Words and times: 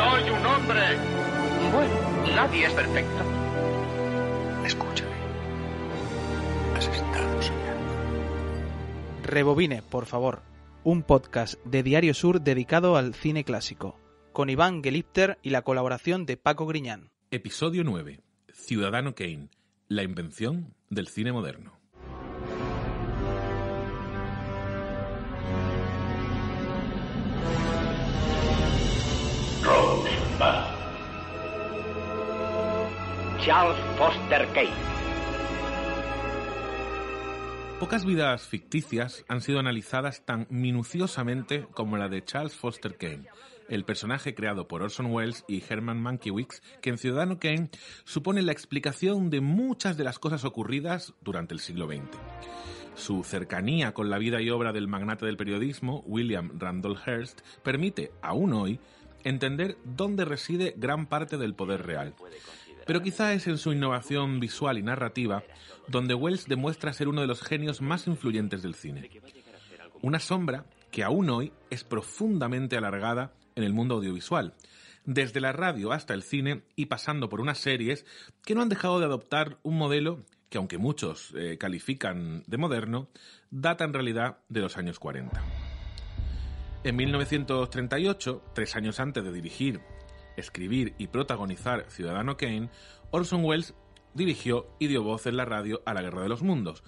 Soy 0.00 0.30
un 0.30 0.46
hombre. 0.46 0.80
Bueno, 1.72 2.34
nadie 2.34 2.66
es 2.66 2.72
perfecto. 2.72 3.22
Escúchame. 4.64 5.10
Has 6.74 6.88
estado 6.88 7.42
soñando. 7.42 7.92
Rebobine, 9.24 9.82
por 9.82 10.06
favor. 10.06 10.42
Un 10.84 11.02
podcast 11.02 11.54
de 11.66 11.82
Diario 11.82 12.14
Sur 12.14 12.40
dedicado 12.40 12.96
al 12.96 13.14
cine 13.14 13.44
clásico. 13.44 13.98
Con 14.32 14.48
Iván 14.48 14.82
Gelipter 14.82 15.38
y 15.42 15.50
la 15.50 15.62
colaboración 15.62 16.24
de 16.24 16.38
Paco 16.38 16.66
Griñán. 16.66 17.10
Episodio 17.30 17.84
9. 17.84 18.20
Ciudadano 18.52 19.14
Kane. 19.14 19.50
La 19.88 20.02
invención 20.02 20.74
del 20.88 21.08
cine 21.08 21.32
moderno. 21.32 21.79
Charles 33.42 33.78
Foster 33.96 34.46
Kane. 34.52 34.68
Pocas 37.80 38.04
vidas 38.04 38.46
ficticias 38.46 39.24
han 39.28 39.40
sido 39.40 39.60
analizadas 39.60 40.26
tan 40.26 40.46
minuciosamente 40.50 41.66
como 41.72 41.96
la 41.96 42.10
de 42.10 42.22
Charles 42.22 42.54
Foster 42.54 42.98
Kane, 42.98 43.28
el 43.70 43.84
personaje 43.86 44.34
creado 44.34 44.68
por 44.68 44.82
Orson 44.82 45.06
Welles 45.06 45.46
y 45.48 45.62
Herman 45.66 45.98
Mankiewicz, 46.02 46.60
que 46.82 46.90
en 46.90 46.98
Ciudadano 46.98 47.38
Kane 47.38 47.70
supone 48.04 48.42
la 48.42 48.52
explicación 48.52 49.30
de 49.30 49.40
muchas 49.40 49.96
de 49.96 50.04
las 50.04 50.18
cosas 50.18 50.44
ocurridas 50.44 51.14
durante 51.22 51.54
el 51.54 51.60
siglo 51.60 51.86
XX. 51.86 52.18
Su 52.94 53.24
cercanía 53.24 53.94
con 53.94 54.10
la 54.10 54.18
vida 54.18 54.42
y 54.42 54.50
obra 54.50 54.74
del 54.74 54.86
magnate 54.86 55.24
del 55.24 55.38
periodismo, 55.38 56.02
William 56.04 56.58
Randolph 56.58 57.00
Hearst, 57.06 57.40
permite, 57.62 58.12
aún 58.20 58.52
hoy, 58.52 58.78
entender 59.24 59.78
dónde 59.84 60.24
reside 60.26 60.74
gran 60.76 61.06
parte 61.06 61.38
del 61.38 61.54
poder 61.54 61.86
real. 61.86 62.14
Pero 62.86 63.02
quizá 63.02 63.32
es 63.32 63.46
en 63.46 63.58
su 63.58 63.72
innovación 63.72 64.40
visual 64.40 64.78
y 64.78 64.82
narrativa 64.82 65.42
donde 65.88 66.14
Wells 66.14 66.46
demuestra 66.46 66.92
ser 66.92 67.08
uno 67.08 67.20
de 67.20 67.26
los 67.26 67.42
genios 67.42 67.80
más 67.80 68.06
influyentes 68.06 68.62
del 68.62 68.74
cine. 68.74 69.10
Una 70.02 70.20
sombra 70.20 70.64
que 70.90 71.02
aún 71.02 71.30
hoy 71.30 71.52
es 71.70 71.84
profundamente 71.84 72.76
alargada 72.76 73.32
en 73.54 73.64
el 73.64 73.72
mundo 73.72 73.96
audiovisual, 73.96 74.54
desde 75.04 75.40
la 75.40 75.52
radio 75.52 75.92
hasta 75.92 76.14
el 76.14 76.22
cine 76.22 76.62
y 76.76 76.86
pasando 76.86 77.28
por 77.28 77.40
unas 77.40 77.58
series 77.58 78.06
que 78.44 78.54
no 78.54 78.62
han 78.62 78.68
dejado 78.68 79.00
de 79.00 79.06
adoptar 79.06 79.58
un 79.62 79.76
modelo 79.76 80.24
que, 80.48 80.58
aunque 80.58 80.78
muchos 80.78 81.32
eh, 81.36 81.58
califican 81.58 82.42
de 82.46 82.56
moderno, 82.56 83.08
data 83.50 83.84
en 83.84 83.92
realidad 83.92 84.38
de 84.48 84.60
los 84.60 84.76
años 84.76 84.98
40. 84.98 85.42
En 86.82 86.96
1938, 86.96 88.42
tres 88.54 88.74
años 88.74 89.00
antes 89.00 89.22
de 89.22 89.32
dirigir, 89.32 89.80
escribir 90.36 90.94
y 90.98 91.08
protagonizar 91.08 91.86
Ciudadano 91.88 92.36
Kane, 92.36 92.70
Orson 93.10 93.44
Welles 93.44 93.74
dirigió 94.14 94.66
y 94.78 94.88
dio 94.88 95.02
voz 95.02 95.26
en 95.26 95.36
la 95.36 95.44
radio 95.44 95.82
a 95.86 95.94
La 95.94 96.02
Guerra 96.02 96.22
de 96.22 96.28
los 96.28 96.42
Mundos, 96.42 96.82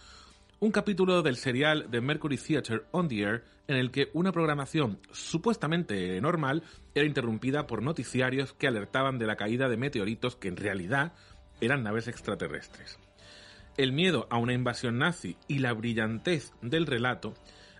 un 0.63 0.71
capítulo 0.71 1.23
del 1.23 1.37
serial 1.37 1.91
de 1.91 2.01
Mercury 2.01 2.37
Theatre 2.37 2.83
on 2.93 3.09
the 3.09 3.21
Air 3.21 3.45
en 3.67 3.77
el 3.77 3.91
que 3.91 4.11
una 4.13 4.31
programación 4.31 5.01
supuestamente 5.11 6.21
normal 6.21 6.63
era 6.95 7.05
interrumpida 7.05 7.67
por 7.67 7.83
noticiarios 7.83 8.53
que 8.53 8.69
alertaban 8.69 9.19
de 9.19 9.27
la 9.27 9.35
caída 9.35 9.69
de 9.69 9.77
meteoritos 9.77 10.37
que 10.37 10.47
en 10.47 10.57
realidad 10.57 11.15
eran 11.61 11.83
naves 11.83 12.07
extraterrestres. 12.07 12.99
El 13.77 13.93
miedo 13.93 14.29
a 14.31 14.37
una 14.37 14.53
invasión 14.53 14.99
nazi 14.99 15.37
y 15.49 15.59
la 15.59 15.73
brillantez 15.73 16.53
del 16.61 16.87
relato 16.87 17.35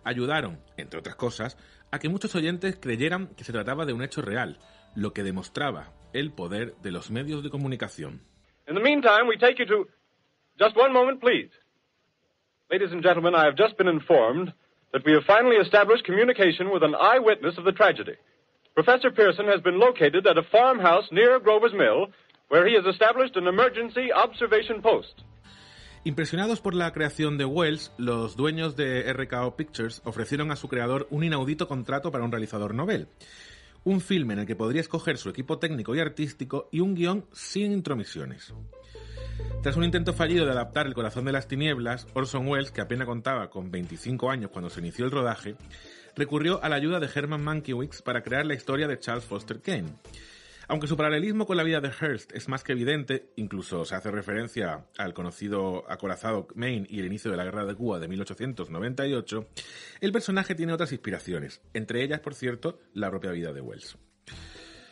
ayudaron, 0.05 0.59
entre 0.77 0.99
otras 0.99 1.17
cosas, 1.17 1.57
a 1.93 1.99
que 1.99 2.09
muchos 2.09 2.35
oyentes 2.35 2.79
creyeran 2.81 3.29
que 3.37 3.45
se 3.45 3.53
trataba 3.53 3.85
de 3.85 3.93
un 3.93 4.03
hecho 4.03 4.23
real, 4.23 4.59
lo 4.95 5.13
que 5.13 5.23
demostraba 5.23 5.93
el 6.13 6.33
poder 6.33 6.75
de 6.83 6.91
los 6.91 7.11
medios 7.11 7.43
de 7.43 7.51
comunicación. 7.51 8.21
In 8.69 8.75
the 8.75 8.81
meantime, 8.81 9.27
we 9.29 9.37
take 9.37 9.59
you 9.59 9.67
to. 9.67 9.89
Just 10.59 10.77
one 10.77 10.93
moment, 10.93 11.21
please. 11.21 11.51
Ladies 12.71 12.93
and 12.93 13.03
gentlemen, 13.03 13.35
I 13.35 13.45
have 13.45 13.57
just 13.57 13.77
been 13.77 13.89
informed 13.89 14.53
that 14.93 15.05
we 15.05 15.13
have 15.13 15.25
finally 15.25 15.57
established 15.57 16.05
communication 16.05 16.71
with 16.71 16.83
an 16.83 16.95
eyewitness 16.95 17.59
of 17.59 17.65
the 17.65 17.73
tragedy. 17.73 18.17
Professor 18.75 19.11
Pearson 19.11 19.47
has 19.47 19.61
been 19.63 19.79
located 19.79 20.27
at 20.27 20.39
a 20.39 20.43
farmhouse 20.43 21.05
near 21.11 21.39
Grover's 21.41 21.75
Mill, 21.75 22.07
where 22.49 22.67
he 22.67 22.75
has 22.75 22.87
established 22.87 23.37
an 23.37 23.47
emergency 23.47 24.13
observation 24.13 24.81
post. 24.81 25.23
Impresionados 26.05 26.61
por 26.61 26.75
la 26.75 26.93
creación 26.93 27.39
de 27.39 27.45
Wells, 27.45 27.93
los 27.97 28.37
dueños 28.37 28.75
de 28.75 29.13
RKO 29.13 29.57
Pictures 29.57 30.03
ofrecieron 30.05 30.51
a 30.51 30.57
su 30.57 30.69
creador 30.69 31.07
un 31.11 31.23
inaudito 31.23 31.69
contrato 31.69 32.11
para 32.11 32.25
un 32.25 32.33
realizador 32.33 32.75
novel. 32.75 33.09
Un 33.85 34.01
filme 34.01 34.35
en 34.35 34.41
el 34.41 34.47
que 34.47 34.57
podría 34.57 34.81
escoger 34.81 35.19
su 35.19 35.29
equipo 35.29 35.59
técnico 35.59 35.95
y 35.95 36.01
artístico 36.01 36.69
y 36.71 36.81
un 36.81 36.95
guion 36.95 37.27
sin 37.33 37.73
intromisiones. 37.73 38.55
Tras 39.63 39.77
un 39.77 39.85
intento 39.85 40.13
fallido 40.13 40.45
de 40.45 40.53
adaptar 40.53 40.87
El 40.87 40.95
corazón 40.95 41.25
de 41.25 41.33
las 41.33 41.49
tinieblas, 41.49 42.07
Orson 42.15 42.47
Welles, 42.47 42.71
que 42.71 42.81
apenas 42.81 43.07
contaba 43.07 43.51
con 43.51 43.71
25 43.71 44.31
años 44.31 44.51
cuando 44.51 44.71
se 44.71 44.81
inició 44.81 45.05
el 45.05 45.11
rodaje, 45.11 45.57
recurrió 46.17 46.63
a 46.63 46.69
la 46.69 46.77
ayuda 46.77 47.01
de 47.01 47.11
Herman 47.13 47.43
Mankiewicz 47.43 48.03
para 48.03 48.23
crear 48.23 48.47
la 48.47 48.55
historia 48.55 48.89
de 48.89 48.99
Charles 48.99 49.25
Foster 49.25 49.61
Kane. 49.61 49.95
Aunque 50.69 50.87
su 50.87 50.97
paralelismo 50.97 51.47
con 51.47 51.57
la 51.57 51.63
vida 51.63 51.81
de 51.81 51.91
Hearst 51.91 52.33
es 52.35 52.49
más 52.49 52.63
que 52.63 52.73
evidente, 52.73 53.33
incluso 53.37 53.85
se 53.85 53.95
hace 53.95 54.11
referencia 54.11 54.87
al 54.97 55.15
conocido 55.15 55.85
acorazado 55.91 56.49
Maine 56.55 56.87
y 56.89 57.01
el 57.01 57.07
inicio 57.07 57.31
de 57.31 57.37
la 57.37 57.45
Guerra 57.45 57.65
de 57.65 57.75
Cuba 57.75 57.99
de 57.99 58.09
1898, 58.09 59.49
el 60.01 60.13
personaje 60.13 60.55
tiene 60.55 60.73
otras 60.73 60.93
inspiraciones, 60.93 61.61
entre 61.75 62.03
ellas, 62.03 62.21
por 62.21 62.35
cierto, 62.35 62.79
la 62.95 63.11
propia 63.11 63.33
vida 63.33 63.53
de 63.53 63.61
Wells. 63.61 63.99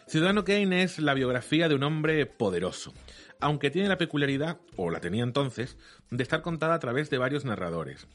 Ciudadano 0.07 0.45
Kane 0.45 0.83
es 0.83 0.99
la 0.99 1.15
biografía 1.15 1.69
de 1.69 1.77
un 1.77 1.85
hombre 1.85 2.27
poderoso, 2.27 2.93
aunque 3.39 3.71
tiene 3.71 3.89
la 3.89 3.97
peculiaridad, 3.97 4.59
o 4.77 4.91
la 4.91 5.01
tenía 5.01 5.23
entonces, 5.23 5.79
de 6.11 6.23
estar 6.23 6.43
contada 6.43 6.75
a 6.75 6.79
través 6.79 7.11
de 7.11 7.19
varios 7.19 7.45
narradores. 7.45 8.07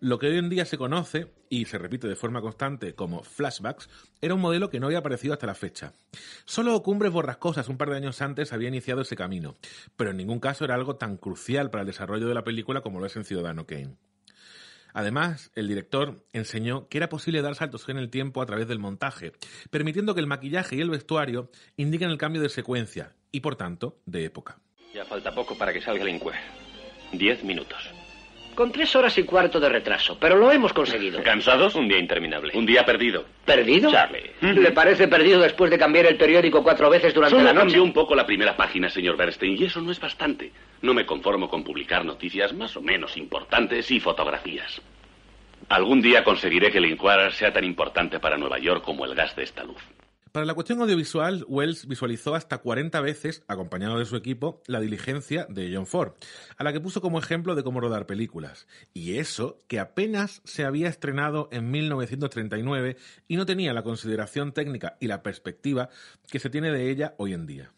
Lo 0.00 0.18
que 0.18 0.26
hoy 0.28 0.38
en 0.38 0.48
día 0.48 0.64
se 0.64 0.78
conoce, 0.78 1.32
y 1.48 1.64
se 1.64 1.78
repite 1.78 2.06
de 2.06 2.16
forma 2.16 2.40
constante 2.40 2.94
como 2.94 3.22
flashbacks, 3.22 3.88
era 4.20 4.34
un 4.34 4.40
modelo 4.40 4.70
que 4.70 4.80
no 4.80 4.86
había 4.86 4.98
aparecido 4.98 5.32
hasta 5.32 5.46
la 5.46 5.54
fecha. 5.54 5.92
Solo 6.44 6.82
Cumbres 6.82 7.12
Borrascosas 7.12 7.68
un 7.68 7.78
par 7.78 7.90
de 7.90 7.96
años 7.96 8.20
antes 8.20 8.52
había 8.52 8.68
iniciado 8.68 9.00
ese 9.00 9.16
camino, 9.16 9.56
pero 9.96 10.10
en 10.10 10.18
ningún 10.18 10.40
caso 10.40 10.64
era 10.64 10.74
algo 10.74 10.96
tan 10.96 11.16
crucial 11.16 11.70
para 11.70 11.82
el 11.82 11.86
desarrollo 11.86 12.28
de 12.28 12.34
la 12.34 12.44
película 12.44 12.82
como 12.82 13.00
lo 13.00 13.06
es 13.06 13.16
en 13.16 13.24
Ciudadano 13.24 13.66
Kane. 13.66 13.96
Además, 14.94 15.50
el 15.54 15.68
director 15.68 16.24
enseñó 16.32 16.88
que 16.88 16.98
era 16.98 17.08
posible 17.08 17.42
dar 17.42 17.54
saltos 17.54 17.88
en 17.88 17.98
el 17.98 18.10
tiempo 18.10 18.42
a 18.42 18.46
través 18.46 18.68
del 18.68 18.78
montaje, 18.78 19.32
permitiendo 19.70 20.14
que 20.14 20.20
el 20.20 20.26
maquillaje 20.26 20.76
y 20.76 20.80
el 20.80 20.90
vestuario 20.90 21.50
indiquen 21.76 22.10
el 22.10 22.18
cambio 22.18 22.42
de 22.42 22.48
secuencia 22.48 23.14
y, 23.30 23.40
por 23.40 23.56
tanto, 23.56 24.00
de 24.06 24.24
época. 24.24 24.58
Ya 24.94 25.04
falta 25.04 25.32
poco 25.34 25.56
para 25.56 25.72
que 25.72 25.80
salga 25.80 26.02
el 26.02 26.08
encuentro. 26.08 26.57
Diez 27.12 27.42
minutos. 27.44 27.78
Con 28.54 28.72
tres 28.72 28.96
horas 28.96 29.16
y 29.16 29.22
cuarto 29.22 29.60
de 29.60 29.68
retraso, 29.68 30.18
pero 30.18 30.34
lo 30.34 30.50
hemos 30.50 30.72
conseguido. 30.72 31.22
¿Cansados? 31.22 31.76
Un 31.76 31.86
día 31.86 31.98
interminable. 31.98 32.52
Un 32.56 32.66
día 32.66 32.84
perdido. 32.84 33.24
¿Perdido? 33.44 33.88
Charlie. 33.92 34.32
¿Le 34.40 34.72
parece 34.72 35.06
perdido 35.06 35.40
después 35.40 35.70
de 35.70 35.78
cambiar 35.78 36.06
el 36.06 36.16
periódico 36.16 36.60
cuatro 36.64 36.90
veces 36.90 37.14
durante 37.14 37.36
Solo 37.36 37.44
la 37.44 37.52
noche? 37.52 37.66
cambió 37.66 37.84
un 37.84 37.92
poco 37.92 38.16
la 38.16 38.26
primera 38.26 38.56
página, 38.56 38.90
señor 38.90 39.16
Bernstein, 39.16 39.56
y 39.56 39.64
eso 39.66 39.80
no 39.80 39.92
es 39.92 40.00
bastante. 40.00 40.50
No 40.82 40.92
me 40.92 41.06
conformo 41.06 41.48
con 41.48 41.62
publicar 41.62 42.04
noticias 42.04 42.52
más 42.52 42.76
o 42.76 42.82
menos 42.82 43.16
importantes 43.16 43.88
y 43.92 44.00
fotografías. 44.00 44.82
Algún 45.68 46.00
día 46.02 46.24
conseguiré 46.24 46.72
que 46.72 46.78
el 46.78 46.86
Inquirer 46.86 47.32
sea 47.32 47.52
tan 47.52 47.62
importante 47.62 48.18
para 48.18 48.36
Nueva 48.38 48.58
York 48.58 48.82
como 48.84 49.04
el 49.04 49.14
gas 49.14 49.36
de 49.36 49.44
esta 49.44 49.62
luz. 49.62 49.80
Para 50.32 50.44
la 50.44 50.54
cuestión 50.54 50.80
audiovisual, 50.82 51.44
Wells 51.48 51.86
visualizó 51.86 52.34
hasta 52.34 52.58
40 52.58 53.00
veces, 53.00 53.44
acompañado 53.46 53.98
de 53.98 54.04
su 54.04 54.16
equipo, 54.16 54.62
la 54.66 54.80
diligencia 54.80 55.46
de 55.48 55.72
John 55.74 55.86
Ford, 55.86 56.12
a 56.56 56.64
la 56.64 56.72
que 56.72 56.80
puso 56.80 57.00
como 57.00 57.18
ejemplo 57.18 57.54
de 57.54 57.62
cómo 57.62 57.80
rodar 57.80 58.06
películas. 58.06 58.66
Y 58.92 59.16
eso 59.18 59.58
que 59.68 59.78
apenas 59.78 60.42
se 60.44 60.64
había 60.64 60.88
estrenado 60.88 61.48
en 61.52 61.70
1939 61.70 62.96
y 63.26 63.36
no 63.36 63.46
tenía 63.46 63.72
la 63.72 63.84
consideración 63.84 64.52
técnica 64.52 64.96
y 65.00 65.06
la 65.06 65.22
perspectiva 65.22 65.88
que 66.30 66.40
se 66.40 66.50
tiene 66.50 66.72
de 66.72 66.90
ella 66.90 67.14
hoy 67.16 67.32
en 67.32 67.46
día. 67.46 67.72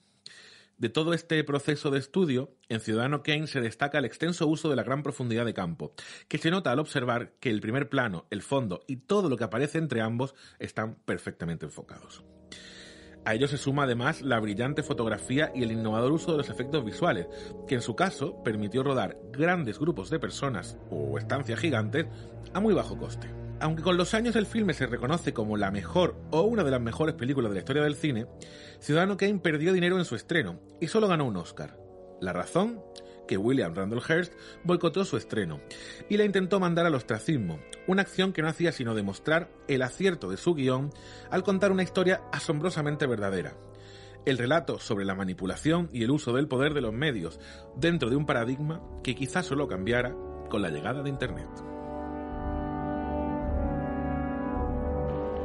De 0.78 0.88
todo 0.88 1.12
este 1.12 1.44
proceso 1.44 1.90
de 1.90 1.98
estudio, 1.98 2.56
en 2.70 2.80
Ciudadano 2.80 3.22
Kane 3.22 3.46
se 3.46 3.60
destaca 3.60 3.98
el 3.98 4.06
extenso 4.06 4.46
uso 4.46 4.70
de 4.70 4.76
la 4.76 4.82
gran 4.82 5.02
profundidad 5.02 5.44
de 5.44 5.52
campo, 5.52 5.92
que 6.26 6.38
se 6.38 6.50
nota 6.50 6.72
al 6.72 6.78
observar 6.78 7.34
que 7.38 7.50
el 7.50 7.60
primer 7.60 7.90
plano, 7.90 8.26
el 8.30 8.40
fondo 8.40 8.82
y 8.86 8.96
todo 8.96 9.28
lo 9.28 9.36
que 9.36 9.44
aparece 9.44 9.76
entre 9.76 10.00
ambos 10.00 10.34
están 10.58 10.94
perfectamente 11.04 11.66
enfocados. 11.66 12.24
A 13.24 13.34
ello 13.34 13.48
se 13.48 13.58
suma 13.58 13.82
además 13.82 14.22
la 14.22 14.40
brillante 14.40 14.82
fotografía 14.82 15.52
y 15.54 15.62
el 15.62 15.72
innovador 15.72 16.12
uso 16.12 16.32
de 16.32 16.38
los 16.38 16.48
efectos 16.48 16.84
visuales, 16.84 17.26
que 17.68 17.74
en 17.74 17.82
su 17.82 17.94
caso 17.94 18.42
permitió 18.42 18.82
rodar 18.82 19.18
grandes 19.30 19.78
grupos 19.78 20.08
de 20.10 20.18
personas 20.18 20.78
o 20.90 21.18
estancias 21.18 21.60
gigantes 21.60 22.06
a 22.54 22.60
muy 22.60 22.74
bajo 22.74 22.96
coste. 22.96 23.28
Aunque 23.60 23.82
con 23.82 23.98
los 23.98 24.14
años 24.14 24.36
el 24.36 24.46
filme 24.46 24.72
se 24.72 24.86
reconoce 24.86 25.34
como 25.34 25.58
la 25.58 25.70
mejor 25.70 26.16
o 26.30 26.40
una 26.42 26.64
de 26.64 26.70
las 26.70 26.80
mejores 26.80 27.14
películas 27.14 27.50
de 27.50 27.56
la 27.56 27.60
historia 27.60 27.82
del 27.82 27.94
cine, 27.94 28.26
Ciudadano 28.78 29.18
Kane 29.18 29.38
perdió 29.40 29.74
dinero 29.74 29.98
en 29.98 30.06
su 30.06 30.14
estreno 30.14 30.58
y 30.80 30.86
solo 30.86 31.06
ganó 31.06 31.26
un 31.26 31.36
Oscar. 31.36 31.76
La 32.22 32.32
razón, 32.32 32.80
que 33.26 33.36
William 33.36 33.74
Randall 33.74 34.02
Hearst 34.06 34.32
boicoteó 34.64 35.04
su 35.04 35.16
estreno 35.16 35.60
y 36.08 36.16
la 36.16 36.24
intentó 36.24 36.60
mandar 36.60 36.86
al 36.86 36.94
ostracismo, 36.94 37.60
una 37.86 38.02
acción 38.02 38.32
que 38.32 38.42
no 38.42 38.48
hacía 38.48 38.72
sino 38.72 38.94
demostrar 38.94 39.50
el 39.68 39.82
acierto 39.82 40.30
de 40.30 40.36
su 40.36 40.54
guion 40.54 40.90
al 41.30 41.42
contar 41.42 41.72
una 41.72 41.82
historia 41.82 42.22
asombrosamente 42.32 43.06
verdadera. 43.06 43.54
El 44.26 44.36
relato 44.36 44.78
sobre 44.78 45.04
la 45.04 45.14
manipulación 45.14 45.88
y 45.92 46.04
el 46.04 46.10
uso 46.10 46.32
del 46.32 46.48
poder 46.48 46.74
de 46.74 46.82
los 46.82 46.92
medios 46.92 47.40
dentro 47.76 48.10
de 48.10 48.16
un 48.16 48.26
paradigma 48.26 48.82
que 49.02 49.14
quizás 49.14 49.46
solo 49.46 49.66
cambiara 49.66 50.14
con 50.50 50.60
la 50.60 50.68
llegada 50.68 51.02
de 51.02 51.08
Internet. 51.08 51.48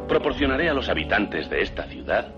Proporcionaré 0.07 0.69
a 0.69 0.73
los 0.73 0.87
habitantes 0.89 1.49
de 1.49 1.61
esta 1.61 1.87
ciudad 1.87 2.33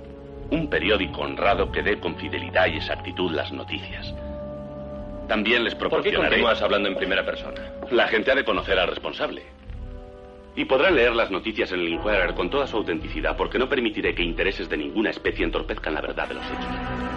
un 0.51 0.69
periódico 0.69 1.21
honrado 1.21 1.71
que 1.71 1.83
dé 1.83 1.99
con 1.99 2.15
fidelidad 2.15 2.67
y 2.67 2.77
exactitud 2.77 3.31
las 3.31 3.51
noticias. 3.51 4.13
También 5.27 5.63
les 5.63 5.75
¿Por 5.75 5.83
qué 5.87 5.89
proporcionaré... 5.89 6.29
continúas 6.29 6.61
hablando 6.61 6.87
en 6.89 6.95
primera 6.95 7.25
persona? 7.25 7.73
La 7.91 8.07
gente 8.07 8.31
ha 8.31 8.35
de 8.35 8.45
conocer 8.45 8.79
al 8.79 8.87
responsable. 8.87 9.43
Y 10.55 10.65
podrán 10.65 10.95
leer 10.95 11.13
las 11.15 11.29
noticias 11.29 11.71
en 11.71 11.81
el 11.81 11.89
Inquirer 11.89 12.33
con 12.33 12.49
toda 12.49 12.65
su 12.65 12.77
autenticidad, 12.77 13.35
porque 13.37 13.59
no 13.59 13.69
permitiré 13.69 14.15
que 14.15 14.23
intereses 14.23 14.67
de 14.69 14.77
ninguna 14.77 15.11
especie 15.11 15.45
entorpezcan 15.45 15.93
la 15.93 16.01
verdad 16.01 16.27
de 16.27 16.33
los 16.35 16.45
hechos. 16.45 17.16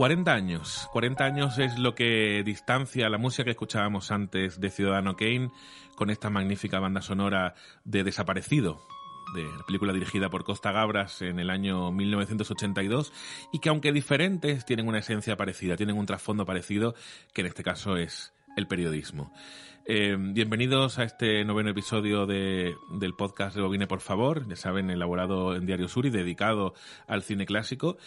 ...40 0.00 0.32
años. 0.32 0.88
40 0.92 1.24
años 1.26 1.58
es 1.58 1.78
lo 1.78 1.94
que 1.94 2.42
distancia 2.42 3.10
la 3.10 3.18
música 3.18 3.44
que 3.44 3.50
escuchábamos 3.50 4.10
antes 4.10 4.58
de 4.58 4.70
Ciudadano 4.70 5.14
Kane... 5.14 5.50
...con 5.94 6.08
esta 6.08 6.30
magnífica 6.30 6.80
banda 6.80 7.02
sonora 7.02 7.54
de 7.84 8.02
Desaparecido... 8.02 8.80
De 9.34 9.42
la 9.42 9.62
película 9.66 9.92
dirigida 9.92 10.30
por 10.30 10.42
Costa 10.42 10.72
Gabras 10.72 11.20
en 11.20 11.38
el 11.38 11.50
año 11.50 11.92
1982 11.92 13.12
y 13.52 13.58
que 13.58 13.68
aunque 13.68 13.92
diferentes 13.92 14.64
tienen 14.64 14.88
una 14.88 15.00
esencia 15.00 15.36
parecida, 15.36 15.76
tienen 15.76 15.98
un 15.98 16.06
trasfondo 16.06 16.46
parecido, 16.46 16.94
que 17.34 17.42
en 17.42 17.48
este 17.48 17.62
caso 17.62 17.98
es 17.98 18.32
el 18.56 18.66
periodismo. 18.66 19.32
Eh, 19.86 20.16
bienvenidos 20.18 20.98
a 20.98 21.04
este 21.04 21.44
noveno 21.44 21.70
episodio 21.70 22.26
de, 22.26 22.76
del 22.92 23.14
podcast 23.14 23.56
de 23.56 23.62
Bobine, 23.62 23.86
por 23.86 24.00
favor. 24.00 24.46
Ya 24.48 24.56
saben, 24.56 24.90
elaborado 24.90 25.56
en 25.56 25.66
Diario 25.66 25.88
Sur 25.88 26.06
y 26.06 26.10
dedicado 26.10 26.74
al 27.06 27.22
cine 27.22 27.46
clásico. 27.46 27.98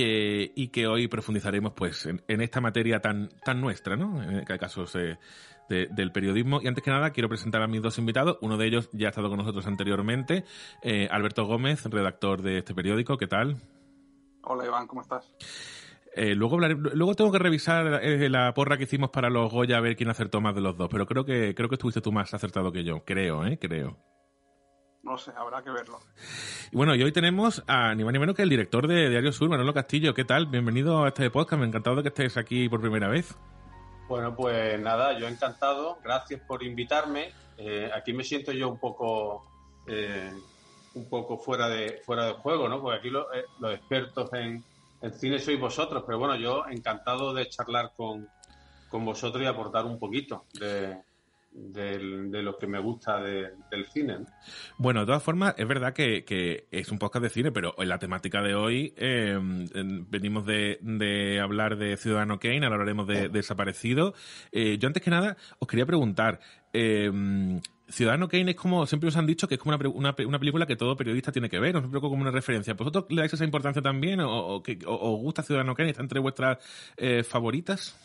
Eh, 0.00 0.52
y 0.54 0.68
que 0.68 0.86
hoy 0.86 1.08
profundizaremos 1.08 1.72
pues 1.74 2.06
en, 2.06 2.22
en 2.28 2.40
esta 2.40 2.60
materia 2.60 3.00
tan, 3.00 3.28
tan 3.44 3.60
nuestra, 3.60 3.96
¿no? 3.96 4.22
En 4.22 4.30
el 4.36 4.44
caso 4.44 4.84
de, 4.84 5.18
de- 5.68 5.88
del 5.90 6.12
periodismo. 6.12 6.60
Y 6.62 6.68
antes 6.68 6.84
que 6.84 6.90
nada, 6.90 7.10
quiero 7.10 7.28
presentar 7.28 7.62
a 7.62 7.66
mis 7.66 7.82
dos 7.82 7.98
invitados. 7.98 8.38
Uno 8.40 8.56
de 8.56 8.66
ellos 8.66 8.88
ya 8.92 9.08
ha 9.08 9.10
estado 9.10 9.28
con 9.28 9.38
nosotros 9.38 9.66
anteriormente, 9.66 10.44
eh, 10.82 11.08
Alberto 11.10 11.44
Gómez, 11.46 11.84
redactor 11.86 12.42
de 12.42 12.58
este 12.58 12.74
periódico. 12.74 13.16
¿Qué 13.18 13.26
tal? 13.26 13.56
Hola 14.42 14.64
Iván, 14.66 14.86
¿cómo 14.86 15.02
estás? 15.02 15.34
Eh, 16.14 16.34
luego, 16.34 16.56
hablaré- 16.56 16.76
luego 16.94 17.14
tengo 17.14 17.30
que 17.30 17.38
revisar 17.38 18.00
eh, 18.02 18.28
la 18.28 18.52
porra 18.54 18.76
que 18.76 18.84
hicimos 18.84 19.10
para 19.10 19.28
los 19.30 19.52
Goya 19.52 19.76
a 19.76 19.80
ver 19.80 19.94
quién 19.96 20.08
acertó 20.08 20.40
más 20.40 20.54
de 20.54 20.60
los 20.62 20.76
dos, 20.76 20.88
pero 20.90 21.06
creo 21.06 21.24
que 21.24 21.54
creo 21.54 21.68
que 21.68 21.74
estuviste 21.76 22.00
tú 22.00 22.12
más 22.12 22.32
acertado 22.34 22.72
que 22.72 22.82
yo, 22.82 23.04
creo, 23.04 23.44
¿eh? 23.46 23.58
Creo. 23.60 23.98
No 25.08 25.16
sé, 25.16 25.32
habrá 25.34 25.62
que 25.62 25.70
verlo. 25.70 26.00
Y 26.70 26.76
bueno, 26.76 26.94
y 26.94 27.02
hoy 27.02 27.12
tenemos 27.12 27.64
a 27.66 27.94
ni 27.94 28.04
más 28.04 28.12
ni 28.12 28.18
menos 28.18 28.36
que 28.36 28.42
el 28.42 28.50
director 28.50 28.86
de 28.86 29.08
Diario 29.08 29.32
Sur, 29.32 29.48
Manolo 29.48 29.72
Castillo. 29.72 30.12
¿Qué 30.12 30.26
tal? 30.26 30.44
Bienvenido 30.46 31.02
a 31.02 31.08
este 31.08 31.30
podcast, 31.30 31.58
me 31.58 31.64
ha 31.64 31.68
encantado 31.68 31.96
de 31.96 32.02
que 32.02 32.08
estés 32.08 32.36
aquí 32.36 32.68
por 32.68 32.82
primera 32.82 33.08
vez. 33.08 33.34
Bueno, 34.06 34.36
pues 34.36 34.78
nada, 34.78 35.18
yo 35.18 35.26
encantado. 35.26 35.96
Gracias 36.04 36.42
por 36.42 36.62
invitarme. 36.62 37.32
Eh, 37.56 37.90
aquí 37.94 38.12
me 38.12 38.22
siento 38.22 38.52
yo 38.52 38.68
un 38.68 38.78
poco, 38.78 39.46
eh, 39.86 40.30
un 40.94 41.08
poco 41.08 41.38
fuera 41.38 41.68
de 41.70 42.02
fuera 42.04 42.26
de 42.26 42.32
juego, 42.34 42.68
¿no? 42.68 42.78
Porque 42.82 42.98
aquí 42.98 43.08
lo- 43.08 43.32
eh, 43.32 43.44
los 43.60 43.72
expertos 43.74 44.30
en, 44.34 44.62
en 45.00 45.12
cine 45.14 45.38
sois 45.38 45.58
vosotros, 45.58 46.02
pero 46.06 46.18
bueno, 46.18 46.36
yo 46.36 46.64
encantado 46.68 47.32
de 47.32 47.48
charlar 47.48 47.92
con, 47.96 48.28
con 48.90 49.06
vosotros 49.06 49.42
y 49.42 49.46
aportar 49.46 49.86
un 49.86 49.98
poquito 49.98 50.44
de, 50.52 50.98
del- 51.50 52.30
de 52.30 52.42
lo 52.42 52.56
que 52.58 52.66
me 52.66 52.78
gusta 52.78 53.20
de- 53.20 53.50
del 53.70 53.86
cine. 53.92 54.18
¿no? 54.20 54.26
Bueno, 54.76 55.00
de 55.00 55.06
todas 55.06 55.22
formas, 55.22 55.54
es 55.58 55.66
verdad 55.66 55.92
que, 55.92 56.24
que 56.24 56.66
es 56.70 56.90
un 56.90 56.98
podcast 56.98 57.22
de 57.24 57.30
cine, 57.30 57.50
pero 57.52 57.74
en 57.78 57.88
la 57.88 57.98
temática 57.98 58.42
de 58.42 58.54
hoy 58.54 58.94
eh, 58.96 59.32
en- 59.32 60.10
venimos 60.10 60.46
de, 60.46 60.78
de 60.82 61.40
hablar 61.40 61.76
de 61.76 61.96
Ciudadano 61.96 62.38
Kane, 62.38 62.64
ahora 62.64 62.74
hablaremos 62.76 63.06
de, 63.06 63.28
Desaparecido. 63.28 64.14
Eh, 64.52 64.78
yo 64.78 64.86
antes 64.86 65.02
que 65.02 65.10
nada 65.10 65.36
os 65.58 65.66
quería 65.68 65.86
preguntar, 65.86 66.40
eh, 66.72 67.10
Ciudadano 67.88 68.28
Kane 68.28 68.50
es 68.50 68.56
como, 68.56 68.86
siempre 68.86 69.08
os 69.08 69.16
han 69.16 69.24
dicho 69.26 69.48
que 69.48 69.54
es 69.54 69.60
como 69.60 69.74
una, 69.94 70.14
película 70.14 70.66
que 70.66 70.76
todo 70.76 70.94
periodista 70.96 71.32
tiene 71.32 71.48
que 71.48 71.58
ver, 71.58 71.72
no 71.74 71.80
siempre 71.80 72.00
como 72.02 72.16
una 72.20 72.30
referencia. 72.30 72.74
¿Vosotros 72.74 73.06
le 73.08 73.22
dais 73.22 73.32
esa 73.32 73.44
importancia 73.44 73.80
también 73.80 74.20
o, 74.20 74.30
o 74.30 74.62
que, 74.62 74.78
o- 74.86 75.14
os 75.14 75.20
gusta 75.22 75.42
Ciudadano 75.42 75.74
Kane? 75.74 75.90
¿Está 75.90 76.02
entre 76.02 76.20
vuestras 76.20 76.58
eh, 76.98 77.22
favoritas? 77.24 77.98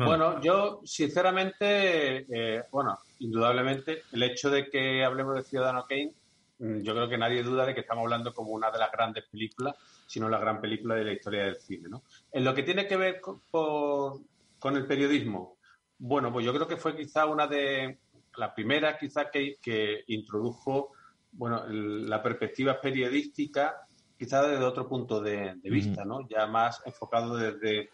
Manolo. 0.00 0.16
Bueno, 0.30 0.42
yo 0.42 0.80
sinceramente, 0.84 2.26
eh, 2.30 2.64
bueno, 2.70 2.98
indudablemente, 3.18 4.04
el 4.12 4.22
hecho 4.22 4.50
de 4.50 4.68
que 4.68 5.04
hablemos 5.04 5.34
de 5.34 5.42
Ciudadano 5.42 5.84
Kane, 5.88 6.12
mm, 6.58 6.80
yo 6.82 6.94
creo 6.94 7.08
que 7.08 7.18
nadie 7.18 7.42
duda 7.42 7.66
de 7.66 7.74
que 7.74 7.80
estamos 7.80 8.02
hablando 8.02 8.32
como 8.32 8.50
una 8.50 8.70
de 8.70 8.78
las 8.78 8.90
grandes 8.92 9.24
películas, 9.30 9.74
sino 10.06 10.28
la 10.28 10.38
gran 10.38 10.60
película 10.60 10.94
de 10.94 11.04
la 11.04 11.12
historia 11.12 11.44
del 11.44 11.56
cine, 11.56 11.88
¿no? 11.88 12.02
En 12.32 12.44
lo 12.44 12.54
que 12.54 12.62
tiene 12.62 12.86
que 12.86 12.96
ver 12.96 13.20
con, 13.20 13.40
por- 13.50 14.20
con 14.58 14.76
el 14.76 14.86
periodismo, 14.86 15.56
bueno, 15.98 16.32
pues 16.32 16.44
yo 16.44 16.52
creo 16.54 16.66
que 16.68 16.76
fue 16.76 16.96
quizá 16.96 17.26
una 17.26 17.46
de 17.46 17.98
las 18.36 18.52
primeras, 18.52 18.98
quizá 18.98 19.30
que, 19.30 19.56
que 19.62 20.04
introdujo, 20.08 20.92
bueno, 21.32 21.64
el- 21.66 22.08
la 22.08 22.22
perspectiva 22.22 22.80
periodística, 22.80 23.86
quizá 24.18 24.46
desde 24.46 24.64
otro 24.64 24.88
punto 24.88 25.20
de, 25.20 25.54
de 25.56 25.70
vista, 25.70 26.04
¿no? 26.04 26.26
Ya 26.28 26.46
más 26.46 26.82
enfocado 26.86 27.36
desde 27.36 27.90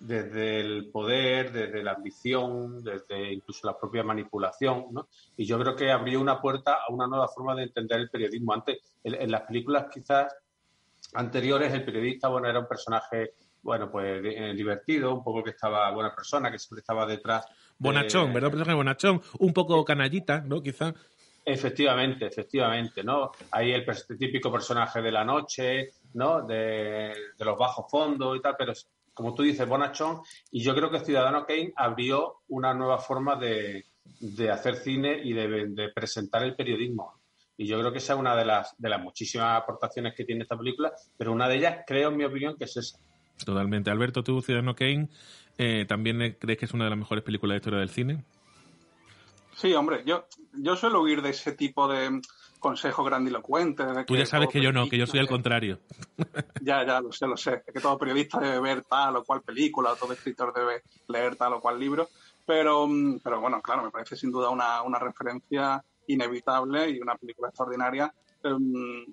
desde 0.00 0.60
el 0.60 0.88
poder, 0.90 1.52
desde 1.52 1.82
la 1.82 1.92
ambición, 1.92 2.82
desde 2.82 3.32
incluso 3.34 3.66
la 3.66 3.78
propia 3.78 4.02
manipulación, 4.02 4.86
¿no? 4.92 5.08
Y 5.36 5.44
yo 5.44 5.58
creo 5.60 5.76
que 5.76 5.90
abrió 5.92 6.20
una 6.20 6.40
puerta 6.40 6.78
a 6.86 6.90
una 6.92 7.06
nueva 7.06 7.28
forma 7.28 7.54
de 7.54 7.64
entender 7.64 8.00
el 8.00 8.08
periodismo. 8.10 8.54
Antes, 8.54 8.78
en, 9.04 9.14
en 9.14 9.30
las 9.30 9.42
películas 9.42 9.86
quizás 9.92 10.34
anteriores, 11.14 11.72
el 11.72 11.84
periodista, 11.84 12.28
bueno, 12.28 12.48
era 12.48 12.60
un 12.60 12.66
personaje, 12.66 13.32
bueno, 13.62 13.90
pues 13.90 14.22
eh, 14.24 14.52
divertido, 14.54 15.14
un 15.14 15.22
poco 15.24 15.42
que 15.44 15.50
estaba 15.50 15.90
buena 15.90 16.14
persona, 16.14 16.50
que 16.50 16.58
siempre 16.58 16.80
estaba 16.80 17.04
detrás. 17.06 17.46
de- 17.46 17.54
Bonachón, 17.78 18.32
¿verdad? 18.32 18.48
Personaje 18.50 18.74
bonachón, 18.74 19.22
un 19.38 19.52
poco 19.52 19.84
canallita, 19.84 20.40
¿no? 20.40 20.62
Quizá. 20.62 20.94
Efectivamente, 21.44 22.26
efectivamente, 22.26 23.02
¿no? 23.02 23.32
Ahí 23.50 23.72
el 23.72 23.84
típico 24.18 24.52
personaje 24.52 25.00
de 25.02 25.10
la 25.10 25.24
noche, 25.24 25.90
¿no? 26.14 26.42
De, 26.42 27.12
de 27.36 27.44
los 27.44 27.58
bajos 27.58 27.86
fondos 27.90 28.36
y 28.36 28.40
tal, 28.40 28.54
pero 28.58 28.72
como 29.20 29.34
tú 29.34 29.42
dices, 29.42 29.68
Bonachón, 29.68 30.22
y 30.50 30.62
yo 30.62 30.74
creo 30.74 30.90
que 30.90 31.00
Ciudadano 31.00 31.44
Kane 31.44 31.74
abrió 31.76 32.36
una 32.48 32.72
nueva 32.72 32.96
forma 32.96 33.36
de, 33.36 33.84
de 34.18 34.50
hacer 34.50 34.76
cine 34.76 35.20
y 35.22 35.34
de, 35.34 35.66
de 35.66 35.90
presentar 35.90 36.42
el 36.42 36.56
periodismo. 36.56 37.20
Y 37.58 37.66
yo 37.66 37.78
creo 37.78 37.92
que 37.92 37.98
esa 37.98 38.14
es 38.14 38.18
una 38.18 38.34
de 38.34 38.46
las, 38.46 38.74
de 38.78 38.88
las 38.88 39.02
muchísimas 39.02 39.60
aportaciones 39.60 40.14
que 40.16 40.24
tiene 40.24 40.44
esta 40.44 40.56
película, 40.56 40.94
pero 41.18 41.32
una 41.32 41.48
de 41.48 41.56
ellas, 41.56 41.80
creo, 41.86 42.08
en 42.08 42.16
mi 42.16 42.24
opinión, 42.24 42.56
que 42.56 42.64
es 42.64 42.74
esa. 42.78 42.98
Totalmente. 43.44 43.90
Alberto, 43.90 44.24
tú, 44.24 44.40
Ciudadano 44.40 44.74
Kane, 44.74 45.10
eh, 45.58 45.84
¿también 45.86 46.38
crees 46.40 46.58
que 46.58 46.64
es 46.64 46.72
una 46.72 46.84
de 46.84 46.90
las 46.90 46.98
mejores 46.98 47.22
películas 47.22 47.50
de 47.50 47.56
la 47.56 47.58
historia 47.58 47.78
del 47.80 47.90
cine? 47.90 48.24
Sí, 49.54 49.74
hombre, 49.74 50.02
yo, 50.06 50.24
yo 50.54 50.76
suelo 50.76 51.02
huir 51.02 51.20
de 51.20 51.28
ese 51.28 51.52
tipo 51.52 51.86
de 51.86 52.22
consejos 52.60 53.04
grandilocuentes. 53.04 53.86
de 53.86 54.04
Tú 54.04 54.14
que 54.14 54.20
ya 54.20 54.26
sabes 54.26 54.48
que 54.48 54.62
yo 54.62 54.70
no, 54.70 54.88
que 54.88 54.98
yo 54.98 55.06
soy 55.06 55.20
al 55.20 55.28
contrario. 55.28 55.80
Ya, 56.62 56.84
ya, 56.86 57.00
lo 57.00 57.10
sé, 57.10 57.26
lo 57.26 57.38
sé. 57.38 57.62
Que 57.72 57.80
todo 57.80 57.96
periodista 57.96 58.38
debe 58.38 58.60
ver 58.60 58.82
tal 58.84 59.16
o 59.16 59.24
cual 59.24 59.40
película, 59.40 59.92
o 59.92 59.96
todo 59.96 60.12
escritor 60.12 60.52
debe 60.52 60.82
leer 61.08 61.34
tal 61.34 61.54
o 61.54 61.60
cual 61.60 61.80
libro. 61.80 62.08
Pero, 62.46 62.86
mm, 62.86 63.20
pero 63.24 63.40
bueno, 63.40 63.62
claro, 63.62 63.82
me 63.82 63.90
parece 63.90 64.14
sin 64.14 64.30
duda 64.30 64.50
una, 64.50 64.82
una 64.82 64.98
referencia 64.98 65.82
inevitable 66.06 66.90
y 66.90 67.00
una 67.00 67.14
película 67.16 67.48
extraordinaria. 67.48 68.12
Em, 68.42 69.06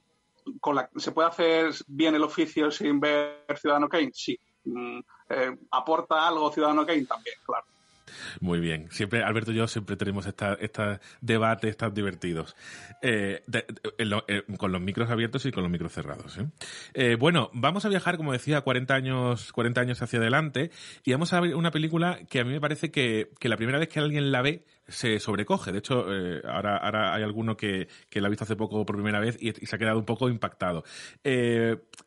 con 0.59 0.75
la, 0.75 0.89
¿Se 0.97 1.13
puede 1.13 1.29
hacer 1.29 1.71
bien 1.87 2.15
el 2.15 2.23
oficio 2.23 2.69
sin 2.69 2.99
ver 2.99 3.45
Ciudadano 3.55 3.87
Kane? 3.87 4.11
Sí. 4.13 4.37
Mm, 4.65 4.99
eh, 5.29 5.57
¿Aporta 5.71 6.27
algo 6.27 6.51
Ciudadano 6.51 6.85
Kane? 6.85 7.05
También, 7.05 7.35
claro. 7.45 7.65
Muy 8.39 8.59
bien. 8.59 8.87
Siempre, 8.91 9.23
Alberto 9.23 9.51
y 9.51 9.55
yo 9.55 9.67
siempre 9.67 9.95
tenemos 9.95 10.25
estos 10.25 10.57
esta 10.59 10.99
debates 11.21 11.77
tan 11.77 11.93
divertidos. 11.93 12.55
Eh, 13.01 13.43
eh, 14.27 14.43
con 14.57 14.71
los 14.71 14.81
micros 14.81 15.09
abiertos 15.09 15.45
y 15.45 15.51
con 15.51 15.63
los 15.63 15.71
micros 15.71 15.93
cerrados. 15.93 16.37
¿eh? 16.93 17.15
bueno, 17.15 17.49
vamos 17.53 17.85
a 17.85 17.89
viajar, 17.89 18.17
como 18.17 18.33
decía, 18.33 18.61
40 18.61 18.93
años, 18.93 19.51
40 19.53 19.81
años 19.81 20.01
hacia 20.01 20.19
adelante 20.19 20.71
y 21.03 21.11
vamos 21.11 21.33
a 21.33 21.39
ver 21.39 21.55
una 21.55 21.71
película 21.71 22.19
que 22.29 22.39
a 22.39 22.43
mí 22.43 22.51
me 22.51 22.61
parece 22.61 22.91
que, 22.91 23.31
que 23.39 23.49
la 23.49 23.57
primera 23.57 23.79
vez 23.79 23.89
que 23.89 23.99
alguien 23.99 24.31
la 24.31 24.41
ve 24.41 24.65
se 24.87 25.19
sobrecoge. 25.19 25.71
De 25.71 25.79
hecho, 25.79 26.05
ahora, 26.45 26.77
ahora 26.77 27.13
hay 27.13 27.23
alguno 27.23 27.57
que, 27.57 27.87
que 28.09 28.21
la 28.21 28.27
ha 28.27 28.29
visto 28.29 28.45
hace 28.45 28.55
poco 28.55 28.85
por 28.85 28.95
primera 28.95 29.19
vez 29.19 29.37
y, 29.39 29.51
se 29.51 29.75
ha 29.75 29.79
quedado 29.79 29.99
un 29.99 30.05
poco 30.05 30.29
impactado. 30.29 30.83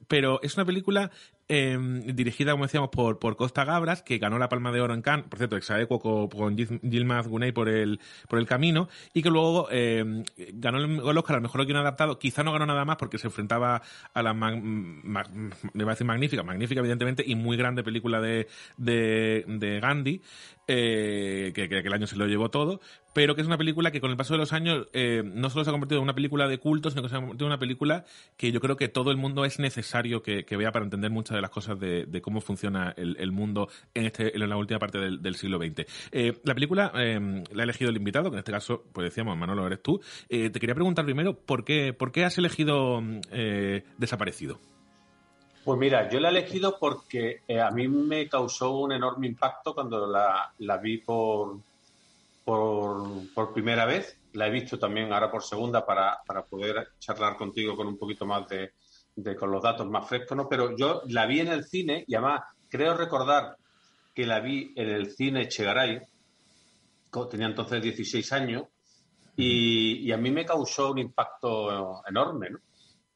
pero 0.08 0.40
es 0.42 0.56
una 0.56 0.64
película 0.64 1.10
Em, 1.52 2.02
dirigida, 2.14 2.52
como 2.52 2.62
decíamos, 2.62 2.90
por, 2.90 3.18
por 3.18 3.34
Costa 3.34 3.64
Gabras, 3.64 4.02
que 4.02 4.18
ganó 4.18 4.38
la 4.38 4.48
Palma 4.48 4.70
de 4.70 4.80
Oro 4.80 4.94
en 4.94 5.02
Cannes, 5.02 5.26
por 5.26 5.36
cierto, 5.36 5.56
exaequo 5.56 5.98
con, 5.98 6.28
con 6.28 6.56
Gilmaz 6.56 7.26
Guney 7.26 7.50
por 7.50 7.68
el, 7.68 7.98
por 8.28 8.38
el 8.38 8.46
camino, 8.46 8.88
y 9.12 9.20
que 9.20 9.30
luego 9.30 9.68
em, 9.72 10.22
ganó 10.52 10.78
el 10.78 11.18
Oscar 11.18 11.34
al 11.34 11.42
mejor 11.42 11.66
guion 11.66 11.78
adaptado. 11.78 12.20
Quizá 12.20 12.44
no 12.44 12.52
ganó 12.52 12.66
nada 12.66 12.84
más 12.84 12.98
porque 12.98 13.18
se 13.18 13.26
enfrentaba 13.26 13.82
a 14.14 14.22
la, 14.22 14.32
me 14.32 15.12
va 15.12 15.90
a 15.90 15.94
decir 15.94 16.06
magnífica, 16.06 16.44
magnífica 16.44 16.78
evidentemente, 16.78 17.24
y 17.26 17.34
muy 17.34 17.56
grande 17.56 17.82
película 17.82 18.20
de, 18.20 18.46
de, 18.76 19.44
de 19.48 19.80
Gandhi, 19.80 20.22
eh, 20.72 21.50
que, 21.52 21.68
que, 21.68 21.78
el 21.78 21.92
año 21.92 22.06
se 22.06 22.14
lo 22.14 22.28
llevó 22.28 22.48
todo, 22.48 22.80
pero 23.12 23.34
que 23.34 23.40
es 23.40 23.46
una 23.48 23.58
película 23.58 23.90
que 23.90 24.00
con 24.00 24.12
el 24.12 24.16
paso 24.16 24.34
de 24.34 24.38
los 24.38 24.52
años 24.52 24.86
eh, 24.92 25.24
no 25.24 25.50
solo 25.50 25.64
se 25.64 25.70
ha 25.70 25.72
convertido 25.72 25.98
en 25.98 26.04
una 26.04 26.14
película 26.14 26.46
de 26.46 26.58
culto, 26.58 26.90
sino 26.90 27.02
que 27.02 27.08
se 27.08 27.16
ha 27.16 27.18
convertido 27.18 27.46
en 27.46 27.50
una 27.50 27.58
película 27.58 28.04
que 28.36 28.52
yo 28.52 28.60
creo 28.60 28.76
que 28.76 28.86
todo 28.86 29.10
el 29.10 29.16
mundo 29.16 29.44
es 29.44 29.58
necesario 29.58 30.22
que, 30.22 30.44
vea 30.48 30.70
para 30.70 30.84
entender 30.84 31.10
muchas 31.10 31.34
de 31.34 31.40
las 31.40 31.50
cosas 31.50 31.80
de, 31.80 32.20
cómo 32.22 32.40
funciona 32.40 32.94
el, 32.96 33.32
mundo 33.32 33.68
en, 33.94 34.06
este, 34.06 34.36
en 34.36 34.48
la 34.48 34.56
última 34.56 34.78
parte 34.78 34.98
del, 34.98 35.34
siglo 35.34 35.58
XX. 35.58 35.86
Eh, 36.12 36.40
la 36.44 36.54
película 36.54 36.92
la 36.94 37.62
ha 37.62 37.64
elegido 37.64 37.90
el 37.90 37.96
invitado, 37.96 38.30
que 38.30 38.36
en 38.36 38.40
este 38.40 38.52
caso, 38.52 38.84
pues 38.92 39.06
decíamos, 39.06 39.36
Manolo, 39.36 39.66
eres 39.66 39.82
tú. 39.82 40.00
te 40.28 40.52
quería 40.52 40.76
preguntar 40.76 41.04
primero, 41.04 41.34
¿por 41.34 41.64
qué, 41.64 41.92
por 41.92 42.12
qué 42.12 42.24
has 42.24 42.38
elegido 42.38 43.02
Desaparecido? 43.98 44.60
Pues 45.62 45.78
mira, 45.78 46.08
yo 46.08 46.20
la 46.20 46.28
he 46.28 46.30
elegido 46.30 46.78
porque 46.78 47.42
eh, 47.46 47.60
a 47.60 47.70
mí 47.70 47.86
me 47.86 48.28
causó 48.28 48.78
un 48.78 48.92
enorme 48.92 49.26
impacto 49.26 49.74
cuando 49.74 50.06
la, 50.06 50.76
vi 50.78 50.98
por, 50.98 51.58
por, 52.44 53.52
primera 53.52 53.84
vez. 53.84 54.16
La 54.32 54.46
he 54.46 54.50
visto 54.50 54.78
también 54.78 55.12
ahora 55.12 55.30
por 55.30 55.42
segunda 55.42 55.84
para, 55.84 56.22
poder 56.48 56.92
charlar 56.98 57.36
contigo 57.36 57.76
con 57.76 57.88
un 57.88 57.98
poquito 57.98 58.24
más 58.24 58.46
de, 58.48 58.72
con 59.36 59.50
los 59.50 59.62
datos 59.62 59.86
más 59.86 60.08
frescos, 60.08 60.34
¿no? 60.34 60.48
Pero 60.48 60.74
yo 60.76 61.02
la 61.08 61.26
vi 61.26 61.40
en 61.40 61.48
el 61.48 61.64
cine 61.64 62.04
y 62.06 62.14
además 62.14 62.42
creo 62.70 62.96
recordar 62.96 63.56
que 64.14 64.24
la 64.24 64.40
vi 64.40 64.72
en 64.76 64.88
el 64.88 65.10
cine 65.10 65.46
Chegaray, 65.46 66.00
tenía 67.30 67.48
entonces 67.48 67.82
16 67.82 68.32
años, 68.32 68.64
y, 69.36 70.08
y 70.08 70.12
a 70.12 70.16
mí 70.16 70.30
me 70.30 70.46
causó 70.46 70.92
un 70.92 70.98
impacto 70.98 72.02
enorme, 72.06 72.50
¿no? 72.50 72.60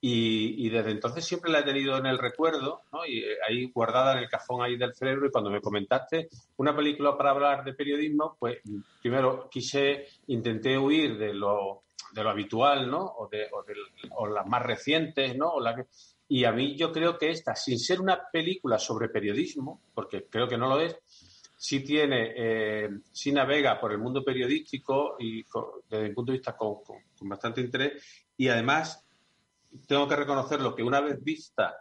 Y, 0.06 0.68
desde 0.68 0.90
entonces 0.90 1.24
siempre 1.24 1.50
la 1.50 1.60
he 1.60 1.62
tenido 1.62 1.96
en 1.96 2.04
el 2.04 2.18
recuerdo, 2.18 2.82
¿no? 2.92 3.06
y 3.06 3.20
eh, 3.20 3.38
ahí 3.48 3.70
guardada 3.72 4.12
en 4.12 4.18
el 4.18 4.28
cajón 4.28 4.62
ahí 4.62 4.76
del 4.76 4.94
cerebro. 4.94 5.26
Y 5.26 5.30
cuando 5.30 5.48
me 5.48 5.62
comentaste 5.62 6.28
una 6.58 6.76
película 6.76 7.16
para 7.16 7.30
hablar 7.30 7.64
de 7.64 7.72
periodismo, 7.72 8.36
pues 8.38 8.58
primero 9.00 9.48
quise, 9.50 10.08
intenté 10.26 10.76
huir 10.76 11.16
de 11.16 11.32
lo, 11.32 11.84
de 12.12 12.22
lo 12.22 12.28
habitual, 12.28 12.90
¿no? 12.90 13.02
O 13.02 13.28
de, 13.28 13.46
o 14.10 14.26
las 14.26 14.46
más 14.46 14.62
recientes, 14.62 15.34
¿no? 15.38 15.52
O 15.52 15.60
la 15.60 15.86
y 16.28 16.44
a 16.44 16.52
mí 16.52 16.76
yo 16.76 16.92
creo 16.92 17.16
que 17.16 17.30
esta, 17.30 17.56
sin 17.56 17.78
ser 17.78 17.98
una 18.02 18.28
película 18.30 18.78
sobre 18.78 19.08
periodismo, 19.08 19.80
porque 19.94 20.26
creo 20.28 20.46
que 20.46 20.58
no 20.58 20.68
lo 20.68 20.80
es, 20.80 20.98
sí 21.56 21.80
tiene, 21.80 22.34
eh, 22.36 22.90
sí 23.10 23.32
navega 23.32 23.80
por 23.80 23.92
el 23.92 23.98
mundo 23.98 24.22
periodístico 24.22 25.16
y 25.18 25.44
desde 25.88 26.08
mi 26.08 26.14
punto 26.14 26.32
de 26.32 26.38
vista 26.38 26.54
con, 26.54 26.82
con 26.84 27.28
bastante 27.28 27.62
interés 27.62 28.24
y 28.36 28.48
además 28.48 29.03
tengo 29.86 30.08
que 30.08 30.16
reconocer 30.16 30.60
lo 30.60 30.74
que 30.74 30.82
una 30.82 31.00
vez 31.00 31.22
vista 31.22 31.74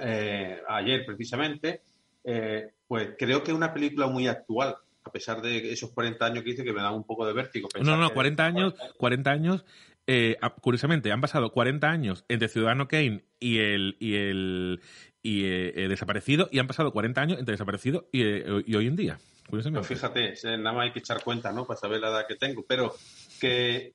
eh, 0.00 0.60
ayer 0.68 1.04
precisamente, 1.06 1.82
eh, 2.24 2.72
pues 2.86 3.10
creo 3.18 3.42
que 3.42 3.52
es 3.52 3.56
una 3.56 3.72
película 3.72 4.06
muy 4.06 4.26
actual, 4.26 4.76
a 5.04 5.10
pesar 5.12 5.40
de 5.40 5.72
esos 5.72 5.90
40 5.90 6.24
años 6.24 6.42
que 6.42 6.50
dice 6.50 6.64
que 6.64 6.72
me 6.72 6.82
dan 6.82 6.94
un 6.94 7.04
poco 7.04 7.26
de 7.26 7.32
vértigo. 7.32 7.68
No, 7.80 7.96
no, 7.96 8.12
40 8.12 8.44
años, 8.44 8.74
40 8.96 9.30
años, 9.30 9.64
eh, 10.06 10.36
curiosamente, 10.60 11.12
han 11.12 11.20
pasado 11.20 11.52
40 11.52 11.88
años 11.88 12.24
entre 12.28 12.48
Ciudadano 12.48 12.88
Kane 12.88 13.24
y 13.38 13.58
el, 13.58 13.96
y 14.00 14.14
el 14.16 14.80
y, 15.22 15.42
desaparecido, 15.42 16.48
y 16.50 16.58
han 16.58 16.66
pasado 16.66 16.92
40 16.92 17.20
años 17.20 17.38
entre 17.38 17.52
desaparecido 17.52 18.08
y, 18.12 18.22
hoy 18.22 18.86
en 18.86 18.96
día. 18.96 19.18
Curiosamente. 19.48 19.86
Pues 19.86 20.00
fíjate, 20.00 20.56
nada 20.58 20.72
más 20.72 20.84
hay 20.86 20.92
que 20.92 21.00
echar 21.00 21.22
cuenta, 21.22 21.52
¿no? 21.52 21.66
Para 21.66 21.78
saber 21.78 22.00
la 22.00 22.08
edad 22.08 22.26
que 22.26 22.34
tengo, 22.34 22.64
pero 22.66 22.94
que 23.40 23.92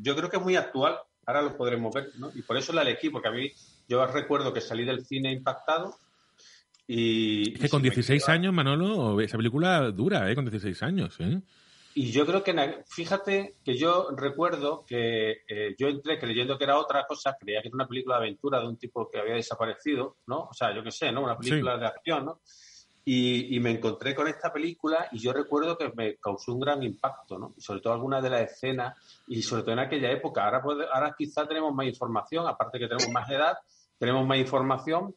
yo 0.00 0.16
creo 0.16 0.28
que 0.28 0.36
es 0.36 0.42
muy 0.42 0.56
actual 0.56 0.98
ahora 1.26 1.42
lo 1.42 1.56
podremos 1.56 1.92
ver, 1.92 2.10
¿no? 2.18 2.30
Y 2.34 2.42
por 2.42 2.56
eso 2.56 2.72
la 2.72 2.82
elegí, 2.82 3.10
porque 3.10 3.28
a 3.28 3.32
mí, 3.32 3.52
yo 3.88 4.06
recuerdo 4.06 4.52
que 4.52 4.60
salí 4.60 4.84
del 4.84 5.04
cine 5.04 5.32
impactado 5.32 5.96
y... 6.86 7.54
Es 7.54 7.60
que 7.60 7.68
con 7.68 7.82
16 7.82 8.28
años, 8.28 8.54
Manolo, 8.54 9.20
esa 9.20 9.36
película 9.36 9.90
dura, 9.90 10.30
¿eh? 10.30 10.34
Con 10.34 10.44
16 10.44 10.82
años, 10.84 11.16
¿eh? 11.18 11.40
Y 11.94 12.12
yo 12.12 12.26
creo 12.26 12.44
que, 12.44 12.84
fíjate 12.86 13.56
que 13.64 13.74
yo 13.74 14.10
recuerdo 14.14 14.84
que 14.86 15.44
eh, 15.48 15.74
yo 15.78 15.88
entré 15.88 16.18
creyendo 16.18 16.58
que 16.58 16.64
era 16.64 16.78
otra 16.78 17.06
cosa, 17.06 17.36
creía 17.40 17.62
que 17.62 17.68
era 17.68 17.74
una 17.74 17.88
película 17.88 18.16
de 18.16 18.26
aventura 18.26 18.60
de 18.60 18.68
un 18.68 18.76
tipo 18.76 19.10
que 19.10 19.18
había 19.18 19.34
desaparecido, 19.34 20.18
¿no? 20.26 20.40
O 20.50 20.52
sea, 20.52 20.74
yo 20.74 20.84
qué 20.84 20.90
sé, 20.90 21.10
¿no? 21.10 21.22
Una 21.22 21.38
película 21.38 21.78
de 21.78 21.86
acción, 21.86 22.26
¿no? 22.26 22.40
Y, 23.08 23.60
me 23.60 23.70
encontré 23.70 24.16
con 24.16 24.26
esta 24.26 24.52
película 24.52 25.08
y 25.12 25.20
yo 25.20 25.32
recuerdo 25.32 25.78
que 25.78 25.92
me 25.94 26.16
causó 26.16 26.52
un 26.52 26.58
gran 26.58 26.82
impacto, 26.82 27.38
¿no? 27.38 27.54
sobre 27.56 27.80
todo 27.80 27.92
algunas 27.92 28.20
de 28.20 28.30
las 28.30 28.50
escenas 28.50 28.98
y 29.28 29.42
sobre 29.42 29.62
todo 29.62 29.74
en 29.74 29.78
aquella 29.78 30.10
época. 30.10 30.44
Ahora, 30.44 30.60
ahora 30.92 31.14
quizá 31.16 31.46
tenemos 31.46 31.72
más 31.72 31.86
información, 31.86 32.48
aparte 32.48 32.80
que 32.80 32.88
tenemos 32.88 33.08
más 33.12 33.30
edad, 33.30 33.56
tenemos 33.96 34.26
más 34.26 34.38
información, 34.38 35.14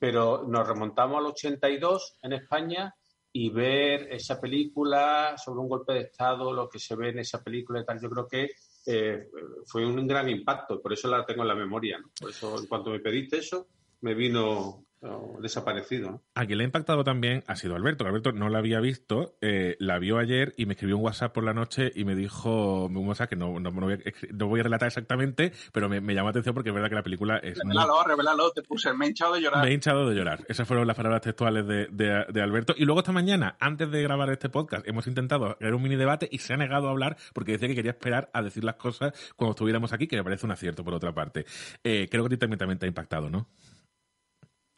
pero 0.00 0.44
nos 0.48 0.66
remontamos 0.66 1.18
al 1.18 1.26
82 1.26 2.18
en 2.22 2.32
España 2.32 2.92
y 3.32 3.50
ver 3.50 4.12
esa 4.12 4.40
película 4.40 5.36
sobre 5.38 5.60
un 5.60 5.68
golpe 5.68 5.92
de 5.92 6.00
Estado, 6.00 6.52
lo 6.52 6.68
que 6.68 6.80
se 6.80 6.96
ve 6.96 7.10
en 7.10 7.20
esa 7.20 7.40
película 7.40 7.80
y 7.80 7.84
tal, 7.84 8.00
yo 8.00 8.10
creo 8.10 8.26
que 8.26 8.50
eh, 8.86 9.28
fue 9.64 9.86
un 9.86 10.06
gran 10.08 10.28
impacto, 10.28 10.80
por 10.80 10.92
eso 10.92 11.06
la 11.08 11.24
tengo 11.24 11.42
en 11.42 11.48
la 11.48 11.54
memoria. 11.54 11.98
¿no? 11.98 12.10
Por 12.18 12.30
eso, 12.30 12.58
en 12.58 12.66
cuanto 12.66 12.90
me 12.90 12.98
pediste 12.98 13.38
eso, 13.38 13.68
me 14.00 14.14
vino 14.14 14.87
desaparecido. 15.40 16.22
A 16.34 16.46
quien 16.46 16.58
le 16.58 16.64
ha 16.64 16.66
impactado 16.66 17.04
también 17.04 17.44
ha 17.46 17.56
sido 17.56 17.76
Alberto. 17.76 18.06
Alberto 18.06 18.32
no 18.32 18.48
la 18.48 18.58
había 18.58 18.80
visto, 18.80 19.36
eh, 19.40 19.76
la 19.78 19.98
vio 19.98 20.18
ayer 20.18 20.54
y 20.56 20.66
me 20.66 20.72
escribió 20.72 20.96
un 20.96 21.04
WhatsApp 21.04 21.32
por 21.32 21.44
la 21.44 21.54
noche 21.54 21.92
y 21.94 22.04
me 22.04 22.14
dijo 22.14 22.86
un 22.86 23.08
WhatsApp 23.08 23.30
que 23.30 23.36
no, 23.36 23.60
no, 23.60 23.70
voy, 23.70 24.60
a, 24.60 24.62
relatar 24.62 24.88
exactamente, 24.88 25.52
pero 25.72 25.88
me, 25.88 26.00
llamó 26.00 26.28
la 26.28 26.30
atención 26.30 26.54
porque 26.54 26.70
es 26.70 26.74
verdad 26.74 26.88
que 26.88 26.94
la 26.96 27.02
película 27.02 27.38
es. 27.38 27.58
Revelalo, 27.58 28.02
revelalo, 28.04 28.50
te 28.50 28.62
puse, 28.62 28.92
me 28.92 29.06
he 29.06 29.08
hinchado 29.08 29.34
de 29.34 29.42
llorar. 29.42 29.64
Me 29.64 29.70
he 29.70 29.74
hinchado 29.74 30.08
de 30.08 30.16
llorar. 30.16 30.44
Esas 30.48 30.66
fueron 30.66 30.86
las 30.86 30.96
palabras 30.96 31.22
textuales 31.22 31.66
de, 31.66 32.42
Alberto. 32.42 32.74
Y 32.76 32.84
luego 32.84 33.00
esta 33.00 33.12
mañana, 33.12 33.56
antes 33.60 33.90
de 33.90 34.02
grabar 34.02 34.30
este 34.30 34.48
podcast, 34.48 34.86
hemos 34.88 35.06
intentado 35.06 35.52
hacer 35.52 35.74
un 35.74 35.82
mini 35.82 35.96
debate 35.96 36.28
y 36.30 36.38
se 36.38 36.54
ha 36.54 36.56
negado 36.56 36.88
a 36.88 36.90
hablar 36.90 37.16
porque 37.32 37.52
decía 37.52 37.68
que 37.68 37.74
quería 37.74 37.92
esperar 37.92 38.30
a 38.32 38.42
decir 38.42 38.64
las 38.64 38.76
cosas 38.76 39.12
cuando 39.36 39.52
estuviéramos 39.52 39.92
aquí, 39.92 40.06
que 40.06 40.16
me 40.16 40.24
parece 40.24 40.46
un 40.46 40.52
acierto 40.52 40.84
por 40.84 40.94
otra 40.94 41.12
parte. 41.14 41.46
Eh, 41.84 42.08
creo 42.10 42.24
que 42.24 42.26
a 42.26 42.30
ti 42.30 42.36
también, 42.36 42.58
también 42.58 42.78
te 42.78 42.86
ha 42.86 42.88
impactado, 42.88 43.30
¿no? 43.30 43.48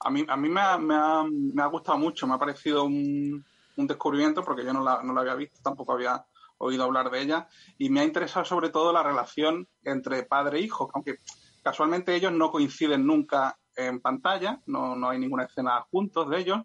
A 0.01 0.11
mí, 0.11 0.25
a 0.27 0.37
mí 0.37 0.49
me, 0.49 0.61
ha, 0.61 0.79
me, 0.79 0.95
ha, 0.95 1.25
me 1.25 1.63
ha 1.63 1.67
gustado 1.67 1.99
mucho, 1.99 2.27
me 2.27 2.35
ha 2.35 2.39
parecido 2.39 2.85
un, 2.85 3.45
un 3.77 3.87
descubrimiento 3.87 4.43
porque 4.45 4.65
yo 4.65 4.73
no 4.73 4.83
la, 4.83 5.03
no 5.03 5.13
la 5.13 5.21
había 5.21 5.35
visto, 5.35 5.61
tampoco 5.63 5.93
había 5.93 6.25
oído 6.59 6.85
hablar 6.85 7.11
de 7.11 7.23
ella 7.23 7.49
y 7.79 7.91
me 7.91 8.01
ha 8.01 8.05
interesado 8.05 8.45
sobre 8.45 8.69
todo 8.69 8.93
la 8.93 9.03
relación 9.03 9.67
entre 9.85 10.25
padre 10.25 10.59
e 10.59 10.63
hijo, 10.63 10.91
aunque 10.95 11.19
casualmente 11.63 12.15
ellos 12.15 12.33
no 12.33 12.51
coinciden 12.51 13.07
nunca 13.07 13.59
en 13.77 14.01
pantalla, 14.01 14.61
no, 14.67 14.95
no 14.95 15.09
hay 15.09 15.19
ninguna 15.19 15.45
escena 15.45 15.81
juntos 15.91 16.29
de 16.29 16.39
ellos, 16.39 16.59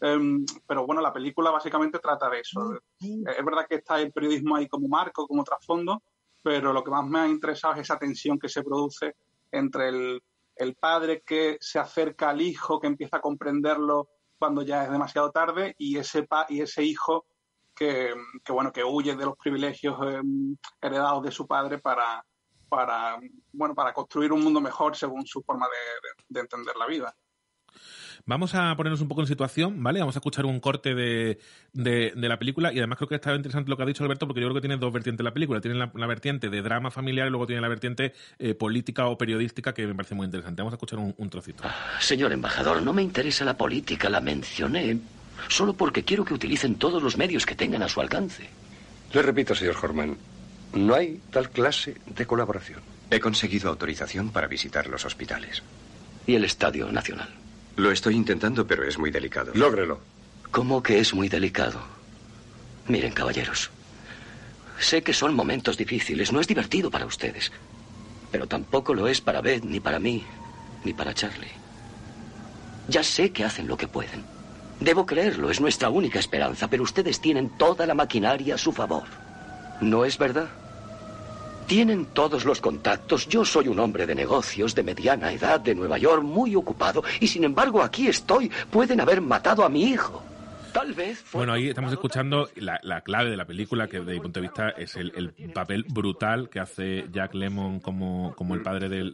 em, 0.00 0.44
pero 0.66 0.86
bueno, 0.86 1.00
la 1.00 1.12
película 1.12 1.50
básicamente 1.50 1.98
trata 1.98 2.28
de 2.28 2.40
eso. 2.40 2.78
Es 3.00 3.44
verdad 3.44 3.66
que 3.68 3.76
está 3.76 4.00
el 4.00 4.12
periodismo 4.12 4.56
ahí 4.56 4.68
como 4.68 4.86
marco, 4.86 5.26
como 5.26 5.44
trasfondo, 5.44 6.02
pero 6.42 6.72
lo 6.72 6.84
que 6.84 6.90
más 6.90 7.06
me 7.06 7.20
ha 7.20 7.28
interesado 7.28 7.74
es 7.74 7.80
esa 7.80 7.98
tensión 7.98 8.38
que 8.38 8.48
se 8.48 8.62
produce 8.62 9.16
entre 9.50 9.88
el, 9.88 10.22
el 10.58 10.74
padre 10.74 11.22
que 11.22 11.56
se 11.60 11.78
acerca 11.78 12.30
al 12.30 12.40
hijo, 12.40 12.80
que 12.80 12.86
empieza 12.86 13.18
a 13.18 13.20
comprenderlo 13.20 14.08
cuando 14.38 14.62
ya 14.62 14.84
es 14.84 14.90
demasiado 14.90 15.30
tarde, 15.30 15.74
y 15.78 15.98
ese, 15.98 16.22
pa 16.22 16.46
y 16.48 16.60
ese 16.60 16.84
hijo 16.84 17.26
que, 17.74 18.12
bueno, 18.48 18.72
que 18.72 18.82
huye 18.82 19.14
de 19.14 19.24
los 19.24 19.36
privilegios 19.36 19.96
em, 20.02 20.56
heredados 20.80 21.22
de 21.22 21.30
su 21.30 21.46
padre 21.46 21.78
para, 21.78 22.24
para, 22.68 23.18
bueno, 23.52 23.74
para 23.74 23.92
construir 23.92 24.32
un 24.32 24.42
mundo 24.42 24.60
mejor 24.60 24.96
según 24.96 25.24
su 25.26 25.42
forma 25.42 25.66
de, 26.28 26.40
entender 26.40 26.74
la 26.76 26.86
vida. 26.86 27.14
Vamos 28.26 28.54
a 28.54 28.76
ponernos 28.76 29.00
un 29.00 29.08
poco 29.08 29.22
en 29.22 29.26
situación, 29.26 29.82
¿vale? 29.82 30.00
Vamos 30.00 30.16
a 30.16 30.18
escuchar 30.18 30.46
un 30.46 30.60
corte 30.60 30.94
de, 30.94 31.38
de, 31.72 32.12
la 32.14 32.38
película 32.38 32.72
y 32.72 32.78
además 32.78 32.98
creo 32.98 33.08
que 33.08 33.14
está 33.16 33.34
interesante 33.34 33.70
lo 33.70 33.76
que 33.76 33.82
ha 33.82 33.86
dicho 33.86 34.04
Alberto 34.04 34.26
porque 34.26 34.40
yo 34.40 34.46
creo 34.48 34.54
que 34.54 34.60
tiene 34.60 34.76
dos 34.76 34.92
vertientes 34.92 35.24
la 35.24 35.32
película. 35.32 35.60
Tiene 35.60 35.78
la, 35.92 36.06
vertiente 36.06 36.48
de 36.48 36.62
drama 36.62 36.90
familiar 36.90 37.26
y 37.26 37.30
luego 37.30 37.46
tiene 37.46 37.62
la 37.62 37.68
vertiente 37.68 38.12
eh, 38.38 38.54
política 38.54 39.06
o 39.06 39.18
periodística 39.18 39.72
que 39.72 39.86
me 39.86 39.94
parece 39.94 40.14
muy 40.14 40.26
interesante. 40.26 40.62
Vamos 40.62 40.72
a 40.72 40.76
escuchar 40.76 40.98
un, 40.98 41.30
trocito. 41.30 41.62
Señor 42.00 42.32
embajador, 42.32 42.82
no 42.82 42.92
me 42.92 43.02
interesa 43.02 43.44
la 43.44 43.56
política, 43.56 44.08
la 44.08 44.20
mencioné 44.20 44.98
solo 45.48 45.74
porque 45.74 46.04
quiero 46.04 46.24
que 46.24 46.34
utilicen 46.34 46.76
todos 46.76 47.02
los 47.02 47.16
medios 47.16 47.46
que 47.46 47.54
tengan 47.54 47.82
a 47.82 47.88
su 47.88 48.00
alcance. 48.00 48.48
Le 49.12 49.22
repito, 49.22 49.54
señor 49.54 49.76
Horman, 49.80 50.16
no 50.74 50.94
hay 50.94 51.20
tal 51.30 51.50
clase 51.50 51.96
de 52.06 52.26
colaboración. 52.26 52.80
He 53.10 53.20
conseguido 53.20 53.70
autorización 53.70 54.30
para 54.30 54.48
visitar 54.48 54.86
los 54.86 55.04
hospitales. 55.04 55.62
¿Y 56.26 56.34
el 56.34 56.44
Estadio 56.44 56.92
Nacional? 56.92 57.28
Lo 57.78 57.92
estoy 57.92 58.16
intentando, 58.16 58.66
pero 58.66 58.82
es 58.82 58.98
muy 58.98 59.12
delicado. 59.12 59.52
Lógrelo. 59.54 60.00
¿Cómo 60.50 60.82
que 60.82 60.98
es 60.98 61.14
muy 61.14 61.28
delicado? 61.28 61.80
Miren, 62.88 63.12
caballeros. 63.12 63.70
Sé 64.80 65.02
que 65.02 65.12
son 65.12 65.32
momentos 65.32 65.76
difíciles. 65.76 66.32
No 66.32 66.40
es 66.40 66.48
divertido 66.48 66.90
para 66.90 67.06
ustedes. 67.06 67.52
Pero 68.32 68.48
tampoco 68.48 68.94
lo 68.94 69.06
es 69.06 69.20
para 69.20 69.40
Beth, 69.42 69.62
ni 69.62 69.78
para 69.78 70.00
mí, 70.00 70.24
ni 70.84 70.92
para 70.92 71.14
Charlie. 71.14 71.52
Ya 72.88 73.04
sé 73.04 73.30
que 73.30 73.44
hacen 73.44 73.68
lo 73.68 73.76
que 73.76 73.86
pueden. 73.86 74.24
Debo 74.80 75.06
creerlo, 75.06 75.48
es 75.48 75.60
nuestra 75.60 75.88
única 75.88 76.18
esperanza, 76.18 76.68
pero 76.68 76.82
ustedes 76.82 77.20
tienen 77.20 77.48
toda 77.48 77.86
la 77.86 77.94
maquinaria 77.94 78.56
a 78.56 78.58
su 78.58 78.72
favor. 78.72 79.04
¿No 79.80 80.04
es 80.04 80.18
verdad? 80.18 80.48
Tienen 81.68 82.06
todos 82.06 82.46
los 82.46 82.62
contactos. 82.62 83.28
Yo 83.28 83.44
soy 83.44 83.68
un 83.68 83.78
hombre 83.78 84.06
de 84.06 84.14
negocios 84.14 84.74
de 84.74 84.82
mediana 84.82 85.34
edad 85.34 85.60
de 85.60 85.74
Nueva 85.74 85.98
York, 85.98 86.22
muy 86.22 86.56
ocupado, 86.56 87.04
y 87.20 87.28
sin 87.28 87.44
embargo 87.44 87.82
aquí 87.82 88.08
estoy. 88.08 88.50
Pueden 88.70 89.02
haber 89.02 89.20
matado 89.20 89.62
a 89.62 89.68
mi 89.68 89.82
hijo. 89.82 90.22
Tal 90.72 90.92
vez. 90.92 91.24
Bueno, 91.32 91.52
ahí 91.52 91.68
estamos 91.68 91.92
escuchando 91.92 92.48
la, 92.56 93.00
clave 93.00 93.30
de 93.30 93.36
la 93.36 93.46
película, 93.46 93.88
que 93.88 94.00
desde 94.00 94.12
mi 94.12 94.20
punto 94.20 94.40
de 94.40 94.46
vista 94.46 94.70
es 94.70 94.96
el, 94.96 95.32
papel 95.54 95.84
brutal 95.88 96.50
que 96.50 96.60
hace 96.60 97.06
Jack 97.10 97.34
Lemmon 97.34 97.80
como, 97.80 98.34
como 98.36 98.54
el 98.54 98.62
padre 98.62 98.88
del, 98.88 99.12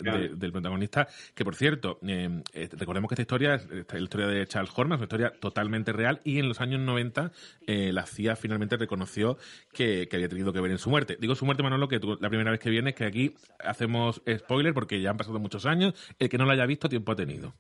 protagonista. 0.53 1.07
Que 1.35 1.45
por 1.45 1.55
cierto, 1.55 1.99
eh, 2.07 2.43
eh, 2.53 2.69
recordemos 2.73 3.09
que 3.09 3.15
esta 3.15 3.23
historia 3.23 3.55
es 3.55 3.69
la 3.93 4.01
historia 4.01 4.27
de 4.27 4.47
Charles 4.47 4.73
Horman, 4.75 4.97
es 4.97 5.01
una 5.01 5.05
historia 5.05 5.33
totalmente 5.39 5.93
real 5.93 6.21
y 6.25 6.39
en 6.39 6.49
los 6.49 6.61
años 6.61 6.81
90 6.81 7.33
eh, 7.67 7.93
la 7.93 8.07
CIA 8.07 8.37
finalmente 8.37 8.77
reconoció 8.77 9.39
que, 9.73 10.09
había 10.13 10.29
tenido 10.29 10.53
que 10.53 10.61
ver 10.61 10.71
en 10.71 10.79
su 10.79 10.91
muerte. 10.91 11.17
Digo 11.21 11.35
su 11.35 11.45
muerte, 11.45 11.63
Manolo, 11.63 11.89
que 11.89 12.01
la 12.21 12.29
primera 12.29 12.51
vez 12.51 12.61
que 12.61 12.71
vienes, 12.71 12.95
que 12.95 13.05
aquí 13.05 13.35
hacemos 13.59 14.23
spoiler 14.29 14.75
porque 14.75 15.01
ya 15.01 15.11
han 15.11 15.17
pasado 15.17 15.39
muchos 15.39 15.67
años. 15.67 15.95
El 16.19 16.29
que 16.29 16.39
no 16.39 16.45
lo 16.45 16.53
haya 16.53 16.67
visto, 16.67 16.89
tiempo 16.89 17.13
ha 17.13 17.17
tenido. 17.17 17.55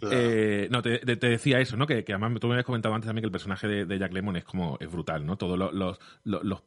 no, 0.00 0.82
te, 0.82 0.98
decía 1.04 1.60
eso, 1.60 1.76
¿no? 1.76 1.86
Que, 1.86 2.04
que 2.04 2.12
además 2.12 2.40
tú 2.40 2.48
me 2.48 2.54
habías 2.54 2.66
comentado 2.66 2.94
antes 2.94 3.06
también 3.06 3.25
el 3.26 3.32
personaje 3.32 3.66
de, 3.66 3.98
Jack 3.98 4.12
Lemmon 4.12 4.36
es 4.36 4.44
como, 4.44 4.76
es 4.80 4.90
brutal, 4.90 5.24
¿no? 5.24 5.36
Todos 5.36 5.58
los, 6.24 6.62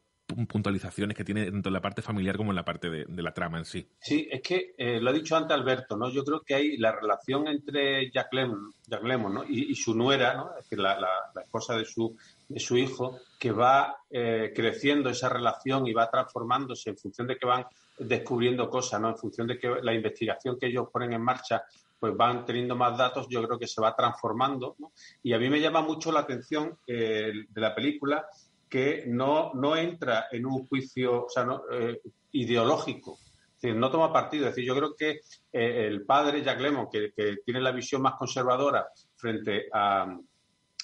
puntualizaciones 0.48 1.18
que 1.18 1.24
tiene 1.24 1.50
tanto 1.50 1.70
en 1.70 1.74
la 1.74 1.82
parte 1.82 2.04
familiar 2.04 2.38
como 2.38 2.52
en 2.52 2.56
la 2.56 2.64
parte 2.64 2.88
de, 2.88 3.24
la 3.24 3.34
trama 3.34 3.58
en 3.58 3.66
sí. 3.66 3.90
Sí, 4.00 4.28
es 4.32 4.44
que 4.44 4.76
eh, 4.78 5.00
lo 5.02 5.10
ha 5.10 5.14
dicho 5.14 5.36
antes 5.36 5.58
Alberto, 5.58 5.98
¿no? 5.98 6.08
Yo 6.12 6.24
creo 6.24 6.42
que 6.42 6.54
hay 6.54 6.78
la 6.78 6.92
relación 6.92 7.48
entre 7.48 8.12
Jack 8.12 8.32
Lemmon, 8.34 8.72
Jack 8.88 9.02
¿no? 9.02 9.44
y, 9.50 9.74
su 9.74 9.96
nuera, 9.96 10.36
¿no? 10.36 10.52
Es 10.52 10.66
decir, 10.66 10.78
la, 10.78 11.00
la, 11.00 11.42
esposa 11.42 11.76
de 11.76 11.84
su, 11.84 12.16
de 12.48 12.60
su 12.60 12.78
hijo, 12.78 13.18
que 13.40 13.52
va 13.52 13.98
eh, 14.12 14.54
creciendo 14.56 15.10
esa 15.10 15.30
relación 15.30 15.88
y 15.88 15.94
va 15.94 16.12
transformándose 16.12 16.92
en 16.92 16.98
función 16.98 17.26
de 17.26 17.36
que 17.36 17.48
van 17.48 17.66
descubriendo 17.98 18.70
cosas, 18.70 19.02
¿no? 19.02 19.10
En 19.10 19.18
función 19.18 19.48
de 19.48 19.58
que 19.58 19.68
la 19.82 19.96
investigación 19.96 20.60
que 20.60 20.68
ellos 20.68 20.90
ponen 20.92 21.14
en 21.14 21.24
marcha 21.24 21.64
pues 22.00 22.16
van 22.16 22.46
teniendo 22.46 22.76
más 22.76 22.98
datos, 22.98 23.28
yo 23.30 23.46
creo 23.46 23.60
que 23.60 23.68
se 23.68 23.82
va 23.82 23.96
transformando. 23.96 24.78
Y 25.22 25.34
a 25.34 25.38
mí 25.38 25.50
me 25.50 25.60
llama 25.60 25.82
mucho 25.82 26.12
la 26.12 26.22
atención 26.22 26.80
eh, 26.88 27.32
de 27.50 27.62
la 27.62 27.76
película 27.76 28.26
que 28.70 29.04
no, 29.08 29.52
no 29.54 29.76
entra 29.76 30.28
en 30.32 30.46
un 30.46 30.68
juicio 30.68 31.26
o 31.26 31.30
sea, 31.30 31.46
eh, 31.72 32.00
ideológico, 32.32 33.18
es 33.56 33.62
decir, 33.62 33.76
no 33.76 33.92
toma 33.92 34.14
partido. 34.14 34.48
Es 34.48 34.56
decir, 34.56 34.68
yo 34.68 34.76
creo 34.76 34.96
que 34.96 35.10
eh, 35.52 35.88
el 35.88 36.06
padre 36.06 36.42
Jack 36.42 36.62
Lemmon, 36.62 36.88
que, 36.90 37.12
tiene 37.44 37.60
la 37.60 37.72
visión 37.72 38.02
más 38.02 38.14
conservadora 38.14 38.88
frente 39.18 39.68
a, 39.74 40.18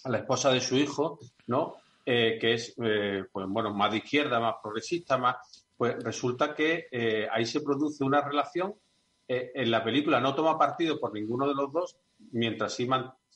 la 0.05 0.17
esposa 0.17 0.51
de 0.51 0.61
su 0.61 0.75
hijo, 0.75 1.19
¿no? 1.47 1.77
que 2.05 2.53
es 2.53 2.75
pues, 2.75 3.47
bueno, 3.47 3.73
más 3.73 3.89
de 3.89 3.97
izquierda, 3.97 4.39
más 4.39 4.57
progresista, 4.61 5.17
más, 5.17 5.65
pues 5.75 5.95
resulta 6.03 6.53
que 6.53 6.87
ahí 7.31 7.47
se 7.47 7.61
produce 7.61 8.03
una 8.03 8.21
relación 8.21 8.75
eh, 9.27 9.51
en 9.55 9.71
la 9.71 9.83
película 9.83 10.19
no 10.19 10.35
toma 10.35 10.57
partido 10.57 10.99
por 10.99 11.13
ninguno 11.13 11.47
de 11.47 11.55
los 11.55 11.71
dos, 11.71 11.97
mientras 12.31 12.73
sí 12.73 12.87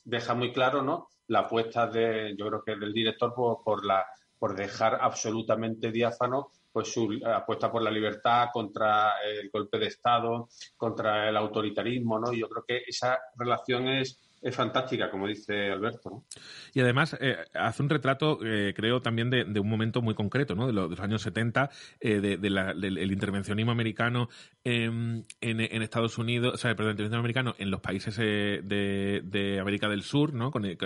deja 0.04 0.34
muy 0.34 0.52
claro 0.52 0.82
¿no? 0.82 1.08
la 1.28 1.40
apuesta 1.40 1.86
de, 1.86 2.34
yo 2.36 2.46
creo 2.48 2.62
que 2.64 2.76
del 2.76 2.92
director 2.92 3.34
por, 3.34 3.84
la, 3.84 4.04
por 4.38 4.56
dejar 4.56 4.98
absolutamente 5.00 5.92
diáfano 5.92 6.50
pues 6.72 6.92
su 6.92 7.20
apuesta 7.24 7.70
por 7.70 7.82
la 7.82 7.90
libertad 7.90 8.48
contra 8.52 9.20
el 9.22 9.50
golpe 9.50 9.78
de 9.78 9.86
Estado, 9.86 10.48
contra 10.76 11.28
el 11.28 11.36
autoritarismo, 11.36 12.18
¿no? 12.18 12.32
Yo 12.32 12.48
creo 12.48 12.64
que 12.64 12.82
esa 12.86 13.18
relación 13.36 13.88
es 13.88 14.29
es 14.42 14.56
fantástica, 14.56 15.10
como 15.10 15.26
dice 15.26 15.70
Alberto. 15.70 16.24
Y 16.72 16.80
además 16.80 17.16
eh, 17.20 17.36
hace 17.54 17.82
un 17.82 17.90
retrato, 17.90 18.38
eh, 18.44 18.72
creo, 18.74 19.02
también 19.02 19.30
de, 19.30 19.60
un 19.60 19.68
momento 19.68 20.00
muy 20.00 20.14
concreto, 20.14 20.54
¿no? 20.54 20.66
de, 20.66 20.72
los, 20.72 20.98
años 21.00 21.22
70, 21.22 21.70
eh, 22.00 22.20
de, 22.20 22.36
del 22.38 23.12
intervencionismo 23.12 23.72
americano 23.72 24.28
en, 24.64 25.26
en, 25.40 25.82
Estados 25.82 26.18
Unidos, 26.18 26.54
o 26.54 26.56
sea, 26.56 26.74
perdón, 26.74 26.90
el 26.90 26.92
intervencionismo 26.92 27.20
americano 27.20 27.54
en 27.58 27.70
los 27.70 27.80
países 27.80 28.16
de, 28.16 29.58
América 29.60 29.88
del 29.88 30.02
Sur, 30.02 30.32
¿no? 30.32 30.50
porque 30.50 30.76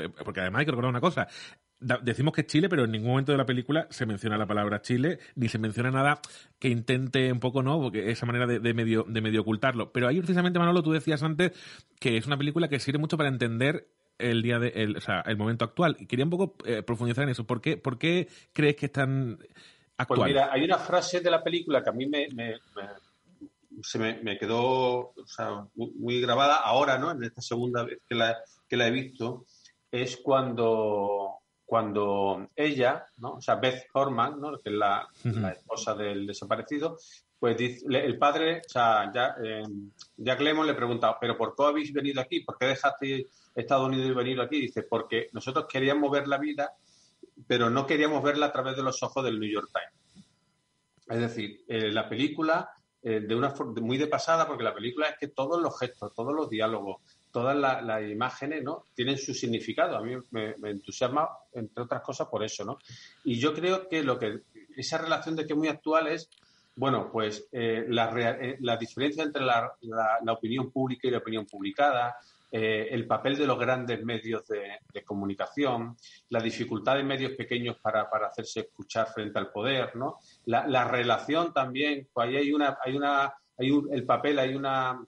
además 0.40 0.60
hay 0.60 0.64
que 0.64 0.70
recordar 0.72 0.90
una 0.90 1.00
cosa, 1.00 1.28
decimos 1.80 2.32
que 2.32 2.42
es 2.42 2.46
Chile, 2.46 2.68
pero 2.68 2.84
en 2.84 2.92
ningún 2.92 3.10
momento 3.10 3.32
de 3.32 3.38
la 3.38 3.46
película 3.46 3.86
se 3.90 4.06
menciona 4.06 4.38
la 4.38 4.46
palabra 4.46 4.82
Chile, 4.82 5.18
ni 5.34 5.48
se 5.48 5.58
menciona 5.58 5.90
nada 5.90 6.20
que 6.58 6.68
intente 6.68 7.30
un 7.30 7.40
poco, 7.40 7.62
¿no? 7.62 7.80
Porque 7.80 8.10
esa 8.10 8.26
manera 8.26 8.46
de, 8.46 8.74
medio, 8.74 9.04
de 9.08 9.20
medio 9.20 9.42
ocultarlo. 9.42 9.92
Pero 9.92 10.08
ahí 10.08 10.18
precisamente, 10.18 10.58
Manolo, 10.58 10.82
tú 10.82 10.92
decías 10.92 11.22
antes 11.22 11.52
que 12.00 12.16
es 12.16 12.26
una 12.26 12.38
película 12.38 12.68
que 12.68 12.80
sirve 12.80 12.98
mucho 12.98 13.16
para 13.16 13.28
entender 13.28 13.88
el 14.18 14.42
día 14.42 14.58
de, 14.58 14.68
el, 14.68 14.96
o 14.96 15.00
sea, 15.00 15.20
el 15.26 15.36
momento 15.36 15.64
actual. 15.64 15.96
Y 15.98 16.06
quería 16.06 16.24
un 16.24 16.30
poco 16.30 16.56
eh, 16.64 16.82
profundizar 16.82 17.24
en 17.24 17.30
eso. 17.30 17.46
¿Por 17.46 17.60
qué, 17.60 17.76
¿Por 17.76 17.98
qué 17.98 18.28
crees 18.52 18.76
que 18.76 18.86
es 18.86 18.92
tan 18.92 19.38
actual? 19.96 20.20
Pues 20.20 20.28
mira, 20.28 20.52
hay 20.52 20.64
una 20.64 20.78
frase 20.78 21.20
de 21.20 21.30
la 21.30 21.42
película 21.42 21.82
que 21.82 21.90
a 21.90 21.92
mí 21.92 22.06
me, 22.06 22.28
se 23.82 23.98
me, 23.98 24.38
quedó 24.38 25.12
muy, 25.74 26.20
grabada 26.20 26.56
ahora, 26.56 26.98
¿no? 26.98 27.10
En 27.10 27.24
esta 27.24 27.42
segunda 27.42 27.84
vez 27.84 28.00
que 28.08 28.14
la, 28.14 28.36
que 28.68 28.76
la 28.76 28.86
he 28.88 28.90
visto, 28.90 29.46
es 29.90 30.16
cuando 30.16 31.40
cuando 31.64 32.48
ella, 32.54 33.06
¿no? 33.18 33.34
o 33.34 33.40
sea, 33.40 33.56
Beth 33.56 33.86
Horman, 33.92 34.40
¿no? 34.40 34.58
que 34.60 34.70
es 34.70 34.76
la, 34.76 35.08
esposa 35.52 35.94
del 35.94 36.26
desaparecido, 36.26 36.98
pues 37.38 37.56
dice, 37.56 37.84
el 37.88 38.18
padre, 38.18 38.62
o 38.66 38.68
sea, 38.68 39.10
eh, 39.42 39.62
Jack, 40.16 40.40
Lemmon 40.40 40.66
le 40.66 40.74
pregunta, 40.74 41.16
¿pero 41.20 41.36
por 41.36 41.54
qué 41.54 41.64
habéis 41.64 41.92
venido 41.92 42.20
aquí? 42.20 42.40
¿Por 42.40 42.56
qué 42.58 42.66
dejaste 42.66 43.26
Estados 43.54 43.88
Unidos 43.88 44.06
y 44.06 44.14
venido 44.14 44.42
aquí? 44.42 44.60
Dice, 44.60 44.82
porque 44.82 45.28
nosotros 45.32 45.66
queríamos 45.68 46.10
ver 46.10 46.26
la 46.26 46.38
vida, 46.38 46.72
pero 47.46 47.68
no 47.70 47.86
queríamos 47.86 48.22
verla 48.22 48.46
a 48.46 48.52
través 48.52 48.76
de 48.76 48.82
los 48.82 49.02
ojos 49.02 49.24
del 49.24 49.38
New 49.38 49.50
York 49.50 49.68
Times. 49.72 50.26
Es 51.08 51.20
decir, 51.20 51.64
eh, 51.68 51.90
la 51.90 52.08
película, 52.08 52.70
eh, 53.02 53.20
de 53.20 53.34
una 53.34 53.52
muy 53.82 53.98
de 53.98 54.06
pasada, 54.06 54.46
porque 54.46 54.64
la 54.64 54.74
película 54.74 55.08
es 55.08 55.18
que 55.18 55.28
todos 55.28 55.60
los 55.60 55.78
gestos, 55.78 56.14
todos 56.14 56.34
los 56.34 56.48
diálogos, 56.48 57.02
todas 57.34 57.56
las 57.56 58.02
imágenes 58.08 58.62
¿no? 58.62 58.84
tienen 58.94 59.18
su 59.18 59.34
significado. 59.34 59.96
A 59.96 60.02
mí 60.02 60.14
me, 60.30 60.54
entusiasma, 60.62 61.28
entre 61.52 61.82
otras 61.82 62.00
cosas, 62.00 62.28
por 62.28 62.44
eso. 62.44 62.64
¿no? 62.64 62.78
Y 63.24 63.40
yo 63.40 63.52
creo 63.52 63.88
que 63.88 64.04
lo 64.04 64.16
que 64.20 64.42
esa 64.76 64.98
relación 64.98 65.34
de 65.34 65.44
que 65.44 65.52
es 65.52 65.58
muy 65.58 65.66
actual 65.66 66.06
es, 66.06 66.30
bueno, 66.76 67.10
pues 67.10 67.48
eh, 67.50 67.86
eh, 67.88 68.56
la, 68.60 68.76
diferencia 68.76 69.24
entre 69.24 69.44
la, 69.44 69.72
opinión 70.28 70.70
pública 70.70 71.08
y 71.08 71.10
la 71.10 71.18
opinión 71.18 71.44
publicada, 71.44 72.14
eh, 72.52 72.86
el 72.92 73.04
papel 73.08 73.36
de 73.36 73.48
los 73.48 73.58
grandes 73.58 74.04
medios 74.04 74.46
de, 74.46 75.02
comunicación, 75.04 75.96
la 76.28 76.38
dificultad 76.38 76.94
de 76.94 77.02
medios 77.02 77.32
pequeños 77.32 77.78
para, 77.82 78.08
hacerse 78.28 78.60
escuchar 78.60 79.08
frente 79.08 79.40
al 79.40 79.50
poder, 79.50 79.96
¿no? 79.96 80.18
La, 80.46 80.84
relación 80.84 81.52
también, 81.52 82.06
pues 82.12 82.28
ahí 82.28 82.36
hay 82.36 82.52
una, 82.52 82.78
hay 82.80 82.96
una, 82.96 83.34
hay 83.58 83.72
un, 83.72 83.92
el 83.92 84.04
papel, 84.04 84.38
hay 84.38 84.54
una 84.54 85.04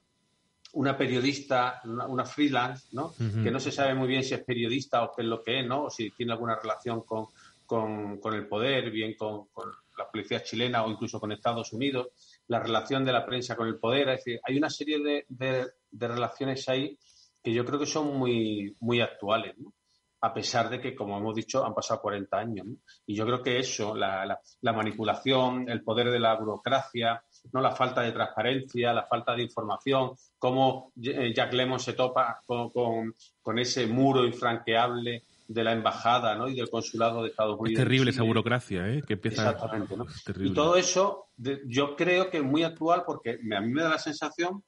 una 0.76 0.96
periodista, 0.96 1.80
una, 1.84 2.24
freelance, 2.26 2.88
¿no? 2.92 3.14
Que 3.42 3.50
no 3.50 3.58
se 3.58 3.72
sabe 3.72 3.94
muy 3.94 4.06
bien 4.08 4.22
si 4.22 4.34
es 4.34 4.44
periodista 4.44 5.02
o 5.02 5.12
qué 5.14 5.22
es 5.22 5.28
lo 5.28 5.42
que 5.42 5.60
es, 5.60 5.66
¿no? 5.66 5.84
O 5.84 5.90
si 5.90 6.10
tiene 6.10 6.32
alguna 6.32 6.54
relación 6.54 7.00
con, 7.00 7.28
con, 7.64 8.34
el 8.34 8.46
poder, 8.46 8.90
bien 8.90 9.14
con, 9.14 9.48
la 9.96 10.10
policía 10.10 10.42
chilena 10.42 10.84
o 10.84 10.90
incluso 10.90 11.18
con 11.18 11.32
Estados 11.32 11.72
Unidos, 11.72 12.08
la 12.48 12.60
relación 12.60 13.06
de 13.06 13.12
la 13.12 13.24
prensa 13.24 13.56
con 13.56 13.68
el 13.68 13.78
poder. 13.78 14.10
Es 14.10 14.24
decir, 14.24 14.40
hay 14.44 14.58
una 14.58 14.68
serie 14.68 14.98
de, 14.98 15.24
de, 15.28 16.08
relaciones 16.08 16.68
ahí 16.68 16.98
que 17.42 17.54
yo 17.54 17.64
creo 17.64 17.78
que 17.78 17.86
son 17.86 18.14
muy, 18.18 18.76
muy 18.80 19.00
actuales, 19.00 19.56
¿no? 19.56 19.72
a 20.20 20.34
pesar 20.34 20.68
de 20.68 20.80
que, 20.80 20.94
como 20.94 21.16
hemos 21.16 21.34
dicho, 21.34 21.64
han 21.64 21.74
pasado 21.74 22.02
40 22.02 22.36
años. 22.36 22.66
¿no? 22.66 22.76
Y 23.06 23.14
yo 23.14 23.24
creo 23.24 23.42
que 23.42 23.58
eso, 23.58 23.94
la, 23.94 24.38
la, 24.60 24.72
manipulación, 24.74 25.70
el 25.70 25.82
poder 25.82 26.10
de 26.10 26.20
la 26.20 26.34
burocracia, 26.34 27.22
¿no? 27.52 27.60
La 27.60 27.72
falta 27.72 28.02
de 28.02 28.12
transparencia, 28.12 28.92
la 28.92 29.04
falta 29.04 29.34
de 29.34 29.42
información, 29.42 30.12
cómo 30.38 30.92
eh, 31.02 31.32
Jack 31.34 31.52
Lemmon 31.52 31.80
se 31.80 31.92
topa 31.94 32.40
con, 32.46 33.58
ese 33.58 33.86
muro 33.86 34.24
infranqueable 34.24 35.24
de 35.48 35.64
la 35.64 35.72
embajada 35.72 36.34
¿no? 36.34 36.48
y 36.48 36.54
del 36.54 36.68
consulado 36.68 37.22
de 37.22 37.28
Estados 37.28 37.58
Unidos. 37.58 37.78
Es 37.78 37.84
terrible 37.84 38.10
esa 38.10 38.22
burocracia, 38.22 38.88
¿eh? 38.88 39.02
Que 39.06 39.14
empieza 39.14 39.50
Exactamente, 39.50 39.96
¿no? 39.96 40.06
Y 40.40 40.52
todo 40.52 40.76
eso 40.76 41.28
yo 41.66 41.96
creo 41.96 42.30
que 42.30 42.38
es 42.38 42.44
muy 42.44 42.62
actual 42.62 43.04
porque 43.06 43.38
a 43.54 43.60
mí 43.60 43.72
me 43.72 43.82
da 43.82 43.90
la 43.90 43.98
sensación 43.98 44.62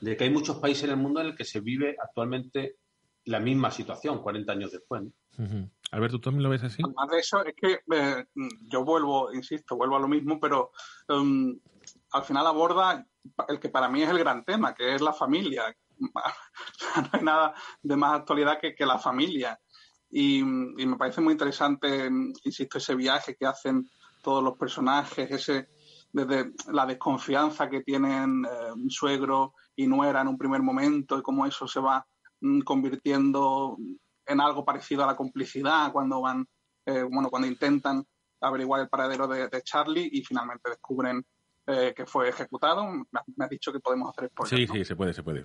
de 0.00 0.16
que 0.16 0.24
hay 0.24 0.30
muchos 0.30 0.56
países 0.56 0.84
en 0.84 0.90
el 0.90 0.96
mundo 0.96 1.20
en 1.20 1.28
el 1.28 1.36
que 1.36 1.44
se 1.44 1.60
vive 1.60 1.96
actualmente 2.02 2.76
la 3.24 3.40
misma 3.40 3.70
situación 3.70 4.20
40 4.20 4.52
años 4.52 4.72
después. 4.72 5.02
Alberto, 5.92 6.16
¿tú 6.16 6.22
también 6.22 6.42
lo 6.42 6.50
ves 6.50 6.64
así? 6.64 6.82
Además 6.82 7.08
de 7.10 7.18
eso, 7.18 7.44
es 7.44 7.54
que 7.54 7.80
eh, 7.94 8.24
yo 8.68 8.84
vuelvo, 8.84 9.32
insisto, 9.32 9.76
vuelvo 9.76 9.96
a 9.96 10.00
lo 10.00 10.08
mismo, 10.08 10.40
pero 10.40 10.72
um, 11.08 11.56
al 12.12 12.24
final 12.24 12.46
aborda 12.46 13.06
el 13.48 13.60
que 13.60 13.68
para 13.68 13.88
mí 13.88 14.02
es 14.02 14.10
el 14.10 14.18
gran 14.18 14.44
tema, 14.44 14.74
que 14.74 14.94
es 14.94 15.00
la 15.00 15.12
familia. 15.12 15.74
no 15.98 17.08
hay 17.12 17.22
nada 17.22 17.54
de 17.82 17.96
más 17.96 18.20
actualidad 18.20 18.58
que, 18.60 18.74
que 18.74 18.86
la 18.86 18.98
familia. 18.98 19.58
Y, 20.10 20.42
me 20.44 20.96
parece 20.96 21.22
muy 21.22 21.32
interesante, 21.32 22.10
insisto, 22.44 22.76
ese 22.76 22.94
viaje 22.94 23.34
que 23.34 23.46
hacen 23.46 23.88
todos 24.22 24.44
los 24.44 24.58
personajes, 24.58 25.30
ese 25.30 25.68
desde 26.12 26.52
la 26.70 26.84
desconfianza 26.84 27.70
que 27.70 27.80
tienen 27.80 28.44
eh, 28.44 28.74
suegro 28.88 29.54
y 29.74 29.86
nuera 29.86 30.20
en 30.20 30.28
un 30.28 30.36
primer 30.36 30.60
momento 30.60 31.18
y 31.18 31.22
cómo 31.22 31.46
eso 31.46 31.66
se 31.66 31.80
va 31.80 32.06
mm, 32.42 32.60
convirtiendo 32.60 33.78
en 34.26 34.40
algo 34.40 34.62
parecido 34.62 35.02
a 35.04 35.06
la 35.06 35.16
complicidad 35.16 35.90
cuando 35.90 36.20
van, 36.20 36.46
eh, 36.84 37.02
bueno, 37.02 37.30
cuando 37.30 37.48
intentan 37.48 38.04
averiguar 38.42 38.82
el 38.82 38.90
paradero 38.90 39.26
de, 39.26 39.48
Charlie 39.62 40.10
y 40.12 40.22
finalmente 40.22 40.68
descubren 40.68 41.24
eh, 41.64 41.92
que 41.94 42.06
fue 42.06 42.28
ejecutado. 42.28 42.84
Me 43.36 43.44
has 43.44 43.50
dicho 43.50 43.72
que 43.72 43.78
podemos 43.78 44.10
hacer 44.10 44.30
spoilers. 44.30 44.70
Sí, 44.72 44.78
sí, 44.78 44.84
se 44.84 44.96
puede, 44.96 45.12
se 45.12 45.22
puede. 45.22 45.44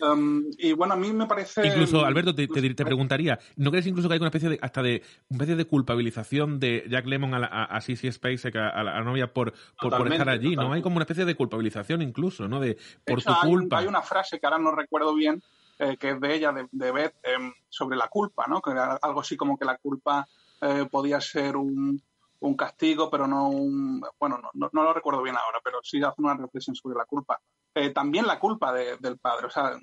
Um, 0.00 0.44
y 0.56 0.72
bueno, 0.72 0.94
a 0.94 0.96
mí 0.96 1.12
me 1.12 1.26
parece. 1.26 1.66
Incluso, 1.66 2.04
Alberto, 2.06 2.34
te, 2.34 2.48
preguntaría, 2.48 3.38
¿no 3.56 3.70
crees 3.70 3.86
incluso 3.86 4.08
que 4.08 4.14
hay 4.14 4.20
una 4.20 4.28
especie 4.28 4.48
de, 4.48 4.58
hasta 4.62 4.82
de, 4.82 5.02
una 5.28 5.36
especie 5.36 5.56
de 5.56 5.66
culpabilización 5.66 6.58
de 6.58 6.86
Jack 6.88 7.06
Lemmon 7.06 7.34
a, 7.34 7.38
la, 7.38 7.46
a, 7.48 7.64
a 7.64 7.80
Spacek, 7.80 8.56
a, 8.56 8.82
la 8.82 9.02
novia, 9.02 9.32
por, 9.32 9.52
por, 9.78 10.10
estar 10.10 10.30
allí, 10.30 10.56
¿no? 10.56 10.72
Hay 10.72 10.80
como 10.80 10.96
una 10.96 11.04
especie 11.04 11.26
de 11.26 11.34
culpabilización 11.34 12.00
incluso, 12.00 12.48
¿no? 12.48 12.58
De, 12.58 12.78
por 13.04 13.22
tu 13.22 13.34
culpa. 13.42 13.78
Hay 13.78 13.86
una 13.86 14.02
frase 14.02 14.40
que 14.40 14.46
ahora 14.46 14.58
no 14.58 14.74
recuerdo 14.74 15.14
bien, 15.14 15.42
eh, 15.78 15.98
que 15.98 16.10
es 16.10 16.20
de 16.20 16.34
ella, 16.34 16.52
de, 16.52 16.66
de 16.72 16.92
Beth, 16.92 17.14
em, 17.24 17.52
sobre 17.68 17.98
la 17.98 18.08
culpa, 18.08 18.46
¿no? 18.46 18.62
Que 18.62 18.70
era 18.70 18.98
algo 19.02 19.20
así 19.20 19.36
como 19.36 19.58
que 19.58 19.66
la 19.66 19.76
culpa 19.76 20.26
eh, 20.62 20.86
podía 20.90 21.20
ser 21.20 21.56
un, 21.56 22.00
un 22.42 22.56
castigo, 22.56 23.08
pero 23.10 23.26
no 23.26 23.48
un... 23.48 24.02
Bueno, 24.18 24.40
no, 24.54 24.70
no, 24.72 24.82
lo 24.82 24.92
recuerdo 24.92 25.22
bien 25.22 25.36
ahora, 25.36 25.60
pero 25.62 25.78
sí 25.82 26.02
hace 26.02 26.20
una 26.20 26.36
reflexión 26.36 26.74
sobre 26.74 26.96
la 26.96 27.04
culpa. 27.04 27.40
Eh, 27.74 27.90
también 27.90 28.26
la 28.26 28.38
culpa 28.38 28.72
del 28.72 29.18
padre, 29.18 29.46
o 29.46 29.50
sea, 29.50 29.78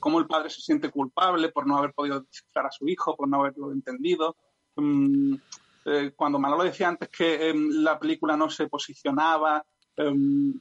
cómo 0.00 0.18
el 0.18 0.26
padre 0.26 0.48
se 0.48 0.60
siente 0.60 0.90
culpable 0.90 1.50
por 1.50 1.66
no 1.66 1.76
haber 1.76 1.92
podido 1.92 2.20
descifrar 2.20 2.66
a 2.66 2.70
su 2.70 2.88
hijo, 2.88 3.16
por 3.16 3.28
no 3.28 3.40
haberlo 3.40 3.72
entendido. 3.72 4.36
Mm, 4.76 5.34
eh, 5.84 6.12
cuando 6.16 6.38
Manolo 6.38 6.64
decía 6.64 6.88
antes 6.88 7.08
que 7.08 7.48
em, 7.48 7.68
la 7.82 7.98
película 7.98 8.36
no 8.36 8.48
se 8.48 8.68
posicionaba, 8.68 9.64
em, 9.96 10.54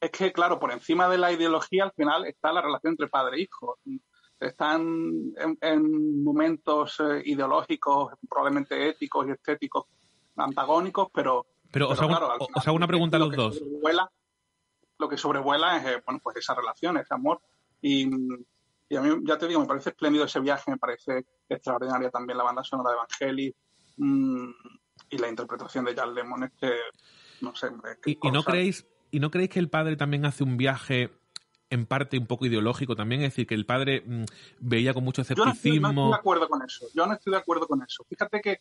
es 0.00 0.10
que, 0.10 0.32
claro, 0.32 0.58
por 0.58 0.72
encima 0.72 1.08
de 1.08 1.18
la 1.18 1.32
ideología 1.32 1.84
al 1.84 1.92
final 1.92 2.26
está 2.26 2.52
la 2.52 2.60
relación 2.60 2.92
entre 2.92 3.08
padre 3.08 3.36
e 3.38 3.42
hijo. 3.42 3.78
Están 4.40 5.32
en, 5.60 6.24
momentos 6.24 6.98
eh, 6.98 7.22
ideológicos, 7.24 8.14
probablemente 8.28 8.88
éticos 8.88 9.28
y 9.28 9.30
estéticos 9.30 9.86
antagónicos, 10.36 11.08
pero... 11.12 11.46
Pero, 11.70 11.88
os, 11.88 12.00
hago, 12.00 12.76
una 12.76 12.86
pregunta 12.86 13.16
a 13.16 13.20
los 13.20 13.34
dos. 13.34 13.62
lo 14.98 15.08
que 15.08 15.16
sobrevuela 15.16 15.78
es, 15.78 15.86
eh, 15.86 16.02
bueno, 16.04 16.20
pues 16.22 16.36
esa 16.36 16.54
relación, 16.54 16.98
ese 16.98 17.14
amor. 17.14 17.40
Y, 17.80 18.04
a 18.04 19.00
mí, 19.00 19.22
ya 19.24 19.38
te 19.38 19.48
digo, 19.48 19.60
me 19.60 19.66
parece 19.66 19.90
espléndido 19.90 20.26
ese 20.26 20.40
viaje, 20.40 20.70
me 20.70 20.76
parece 20.76 21.24
extraordinaria 21.48 22.10
también 22.10 22.36
la 22.36 22.44
banda 22.44 22.62
sonora 22.62 22.90
de 22.90 22.96
Evangelis 22.96 23.54
mm, 23.96 24.50
y 25.08 25.18
la 25.18 25.28
interpretación 25.28 25.86
de 25.86 25.94
Jan 25.94 26.14
Lemon, 26.14 26.44
es 26.44 26.52
que, 26.60 26.72
no 27.40 27.54
sé... 27.54 27.68
¿Y, 28.04 28.30
no 28.30 28.42
creéis, 28.42 28.86
¿Y 29.10 29.20
no 29.20 29.30
creéis 29.30 29.50
que 29.50 29.58
el 29.58 29.70
padre 29.70 29.96
también 29.96 30.26
hace 30.26 30.44
un 30.44 30.58
viaje 30.58 31.10
en 31.72 31.86
parte 31.86 32.18
un 32.18 32.26
poco 32.26 32.44
ideológico 32.44 32.94
también, 32.94 33.22
es 33.22 33.32
decir, 33.32 33.46
que 33.46 33.54
el 33.54 33.64
padre 33.64 34.02
mm, 34.04 34.24
veía 34.60 34.92
con 34.92 35.04
mucho 35.04 35.22
escepticismo. 35.22 35.72
Yo 35.72 35.80
no 35.80 35.88
estoy, 35.88 36.08
de 36.10 36.16
acuerdo 36.16 36.48
con 36.50 36.62
eso. 36.62 36.86
Yo 36.94 37.06
no 37.06 37.14
estoy 37.14 37.30
de 37.30 37.38
acuerdo 37.38 37.66
con 37.66 37.82
eso. 37.82 38.04
Fíjate 38.04 38.42
que 38.42 38.60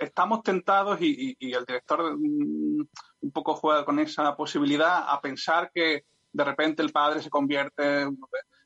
estamos 0.00 0.42
tentados 0.42 0.98
y, 1.00 1.36
el 1.40 1.64
director 1.64 2.16
mm, 2.18 2.86
un 3.20 3.30
poco 3.32 3.54
juega 3.54 3.84
con 3.84 3.98
esa 3.98 4.34
posibilidad 4.34 5.04
a 5.06 5.20
pensar 5.20 5.70
que 5.72 6.04
de 6.32 6.44
repente 6.44 6.82
el 6.82 6.90
padre 6.90 7.20
se 7.20 7.30
convierte 7.30 8.08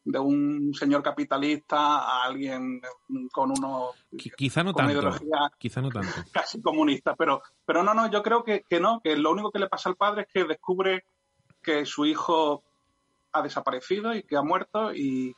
de 0.06 0.18
un 0.18 0.72
señor 0.74 1.02
capitalista 1.02 1.76
a 1.76 2.24
alguien 2.24 2.80
con 3.32 3.50
uno 3.50 3.90
quizá 4.36 4.62
no 4.62 4.74
tanto 4.74 5.10
quizá 5.58 5.80
no 5.80 5.88
tanto. 5.88 6.10
casi 6.30 6.60
comunista 6.60 7.14
pero 7.16 7.40
pero 7.64 7.82
no 7.82 7.94
no 7.94 8.10
yo 8.10 8.22
creo 8.22 8.44
que, 8.44 8.64
que 8.68 8.80
no 8.80 9.00
que 9.02 9.16
lo 9.16 9.32
único 9.32 9.50
que 9.50 9.60
le 9.60 9.68
pasa 9.68 9.88
al 9.88 9.96
padre 9.96 10.22
es 10.22 10.28
que 10.28 10.44
descubre 10.44 11.04
que 11.62 11.86
su 11.86 12.04
hijo 12.04 12.62
ha 13.32 13.42
desaparecido 13.42 14.14
y 14.14 14.22
que 14.22 14.36
ha 14.36 14.42
muerto 14.42 14.94
y, 14.94 15.34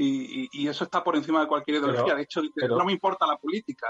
y, 0.00 0.68
eso 0.68 0.84
está 0.84 1.02
por 1.02 1.16
encima 1.16 1.40
de 1.40 1.48
cualquier 1.48 1.78
ideología. 1.78 2.14
de 2.14 2.22
hecho, 2.22 2.40
no 2.68 2.84
me 2.84 2.92
importa 2.92 3.26
la 3.26 3.36
política. 3.36 3.86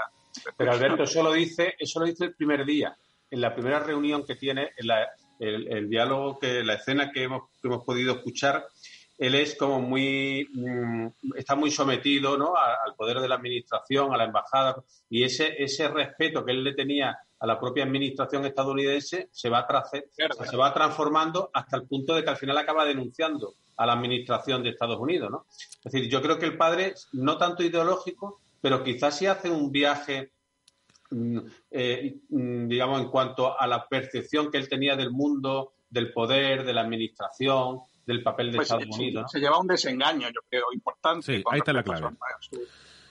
Pero 0.57 0.71
Alberto, 0.71 1.03
eso 1.03 1.21
lo 1.23 1.33
dice, 1.33 1.75
eso 1.77 1.99
lo 1.99 2.05
dice 2.05 2.25
el 2.25 2.33
primer 2.33 2.65
día, 2.65 2.97
en 3.29 3.41
la 3.41 3.53
primera 3.53 3.79
reunión 3.79 4.25
que 4.25 4.35
tiene, 4.35 4.71
en 4.77 4.89
el, 5.39 5.89
diálogo, 5.89 6.39
que 6.39 6.63
la 6.63 6.75
escena 6.75 7.11
que 7.11 7.23
hemos, 7.23 7.43
hemos 7.63 7.83
podido 7.83 8.15
escuchar, 8.15 8.65
él 9.19 9.35
es 9.35 9.55
como 9.55 9.81
muy, 9.81 10.47
mm, 10.53 11.07
está 11.35 11.55
muy 11.55 11.69
sometido 11.69 12.37
¿no? 12.37 12.53
al 12.55 12.95
poder 12.95 13.19
de 13.19 13.27
la 13.27 13.35
administración, 13.35 14.13
a 14.13 14.17
la 14.17 14.23
embajada, 14.23 14.81
y 15.09 15.23
ese, 15.23 15.61
ese 15.61 15.89
respeto 15.89 16.43
que 16.45 16.53
él 16.53 16.63
le 16.63 16.73
tenía 16.73 17.19
a 17.39 17.45
la 17.45 17.59
propia 17.59 17.83
administración 17.83 18.45
estadounidense 18.45 19.29
se 19.31 19.49
va, 19.49 19.67
se 20.49 20.57
va 20.57 20.73
transformando 20.73 21.49
hasta 21.53 21.77
el 21.77 21.87
punto 21.87 22.15
de 22.15 22.23
que 22.23 22.29
al 22.29 22.37
final 22.37 22.57
acaba 22.57 22.85
denunciando 22.85 23.55
a 23.75 23.85
la 23.85 23.93
administración 23.93 24.63
de 24.63 24.69
Estados 24.69 24.99
Unidos. 24.99 25.29
¿no? 25.29 25.45
Es 25.83 25.91
decir, 25.91 26.09
yo 26.09 26.21
creo 26.21 26.39
que 26.39 26.45
el 26.45 26.57
padre, 26.57 26.93
no 27.13 27.37
tanto 27.37 27.63
ideológico, 27.63 28.41
pero 28.61 28.83
quizás 28.83 29.17
si 29.17 29.25
hace 29.25 29.49
un 29.49 29.71
viaje, 29.71 30.31
mm, 31.11 31.39
eh, 31.71 32.17
mm, 32.29 32.67
digamos, 32.67 33.01
en 33.01 33.09
cuanto 33.09 33.59
a 33.59 33.67
la 33.67 33.85
percepción 33.87 34.49
que 34.49 34.57
él 34.57 34.69
tenía 34.69 34.95
del 34.95 35.11
mundo, 35.11 35.73
del 35.89 36.13
poder, 36.13 36.65
de 36.65 36.73
la 36.73 36.81
administración, 36.81 37.81
del 38.09 38.23
papel 38.23 38.51
de 38.51 38.57
pues 38.57 38.71
Estados 38.71 38.97
Unidos. 38.97 39.31
Se 39.31 39.39
lleva 39.39 39.59
un 39.59 39.67
desengaño, 39.67 40.27
yo 40.27 40.41
creo, 40.49 40.65
importante. 40.73 41.25
Sí, 41.25 41.43
ahí 41.49 41.59
está 41.59 41.73
la 41.73 41.83
clave. 41.83 42.09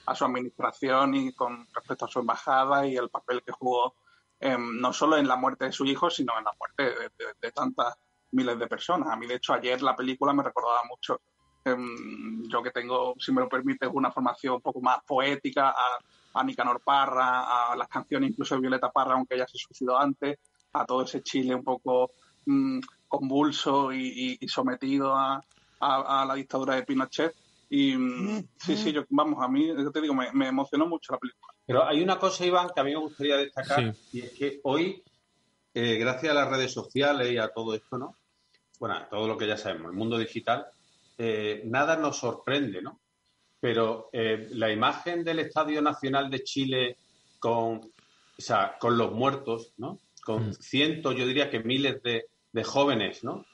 A 0.07 0.15
su, 0.15 0.25
administración 0.25 1.15
y 1.15 1.33
con 1.33 1.67
respecto 1.73 2.07
a 2.07 2.09
su 2.09 2.21
embajada 2.21 2.87
y 2.87 2.97
el 2.97 3.11
papel 3.11 3.43
que 3.43 3.53
jugó 3.53 3.95
no 4.41 4.93
solo 4.93 5.17
en 5.17 5.29
la 5.29 5.37
muerte 5.37 5.67
de 5.67 5.73
su 5.73 5.85
hijo, 5.85 6.09
sino 6.09 6.33
en 6.39 6.45
la 6.45 6.53
muerte 6.59 7.11
de 7.41 7.53
tantas 7.53 7.97
miles 8.33 8.59
de 8.59 8.67
personas. 8.67 9.09
A 9.11 9.17
mí, 9.17 9.27
de 9.27 9.35
hecho, 9.35 9.53
ayer 9.53 9.83
la 9.83 9.97
película 9.97 10.33
me 10.33 10.43
recordaba 10.43 10.83
mucho 10.89 11.21
Em, 11.65 12.49
yo 12.49 12.63
que 12.63 12.71
tengo, 12.71 13.15
si 13.19 13.33
me 13.33 13.41
lo 13.41 13.49
permite, 13.49 13.87
una 13.87 14.11
formación 14.11 14.55
un 14.55 14.61
poco 14.61 14.81
más 14.81 14.99
poética, 15.07 15.71
a, 15.71 15.99
a 16.35 16.45
Nicanor 16.45 16.81
Parra, 16.85 17.73
a 17.73 17.77
las 17.77 17.89
canciones 17.89 18.31
incluso 18.31 18.55
de 18.55 18.61
Violeta 18.61 18.91
Parra, 18.91 19.15
aunque 19.15 19.35
ella 19.35 19.47
se 19.47 19.59
suicidó 19.59 19.99
antes, 19.99 20.39
a 20.73 20.85
todo 20.85 21.03
ese 21.03 21.23
Chile 21.23 21.55
un 21.55 21.65
poco 21.65 22.13
mm, 22.47 22.81
convulso 23.09 23.93
y, 23.93 24.39
sometido 24.47 25.17
a, 25.17 25.43
la 25.81 26.35
dictadura 26.35 26.77
de 26.77 26.85
Pinochet. 26.85 27.35
Y 27.71 27.97
mm, 27.97 28.49
sí, 28.59 28.77
sí, 28.77 28.93
yo, 28.93 29.05
vamos, 29.11 29.43
a 29.43 29.49
mí, 29.49 29.67
yo 29.67 29.91
te 29.91 30.01
digo, 30.01 30.15
me, 30.15 30.49
emocionó 30.49 30.87
mucho 30.87 31.13
la 31.13 31.19
película. 31.19 31.53
Pero 31.67 31.87
hay 31.87 32.03
una 32.03 32.19
cosa, 32.19 32.47
Iván, 32.47 32.69
que 32.75 32.81
a 32.81 32.85
mí 32.85 32.93
me 32.93 33.01
gustaría 33.01 33.37
destacar, 33.37 33.95
y 34.13 34.21
es 34.21 34.33
que 34.33 34.61
hoy, 34.63 35.03
eh, 35.75 35.97
gracias 35.97 36.33
a 36.33 36.35
las 36.35 36.49
redes 36.49 36.73
sociales 36.73 37.31
y 37.31 37.37
a 37.37 37.49
todo 37.49 37.75
esto, 37.75 37.99
¿no? 37.99 38.17
Bueno, 38.79 38.97
a 38.97 39.09
todo 39.09 39.27
lo 39.27 39.37
que 39.37 39.47
ya 39.47 39.57
sabemos, 39.57 39.91
el 39.91 39.99
mundo 39.99 40.17
digital, 40.17 40.67
eh, 41.19 41.63
nada 41.67 41.97
nos 41.97 42.19
sorprende, 42.19 42.81
¿no? 42.81 43.01
Pero 43.61 44.09
eh, 44.13 44.49
la 44.53 44.73
imagen 44.73 45.25
del 45.25 45.41
Estadio 45.41 45.83
Nacional 45.83 46.31
de 46.31 46.45
Chile 46.45 46.97
con, 47.39 47.93
con 48.81 48.97
los 48.97 49.13
muertos, 49.13 49.75
¿no? 49.77 49.99
Con 50.25 50.51
mm. 50.51 50.53
cientos, 50.55 51.17
yo 51.17 51.27
diría 51.27 51.51
que 51.51 51.61
miles 51.61 52.03
de, 52.03 52.27
jóvenes, 52.65 53.25
¿no? 53.25 53.45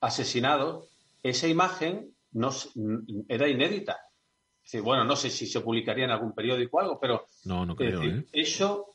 Asesinados, 0.00 0.88
esa 1.22 1.48
imagen 1.48 2.14
no, 2.32 2.50
era 3.28 3.48
inédita. 3.48 3.98
bueno, 4.82 5.04
no 5.04 5.16
sé 5.16 5.30
si 5.30 5.46
se 5.46 5.60
publicaría 5.60 6.04
en 6.04 6.10
algún 6.10 6.34
periódico 6.34 6.76
o 6.76 6.80
algo, 6.80 7.00
pero 7.00 7.26
no, 7.44 7.66
no 7.66 7.74
creo, 7.74 8.02
¿eh? 8.02 8.24
eso 8.32 8.94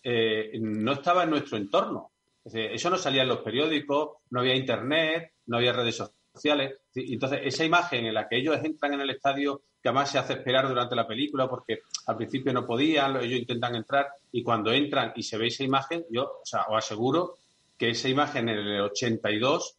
no 0.59 0.93
estaba 0.93 1.23
en 1.23 1.29
nuestro 1.31 1.57
entorno. 1.57 2.11
eso 2.45 2.89
no 2.89 2.97
salía 2.97 3.23
en 3.23 3.29
los 3.29 3.39
periódicos, 3.39 4.17
no 4.29 4.41
había 4.41 4.55
internet, 4.55 5.33
no 5.47 5.57
había 5.57 5.73
redes 5.73 5.97
sociales 5.97 6.21
sociales. 6.33 6.79
Entonces, 6.95 7.39
esa 7.43 7.65
imagen 7.65 8.05
en 8.05 8.13
la 8.13 8.27
que 8.27 8.37
ellos 8.37 8.57
entran 8.63 8.93
en 8.93 9.01
el 9.01 9.09
estadio, 9.09 9.63
que 9.81 9.89
además 9.89 10.11
se 10.11 10.19
hace 10.19 10.33
esperar 10.33 10.67
durante 10.67 10.95
la 10.95 11.07
película 11.07 11.49
porque 11.49 11.79
al 12.07 12.17
principio 12.17 12.53
no 12.53 12.65
podían, 12.65 13.17
ellos 13.17 13.39
intentan 13.39 13.75
entrar 13.75 14.07
y 14.31 14.43
cuando 14.43 14.71
entran 14.71 15.13
y 15.15 15.23
se 15.23 15.37
ve 15.37 15.47
esa 15.47 15.63
imagen, 15.63 16.05
yo 16.09 16.23
o 16.23 16.45
sea, 16.45 16.65
os 16.69 16.77
aseguro 16.77 17.35
que 17.81 17.89
esa 17.89 18.07
imagen 18.09 18.47
en 18.47 18.59
el 18.59 18.81
82 18.81 19.75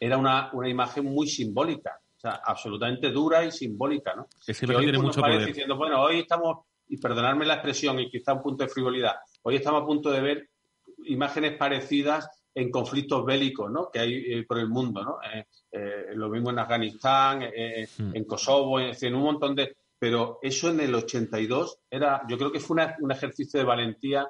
era 0.00 0.16
una, 0.16 0.48
una 0.54 0.70
imagen 0.70 1.04
muy 1.04 1.26
simbólica, 1.28 2.00
o 2.16 2.20
sea, 2.20 2.40
absolutamente 2.42 3.10
dura 3.10 3.44
y 3.44 3.52
simbólica, 3.52 4.14
¿no? 4.14 4.26
Ese 4.46 4.66
que 4.66 4.74
hoy 4.74 4.84
tiene 4.84 4.96
pues, 4.98 5.08
mucho 5.08 5.20
poder. 5.20 5.44
diciendo, 5.44 5.76
bueno, 5.76 6.00
hoy 6.02 6.20
estamos, 6.20 6.64
y 6.88 6.96
perdonadme 6.96 7.44
la 7.44 7.54
expresión, 7.54 8.00
y 8.00 8.08
quizá 8.10 8.32
un 8.32 8.40
punto 8.42 8.64
de 8.64 8.70
frivolidad, 8.70 9.16
hoy 9.42 9.56
estamos 9.56 9.82
a 9.82 9.86
punto 9.86 10.10
de 10.10 10.20
ver 10.22 10.48
imágenes 11.04 11.58
parecidas 11.58 12.26
en 12.54 12.70
conflictos 12.70 13.22
bélicos 13.26 13.70
¿no? 13.70 13.90
que 13.92 13.98
hay 14.00 14.14
eh, 14.14 14.44
por 14.48 14.58
el 14.58 14.68
mundo. 14.68 15.04
¿no? 15.04 15.18
Eh, 15.30 15.44
eh, 15.72 16.06
lo 16.14 16.30
mismo 16.30 16.48
en 16.50 16.58
Afganistán, 16.58 17.42
eh, 17.42 17.86
Mm. 17.98 18.16
en 18.16 18.24
Kosovo, 18.24 18.80
en, 18.80 18.96
en 18.98 19.14
un 19.14 19.22
montón 19.24 19.54
de... 19.54 19.76
Pero 19.98 20.38
eso 20.42 20.70
en 20.70 20.80
el 20.80 20.94
82 20.94 21.80
era, 21.90 22.22
yo 22.28 22.38
creo 22.38 22.50
que 22.50 22.60
fue 22.60 22.76
una- 22.76 22.96
un 23.00 23.10
ejercicio 23.12 23.60
de 23.60 23.66
valentía 23.66 24.26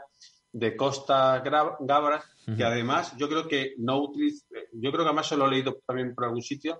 de 0.52 0.76
Costa 0.76 1.42
Gabras, 1.80 2.24
que 2.56 2.64
además 2.64 3.14
yo 3.16 3.28
creo 3.28 3.46
que 3.46 3.74
no 3.78 3.98
utiliza, 4.00 4.46
yo 4.72 4.90
creo 4.90 5.04
que 5.04 5.08
además 5.08 5.28
se 5.28 5.37
lo 5.37 5.46
he 5.46 5.50
leído 5.50 5.80
también 5.87 6.14
por 6.14 6.24
algún 6.24 6.42
sitio, 6.42 6.78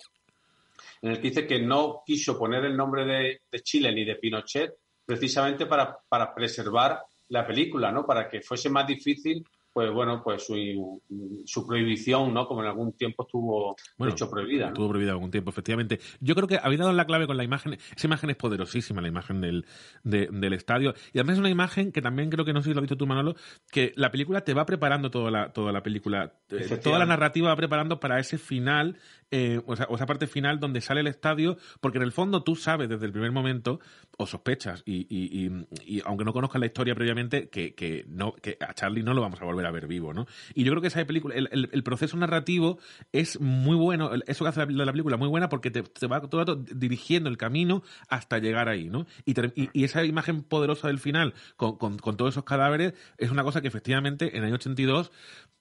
en 1.03 1.11
el 1.11 1.17
que 1.17 1.29
dice 1.29 1.47
que 1.47 1.61
no 1.61 2.03
quiso 2.05 2.39
poner 2.39 2.65
el 2.65 2.77
nombre 2.77 3.05
de, 3.05 3.43
de 3.51 3.61
Chile 3.61 3.93
ni 3.93 4.05
de 4.05 4.17
Pinochet 4.17 4.75
precisamente 5.05 5.67
para, 5.67 5.99
para 6.09 6.35
preservar 6.35 7.03
la 7.29 7.47
película, 7.47 7.91
¿no? 7.93 8.05
Para 8.05 8.29
que 8.29 8.41
fuese 8.41 8.69
más 8.69 8.87
difícil, 8.87 9.45
pues 9.79 9.93
bueno, 9.93 10.21
pues 10.25 10.45
su, 10.45 11.01
su 11.45 11.65
prohibición, 11.65 12.35
¿no? 12.35 12.49
Como 12.49 12.63
en 12.63 12.67
algún 12.69 12.95
tiempo 12.95 13.23
estuvo, 13.23 13.77
de 14.09 14.11
hecho, 14.11 14.29
prohibida, 14.29 14.65
¿no? 14.65 14.73
Estuvo 14.73 14.89
prohibida 14.89 15.13
algún 15.13 15.31
tiempo, 15.31 15.51
efectivamente. 15.51 16.01
Yo 16.19 16.35
creo 16.35 16.49
que 16.49 16.59
habéis 16.61 16.81
dado 16.81 16.93
la 16.93 17.07
clave 17.07 17.29
con 17.29 17.37
la 17.37 17.45
imagen. 17.45 17.75
Esa 17.97 18.07
imagen 18.09 18.31
es 18.31 18.37
poderosísima, 18.37 19.01
la 19.01 19.07
imagen 19.07 19.41
del, 19.41 19.67
de- 20.03 20.27
del 20.33 20.53
estadio. 20.53 20.95
Y 21.13 21.19
además 21.19 21.35
es 21.35 21.39
una 21.39 21.49
imagen 21.51 21.93
que 21.93 22.03
también 22.03 22.29
creo 22.29 22.45
que, 22.45 22.53
no 22.53 22.61
sé 22.61 22.71
si 22.71 22.75
lo 22.75 22.81
has 22.81 22.83
visto 22.83 22.97
tú, 22.97 23.07
Manolo, 23.07 23.37
que 23.71 23.93
la 23.95 24.11
película 24.11 24.41
te 24.43 24.53
va 24.53 24.67
preparando 24.67 25.13
toda 25.13 25.31
la, 25.31 25.53
toda 25.53 25.71
la 25.71 25.85
película. 25.85 26.33
eh. 26.59 26.65
Toda 26.83 26.99
la 26.99 27.07
narrativa 27.07 27.49
va 27.51 27.57
preparando 27.57 28.01
para 28.01 28.19
ese 28.19 28.37
final, 28.37 28.97
eh, 29.31 29.61
o, 29.67 29.75
esa 29.75 30.07
parte 30.07 30.27
final 30.27 30.59
donde 30.61 30.81
sale 30.81 31.01
el 31.01 31.07
estadio, 31.07 31.57
porque 31.81 31.99
en 31.99 32.05
el 32.05 32.13
fondo 32.13 32.43
tú 32.43 32.57
sabes 32.57 32.89
desde 32.89 33.07
el 33.07 33.13
primer 33.13 33.33
momento, 33.33 33.81
o 34.17 34.27
sospechas, 34.27 34.83
y, 34.87 35.07
y- 35.09 35.49
y- 35.87 36.03
aunque 36.05 36.25
no 36.25 36.33
conozcas 36.33 36.61
la 36.61 36.67
historia 36.67 36.95
previamente, 36.95 37.49
que, 37.49 37.75
que, 37.75 38.05
no, 38.09 38.33
que 38.35 38.57
a 38.61 38.75
Charlie 38.75 39.03
no 39.03 39.15
lo 39.15 39.21
vamos 39.21 39.41
a 39.41 39.45
volver 39.45 39.67
a 39.67 39.71
ver 39.71 39.87
vivo, 39.87 40.13
¿no? 40.15 40.27
Y 40.55 40.65
yo 40.65 40.73
creo 40.73 40.81
que 40.83 40.89
esa 40.89 41.05
película, 41.05 41.35
el, 41.35 41.49
el- 41.73 41.83
proceso 41.83 42.17
narrativo 42.17 42.79
es 43.13 43.41
muy 43.41 43.77
bueno, 43.77 44.11
eso 44.27 44.45
que 44.45 44.49
hace 44.49 44.67
la, 44.67 44.85
la 44.85 44.93
película 44.93 45.17
muy 45.17 45.29
buena 45.29 45.49
porque 45.49 45.71
te, 45.71 45.83
te 45.83 46.07
va 46.07 46.21
todo 46.21 46.41
el 46.41 46.47
rato 46.47 46.57
dirigiendo 46.75 47.31
el 47.31 47.37
camino 47.37 47.83
hasta 48.09 48.39
llegar 48.39 48.69
ahí, 48.69 48.89
¿no? 48.91 49.07
Y, 49.25 49.35
y- 49.73 49.85
esa 49.85 50.05
imagen 50.05 50.43
poderosa 50.43 50.89
del 50.89 50.99
final 50.99 51.35
con, 51.57 51.77
con- 51.79 51.99
con 51.99 52.17
todos 52.17 52.35
esos 52.35 52.45
cadáveres 52.45 52.95
es 53.19 53.31
una 53.31 53.43
cosa 53.45 53.61
que 53.61 53.69
efectivamente 53.69 54.31
en 54.31 54.39
el 54.39 54.45
año 54.47 54.55
82 54.57 55.11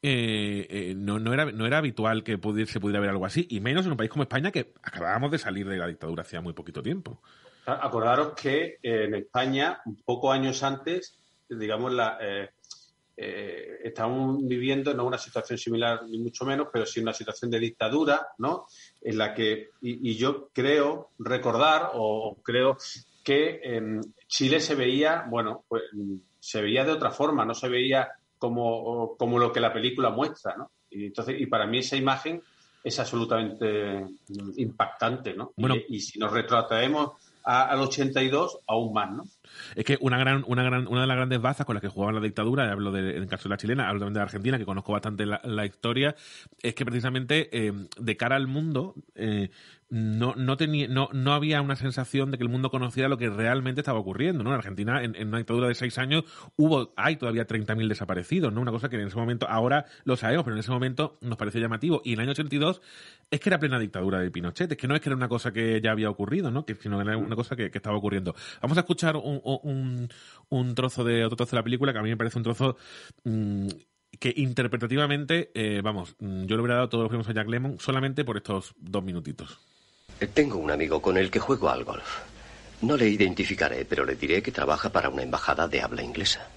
eh, 0.04 0.68
eh, 0.70 0.94
no, 0.96 1.20
no, 1.20 1.34
era, 1.34 1.46
no 1.52 1.66
era 1.66 1.80
habitual 1.80 2.24
que 2.24 2.38
se 2.68 2.80
pudiera 2.80 3.00
ver 3.00 3.10
algo 3.10 3.26
así, 3.26 3.48
menos 3.60 3.86
en 3.86 3.92
un 3.92 3.98
país 3.98 4.10
como 4.10 4.24
España 4.24 4.52
que 4.52 4.74
acabábamos 4.82 5.32
de 5.32 5.38
salir 5.38 5.68
de 5.68 5.78
la 5.78 5.88
dictadura 5.88 6.22
hacía 6.22 6.42
muy 6.42 6.54
poquito 6.54 6.82
tiempo. 6.82 7.22
Acordaros 7.66 8.34
que 8.34 8.78
eh, 8.82 9.06
en 9.06 9.16
España, 9.16 9.82
pocos 10.06 10.34
años 10.34 10.64
antes, 10.64 11.18
digamos, 11.50 11.94
la, 11.94 12.18
eh, 12.22 12.50
eh, 13.18 13.94
viviendo 14.42 14.94
no 14.94 15.06
una 15.06 15.18
situación 15.18 15.58
similar 15.58 16.04
ni 16.08 16.20
mucho 16.20 16.46
menos, 16.46 16.68
pero 16.72 16.86
sí 16.86 17.00
una 17.00 17.14
situación 17.14 17.52
de 17.52 17.60
dictadura, 17.60 18.28
¿no? 18.38 18.68
En 19.02 19.18
la 19.18 19.34
que, 19.34 19.72
y, 19.82 20.12
y 20.12 20.16
yo 20.16 20.50
creo 20.54 21.10
recordar 21.20 21.92
o 21.94 22.38
creo 22.44 22.78
que 23.24 23.60
en 23.64 24.02
Chile 24.28 24.60
se 24.62 24.76
veía, 24.76 25.26
bueno, 25.28 25.66
pues 25.68 25.84
se 26.40 26.62
veía 26.62 26.86
de 26.86 26.92
otra 26.92 27.12
forma, 27.12 27.44
no 27.44 27.54
se 27.54 27.68
veía 27.68 28.10
como, 28.38 29.18
como 29.18 29.40
lo 29.40 29.52
que 29.52 29.60
la 29.60 29.74
película 29.74 30.12
muestra, 30.12 30.56
¿no? 30.56 30.72
Y 30.90 31.08
entonces, 31.08 31.36
y 31.40 31.48
para 31.48 31.68
mí 31.68 31.80
esa 31.80 31.98
imagen 31.98 32.42
es 32.88 33.00
absolutamente 33.00 34.06
mm, 34.30 34.52
impactante, 34.58 35.34
¿no? 35.34 35.52
Bueno. 35.58 35.76
y, 35.76 35.98
y 35.98 36.00
si 36.00 36.18
nos 36.20 36.32
retrotraemos 36.32 37.12
al 37.44 37.80
82, 37.80 38.60
aún 38.68 38.94
más, 38.94 39.12
¿no? 39.12 39.24
Es 39.76 39.86
que 39.86 39.98
una 40.02 40.18
gran, 40.18 40.44
una 40.48 40.64
gran, 40.64 40.88
una 40.88 41.02
de 41.02 41.08
las 41.08 41.18
grandes 41.18 41.42
bazas 41.42 41.66
con 41.66 41.76
las 41.76 41.82
que 41.82 41.90
jugaban 41.90 42.16
la 42.16 42.22
dictadura, 42.22 42.72
hablo 42.72 42.92
de, 42.92 43.18
en 43.18 43.24
el 43.24 43.28
caso 43.28 43.44
de 43.44 43.50
la 43.50 43.58
chilena, 43.58 43.88
hablo 43.88 44.02
también 44.02 44.14
de 44.14 44.20
la 44.20 44.26
argentina, 44.26 44.58
que 44.58 44.66
conozco 44.66 44.94
bastante 44.94 45.26
la, 45.26 45.66
historia, 45.66 46.16
es 46.62 46.74
que 46.76 46.86
precisamente 46.86 47.50
eh, 47.52 47.74
de 47.98 48.18
cara 48.18 48.36
al 48.36 48.48
mundo 48.48 48.96
eh, 49.16 49.50
no, 49.90 50.36
no, 50.36 50.58
tenía, 50.58 50.88
no, 50.88 51.10
no 51.14 51.34
había 51.34 51.62
una 51.62 51.76
sensación 51.76 52.32
de 52.32 52.38
que 52.38 52.44
el 52.44 52.50
mundo 52.50 52.70
conociera 52.70 53.08
lo 53.08 53.18
que 53.18 53.30
realmente 53.30 53.82
estaba 53.82 54.00
ocurriendo, 54.00 54.44
¿no? 54.44 54.50
En 54.50 54.58
Argentina, 54.58 55.02
en, 55.02 55.28
una 55.28 55.38
dictadura 55.38 55.68
de 55.68 55.76
seis 55.76 55.98
años, 55.98 56.26
hubo, 56.58 56.94
hay 56.98 57.16
todavía 57.16 57.48
30.000 57.48 57.88
desaparecidos, 57.88 58.52
¿no? 58.52 58.62
Una 58.62 58.72
cosa 58.72 58.90
que 58.90 58.98
en 58.98 59.08
ese 59.08 59.16
momento, 59.16 59.48
ahora 59.48 59.86
lo 60.04 60.18
sabemos, 60.18 60.44
pero 60.44 60.56
en 60.56 60.60
ese 60.60 60.72
momento 60.72 61.18
nos 61.22 61.38
pareció 61.38 61.62
llamativo. 61.62 62.02
Y 62.04 62.14
en 62.14 62.20
el 62.20 62.24
año 62.24 62.32
82 62.32 62.82
es 63.32 63.40
que 63.40 63.50
era 63.50 63.60
plena 63.60 63.80
dictadura 63.80 64.20
de 64.20 64.30
Pinochet, 64.30 64.72
es 64.72 64.78
que 64.78 64.88
no 64.88 64.96
es 64.96 65.02
que 65.02 65.10
era 65.10 65.16
una 65.16 65.30
cosa 65.30 65.52
que 65.54 65.80
ya 65.82 65.92
había 65.92 66.10
ocurrido, 66.10 66.52
¿no? 66.52 66.66
Que, 66.66 66.76
sino 66.76 66.98
que 66.98 67.04
era 67.04 67.18
una 67.18 67.36
cosa 67.36 67.56
que, 67.56 67.72
que 67.72 67.78
estaba 67.78 67.96
ocurriendo. 67.96 68.36
Vamos 68.62 68.78
a 68.78 68.82
escuchar 68.82 69.16
un, 69.44 70.76
trozo 70.76 71.04
de 71.04 71.26
otro 71.26 71.38
trozo 71.38 71.56
de 71.56 71.60
la 71.60 71.64
película 71.64 71.94
que 71.94 72.00
a 72.00 72.04
mí 72.04 72.10
me 72.10 72.18
parece 72.18 72.38
un 72.38 72.44
trozo 72.44 72.78
mm, 73.24 73.68
que 74.20 74.34
interpretativamente, 74.36 75.52
eh, 75.54 75.82
vamos, 75.84 76.16
mm, 76.20 76.46
yo 76.46 76.56
le 76.56 76.62
hubiera 76.62 76.76
dado 76.76 76.90
todos 76.90 77.04
los 77.04 77.10
premios 77.10 77.30
a 77.30 77.34
Jack 77.34 77.48
Lemmon 77.48 77.80
solamente 77.80 78.26
por 78.26 78.38
estos 78.38 78.74
dos 78.78 79.04
minutitos. 79.04 79.60
Tengo 80.34 80.58
un 80.58 80.72
amigo 80.72 81.02
con 81.02 81.18
el 81.18 81.30
que 81.30 81.40
juego 81.40 81.70
al 81.70 81.84
golf. 81.84 82.22
No 82.82 82.98
le 82.98 83.08
identificaré, 83.08 83.86
pero 83.86 84.06
le 84.06 84.16
diré 84.16 84.42
que 84.42 84.52
trabaja 84.52 84.90
para 84.90 85.10
una 85.10 85.24
embajada 85.24 85.68
de 85.68 85.82
habla 85.82 86.04
inglesa. 86.04 86.48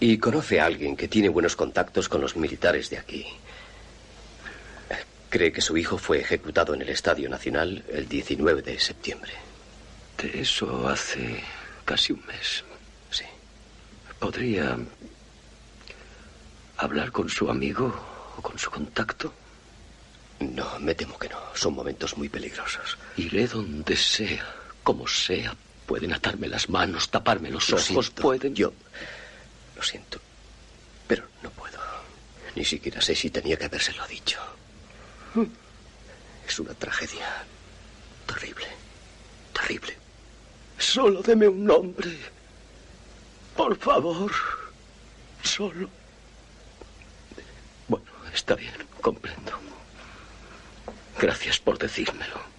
Y 0.00 0.18
conoce 0.18 0.60
a 0.60 0.66
alguien 0.66 0.96
que 0.96 1.08
tiene 1.08 1.28
buenos 1.28 1.56
contactos 1.56 2.08
con 2.08 2.20
los 2.20 2.36
militares 2.36 2.90
de 2.90 2.98
aquí. 2.98 3.26
Cree 5.28 5.52
que 5.52 5.60
su 5.60 5.76
hijo 5.76 5.98
fue 5.98 6.20
ejecutado 6.20 6.74
en 6.74 6.82
el 6.82 6.88
Estadio 6.88 7.28
Nacional 7.28 7.82
el 7.92 8.08
19 8.08 8.62
de 8.62 8.78
septiembre. 8.78 9.32
De 10.18 10.40
eso 10.40 10.88
hace 10.88 11.42
casi 11.84 12.12
un 12.12 12.24
mes. 12.26 12.64
Sí. 13.10 13.24
¿Podría 14.18 14.76
hablar 16.78 17.12
con 17.12 17.28
su 17.28 17.50
amigo 17.50 17.92
o 18.38 18.42
con 18.42 18.58
su 18.58 18.70
contacto? 18.70 19.32
No, 20.40 20.78
me 20.80 20.94
temo 20.94 21.18
que 21.18 21.28
no. 21.28 21.38
Son 21.54 21.74
momentos 21.74 22.16
muy 22.16 22.28
peligrosos. 22.28 22.96
Iré 23.16 23.46
donde 23.46 23.96
sea, 23.96 24.46
como 24.82 25.06
sea. 25.06 25.54
Pueden 25.86 26.12
atarme 26.14 26.48
las 26.48 26.68
manos, 26.70 27.10
taparme 27.10 27.50
los 27.50 27.68
Lo 27.68 27.76
ojos, 27.76 27.86
siento. 28.06 28.22
pueden. 28.22 28.54
Yo 28.54 28.72
lo 29.76 29.82
siento, 29.82 30.18
pero 31.06 31.24
no 31.42 31.50
puedo. 31.50 31.78
Ni 32.56 32.64
siquiera 32.64 33.00
sé 33.02 33.14
si 33.14 33.28
tenía 33.30 33.56
que 33.58 33.66
habérselo 33.66 34.06
dicho. 34.06 34.40
Es 36.46 36.58
una 36.58 36.72
tragedia 36.74 37.26
terrible, 38.26 38.66
terrible. 39.52 39.96
Solo 40.84 41.22
deme 41.22 41.48
un 41.48 41.64
nombre. 41.64 42.10
Por 43.56 43.76
favor. 43.76 44.30
Solo. 45.42 45.88
Bueno, 47.88 48.06
está 48.32 48.54
bien, 48.54 48.74
comprendo. 49.00 49.52
Gracias 51.18 51.58
por 51.58 51.78
decírmelo. 51.78 52.53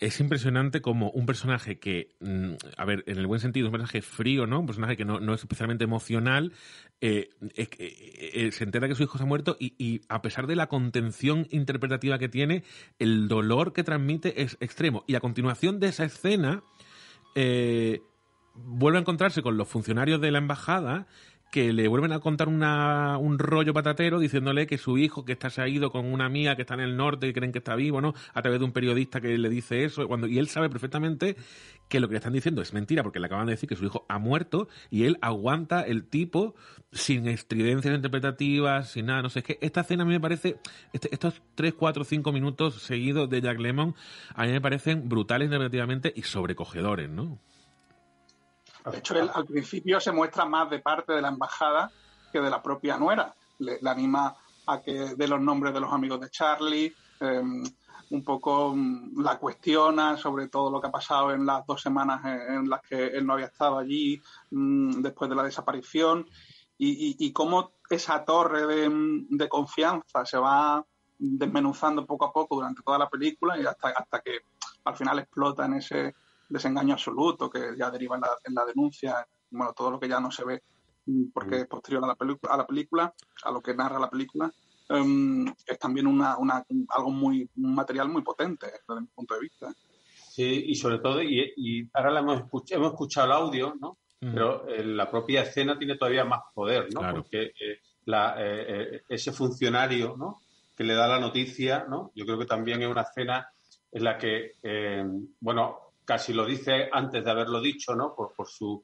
Es 0.00 0.20
impresionante 0.20 0.80
como 0.80 1.10
un 1.10 1.26
personaje 1.26 1.78
que, 1.78 2.14
mm, 2.20 2.54
a 2.76 2.84
ver, 2.84 3.04
en 3.06 3.18
el 3.18 3.26
buen 3.26 3.40
sentido, 3.40 3.68
un 3.68 3.72
personaje 3.72 4.02
frío, 4.02 4.46
¿no? 4.46 4.60
Un 4.60 4.66
personaje 4.66 4.96
que 4.96 5.04
no, 5.04 5.20
no 5.20 5.34
es 5.34 5.40
especialmente 5.40 5.84
emocional, 5.84 6.52
eh, 7.00 7.30
eh, 7.56 7.68
eh, 7.78 8.52
se 8.52 8.64
entera 8.64 8.88
que 8.88 8.94
su 8.94 9.02
hijo 9.02 9.18
se 9.18 9.24
ha 9.24 9.26
muerto 9.26 9.56
y, 9.58 9.74
y 9.78 10.02
a 10.08 10.22
pesar 10.22 10.46
de 10.46 10.56
la 10.56 10.68
contención 10.68 11.46
interpretativa 11.50 12.18
que 12.18 12.28
tiene, 12.28 12.64
el 12.98 13.28
dolor 13.28 13.72
que 13.72 13.84
transmite 13.84 14.42
es 14.42 14.56
extremo. 14.60 15.04
Y 15.06 15.14
a 15.14 15.20
continuación 15.20 15.80
de 15.80 15.88
esa 15.88 16.04
escena, 16.04 16.62
vuelve 18.54 18.98
a 18.98 19.00
encontrarse 19.00 19.42
con 19.42 19.56
los 19.56 19.68
funcionarios 19.68 20.20
de 20.20 20.30
la 20.30 20.38
embajada 20.38 21.06
que 21.54 21.72
le 21.72 21.86
vuelven 21.86 22.10
a 22.10 22.18
contar 22.18 22.48
una, 22.48 23.16
un 23.16 23.38
rollo 23.38 23.72
patatero 23.72 24.18
diciéndole 24.18 24.66
que 24.66 24.76
su 24.76 24.98
hijo 24.98 25.24
que 25.24 25.30
está 25.34 25.50
se 25.50 25.62
ha 25.62 25.68
ido 25.68 25.92
con 25.92 26.04
una 26.04 26.26
amiga 26.26 26.56
que 26.56 26.62
está 26.62 26.74
en 26.74 26.80
el 26.80 26.96
norte 26.96 27.28
y 27.28 27.32
creen 27.32 27.52
que 27.52 27.58
está 27.58 27.76
vivo, 27.76 28.00
¿no? 28.00 28.12
A 28.32 28.42
través 28.42 28.58
de 28.58 28.64
un 28.64 28.72
periodista 28.72 29.20
que 29.20 29.38
le 29.38 29.48
dice 29.48 29.84
eso, 29.84 30.08
cuando, 30.08 30.26
y 30.26 30.40
él 30.40 30.48
sabe 30.48 30.68
perfectamente 30.68 31.36
que 31.88 32.00
lo 32.00 32.08
que 32.08 32.14
le 32.14 32.18
están 32.18 32.32
diciendo 32.32 32.60
es 32.60 32.72
mentira, 32.72 33.04
porque 33.04 33.20
le 33.20 33.26
acaban 33.26 33.46
de 33.46 33.52
decir 33.52 33.68
que 33.68 33.76
su 33.76 33.84
hijo 33.84 34.04
ha 34.08 34.18
muerto 34.18 34.66
y 34.90 35.04
él 35.04 35.16
aguanta 35.20 35.82
el 35.82 36.02
tipo 36.08 36.56
sin 36.90 37.28
estridencias 37.28 37.94
interpretativas, 37.94 38.90
sin 38.90 39.06
nada, 39.06 39.22
no 39.22 39.30
sé, 39.30 39.38
es 39.38 39.44
que 39.44 39.58
esta 39.60 39.82
escena 39.82 40.02
a 40.02 40.06
mí 40.06 40.12
me 40.12 40.20
parece, 40.20 40.56
este- 40.92 41.10
estos 41.12 41.40
3, 41.54 41.74
4, 41.74 42.02
5 42.02 42.32
minutos 42.32 42.82
seguidos 42.82 43.30
de 43.30 43.40
Jack 43.40 43.60
Lemmon, 43.60 43.94
a 44.34 44.44
mí 44.44 44.50
me 44.50 44.60
parecen 44.60 45.08
brutales 45.08 45.46
interpretativamente 45.46 46.12
y 46.16 46.22
sobrecogedores, 46.22 47.08
¿no? 47.08 47.38
De 48.84 48.98
hecho, 48.98 49.18
él 49.18 49.30
al 49.32 49.46
principio 49.46 49.98
se 50.00 50.12
muestra 50.12 50.44
más 50.44 50.68
de 50.70 50.80
parte 50.80 51.12
de 51.14 51.22
la 51.22 51.28
embajada 51.28 51.90
que 52.32 52.40
de 52.40 52.50
la 52.50 52.62
propia 52.62 52.98
nuera. 52.98 53.34
Le, 53.58 53.78
le 53.80 53.90
anima 53.90 54.34
a 54.66 54.80
que 54.80 54.92
dé 55.16 55.28
los 55.28 55.40
nombres 55.40 55.72
de 55.72 55.80
los 55.80 55.92
amigos 55.92 56.20
de 56.20 56.30
Charlie, 56.30 56.94
eh, 57.20 57.42
un 58.10 58.24
poco 58.24 58.74
mm, 58.74 59.20
la 59.22 59.38
cuestiona 59.38 60.16
sobre 60.16 60.48
todo 60.48 60.70
lo 60.70 60.80
que 60.80 60.88
ha 60.88 60.92
pasado 60.92 61.32
en 61.32 61.46
las 61.46 61.64
dos 61.66 61.80
semanas 61.80 62.20
en, 62.24 62.54
en 62.56 62.68
las 62.68 62.82
que 62.82 63.06
él 63.06 63.26
no 63.26 63.34
había 63.34 63.46
estado 63.46 63.78
allí 63.78 64.20
mm, 64.50 65.00
después 65.00 65.30
de 65.30 65.36
la 65.36 65.42
desaparición 65.44 66.26
y, 66.76 66.90
y- 66.90 67.16
y 67.18 67.32
cómo 67.32 67.72
esa 67.88 68.24
torre 68.24 68.66
de, 68.66 69.48
confianza 69.48 70.24
se 70.26 70.36
va 70.38 70.84
desmenuzando 71.18 72.04
poco 72.04 72.26
a 72.26 72.32
poco 72.32 72.56
durante 72.56 72.82
toda 72.82 72.98
la 72.98 73.08
película 73.08 73.58
y 73.58 73.64
hasta, 73.64 73.88
hasta 73.90 74.20
que 74.20 74.40
al 74.84 74.96
final 74.96 75.18
explota 75.20 75.64
en 75.66 75.74
ese 75.74 76.14
desengaño 76.54 76.94
absoluto 76.94 77.50
que 77.50 77.74
ya 77.76 77.90
deriva 77.90 78.16
en 78.16 78.54
la, 78.54 78.64
denuncia, 78.64 79.26
bueno, 79.50 79.72
todo 79.76 79.90
lo 79.90 80.00
que 80.00 80.08
ya 80.08 80.20
no 80.20 80.30
se 80.30 80.44
ve 80.44 80.62
mm, 81.06 81.24
porque 81.34 81.60
es 81.60 81.66
posterior 81.66 82.04
a 82.04 82.06
la, 82.06 82.16
a 82.50 82.56
la 82.56 82.66
película, 82.66 83.12
a 83.42 83.50
lo 83.50 83.60
que 83.60 83.74
narra 83.74 83.98
la 83.98 84.08
película, 84.08 84.50
em, 84.88 85.46
es 85.66 85.78
también 85.78 86.06
una, 86.06 86.38
una, 86.38 86.64
algo 86.88 87.10
muy, 87.10 87.48
un 87.56 87.74
material 87.74 88.08
muy 88.08 88.22
potente 88.22 88.66
desde 88.66 89.00
mi 89.00 89.06
punto 89.08 89.34
de 89.34 89.40
vista. 89.40 89.74
Sí, 90.34 90.64
y 90.68 90.74
sobre 90.74 90.98
todo, 90.98 91.22
y, 91.22 91.88
ahora 91.92 92.10
la 92.10 92.20
hemos, 92.20 92.40
escuchado, 92.40 92.80
hemos 92.80 92.92
escuchado 92.92 93.26
el 93.26 93.32
audio, 93.32 93.74
¿no? 93.80 93.98
Pero 94.18 94.66
eh, 94.68 94.82
la 94.82 95.10
propia 95.10 95.42
escena 95.42 95.78
tiene 95.78 95.98
todavía 95.98 96.24
más 96.24 96.40
poder, 96.54 96.88
¿no? 96.94 97.00
Porque 97.12 97.52
eh, 97.60 97.80
la, 98.06 98.34
eh, 98.38 99.02
ese 99.06 99.32
funcionario, 99.32 100.16
¿no? 100.16 100.40
Que 100.74 100.82
le 100.82 100.94
da 100.94 101.06
la 101.06 101.20
noticia, 101.20 101.84
¿no? 101.88 102.10
Yo 102.14 102.24
creo 102.24 102.38
que 102.38 102.46
también 102.46 102.82
es 102.82 102.88
una 102.88 103.02
escena 103.02 103.46
en 103.92 104.02
la 104.02 104.16
que, 104.16 104.54
bueno, 105.40 105.83
casi 106.04 106.32
lo 106.32 106.44
dice 106.44 106.88
antes 106.92 107.24
de 107.24 107.30
haberlo 107.30 107.60
dicho, 107.60 107.94
¿no? 107.94 108.14
Por, 108.14 108.32
por 108.34 108.48
su, 108.48 108.82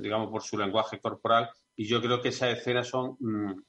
digamos, 0.00 0.30
por 0.30 0.42
su 0.42 0.58
lenguaje 0.58 0.98
corporal. 1.00 1.50
Y 1.76 1.86
yo 1.86 2.00
creo 2.00 2.20
que 2.20 2.28
esas 2.28 2.58
escenas 2.58 2.88
son, 2.88 3.16
mm, 3.18 3.62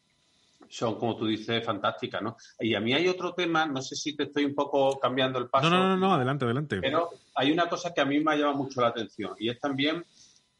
son, 0.69 0.97
como 0.97 1.15
tú 1.15 1.25
dices, 1.25 1.65
fantásticas, 1.65 2.21
¿no? 2.21 2.37
Y 2.59 2.75
a 2.75 2.79
mí 2.79 2.93
hay 2.93 3.07
otro 3.07 3.33
tema, 3.33 3.65
no 3.65 3.81
sé 3.81 3.95
si 3.95 4.15
te 4.15 4.23
estoy 4.23 4.45
un 4.45 4.55
poco 4.55 4.99
cambiando 4.99 5.39
el 5.39 5.49
paso. 5.49 5.69
No, 5.69 5.89
no, 5.89 5.97
no, 5.97 6.13
adelante, 6.13 6.45
adelante. 6.45 6.79
Pero 6.81 7.09
hay 7.35 7.51
una 7.51 7.67
cosa 7.67 7.93
que 7.93 8.01
a 8.01 8.05
mí 8.05 8.19
me 8.19 8.33
ha 8.33 8.35
llamado 8.35 8.57
mucho 8.57 8.81
la 8.81 8.87
atención 8.87 9.35
y 9.39 9.49
es 9.49 9.59
también, 9.59 10.03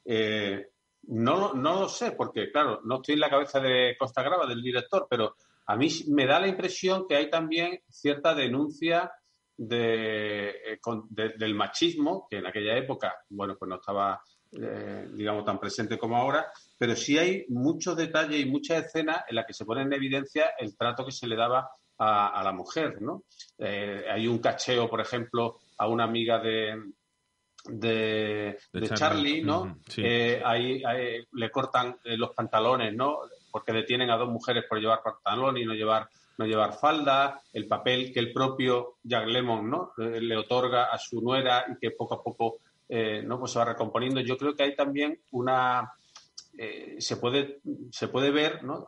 eh, 0.05 0.69
no, 1.08 1.53
no 1.53 1.81
lo 1.81 1.89
sé, 1.89 2.12
porque 2.12 2.51
claro, 2.51 2.81
no 2.84 2.95
estoy 2.95 3.13
en 3.13 3.21
la 3.21 3.29
cabeza 3.29 3.60
de 3.60 3.95
Costa 3.97 4.23
Grava, 4.23 4.45
del 4.47 4.62
director, 4.62 5.08
pero 5.10 5.36
a 5.67 5.75
mí 5.75 5.89
me 6.10 6.25
da 6.25 6.39
la 6.39 6.47
impresión 6.47 7.08
que 7.08 7.15
hay 7.15 7.29
también 7.29 7.81
cierta 7.89 8.36
denuncia 8.36 9.12
de, 9.57 10.49
eh, 10.49 10.79
del 11.37 11.55
machismo, 11.55 12.27
que 12.29 12.37
en 12.37 12.45
aquella 12.45 12.77
época, 12.77 13.13
bueno, 13.29 13.55
pues 13.57 13.69
no 13.69 13.75
estaba, 13.75 14.21
eh, 14.51 15.07
digamos, 15.13 15.45
tan 15.45 15.59
presente 15.59 15.97
como 15.97 16.17
ahora, 16.17 16.51
pero 16.77 16.95
sí 16.95 17.17
hay 17.17 17.45
muchos 17.49 17.95
detalles 17.95 18.41
y 18.41 18.49
muchas 18.49 18.85
escenas 18.85 19.23
en 19.27 19.35
las 19.35 19.45
que 19.45 19.53
se 19.53 19.65
pone 19.65 19.83
en 19.83 19.93
evidencia 19.93 20.51
el 20.59 20.75
trato 20.75 21.05
que 21.05 21.11
se 21.11 21.27
le 21.27 21.35
daba 21.35 21.69
a, 21.97 22.41
la 22.43 22.51
mujer, 22.51 23.01
¿no? 23.01 23.23
Eh, 23.57 24.03
hay 24.11 24.27
un 24.27 24.39
cacheo, 24.39 24.89
por 24.89 24.99
ejemplo, 24.99 25.59
a 25.77 25.87
una 25.87 26.03
amiga 26.03 26.39
de, 26.39 26.75
de, 27.63 28.57
Charlie. 28.93 29.41
¿no? 29.41 29.77
ahí, 30.43 30.83
le 31.31 31.51
cortan 31.51 31.97
los 32.03 32.31
pantalones, 32.31 32.93
¿no? 32.93 33.19
Porque 33.49 33.71
detienen 33.71 34.09
a 34.09 34.17
dos 34.17 34.27
mujeres 34.27 34.65
por 34.67 34.77
llevar 34.77 35.01
pantalón 35.01 35.57
y 35.57 35.63
no 35.63 35.73
llevar 35.73 36.09
no 36.37 36.45
llevar 36.45 36.73
falda, 36.73 37.41
el 37.53 37.67
papel 37.67 38.11
que 38.13 38.19
el 38.19 38.33
propio 38.33 38.97
Jack 39.03 39.27
Lemon 39.27 39.69
¿no? 39.69 39.93
Eh, 39.97 40.21
le 40.21 40.37
otorga 40.37 40.85
a 40.85 40.97
su 40.97 41.21
nuera 41.21 41.65
y 41.69 41.79
que 41.79 41.91
poco 41.91 42.15
a 42.15 42.23
poco 42.23 42.59
eh, 42.89 43.23
¿no? 43.23 43.39
pues 43.39 43.51
se 43.51 43.59
va 43.59 43.65
recomponiendo. 43.65 44.21
Yo 44.21 44.37
creo 44.37 44.55
que 44.55 44.63
hay 44.63 44.75
también 44.75 45.19
una... 45.31 45.91
Eh, 46.57 46.95
se, 46.99 47.17
puede, 47.17 47.59
se 47.91 48.07
puede 48.07 48.31
ver 48.31 48.63
¿no? 48.63 48.87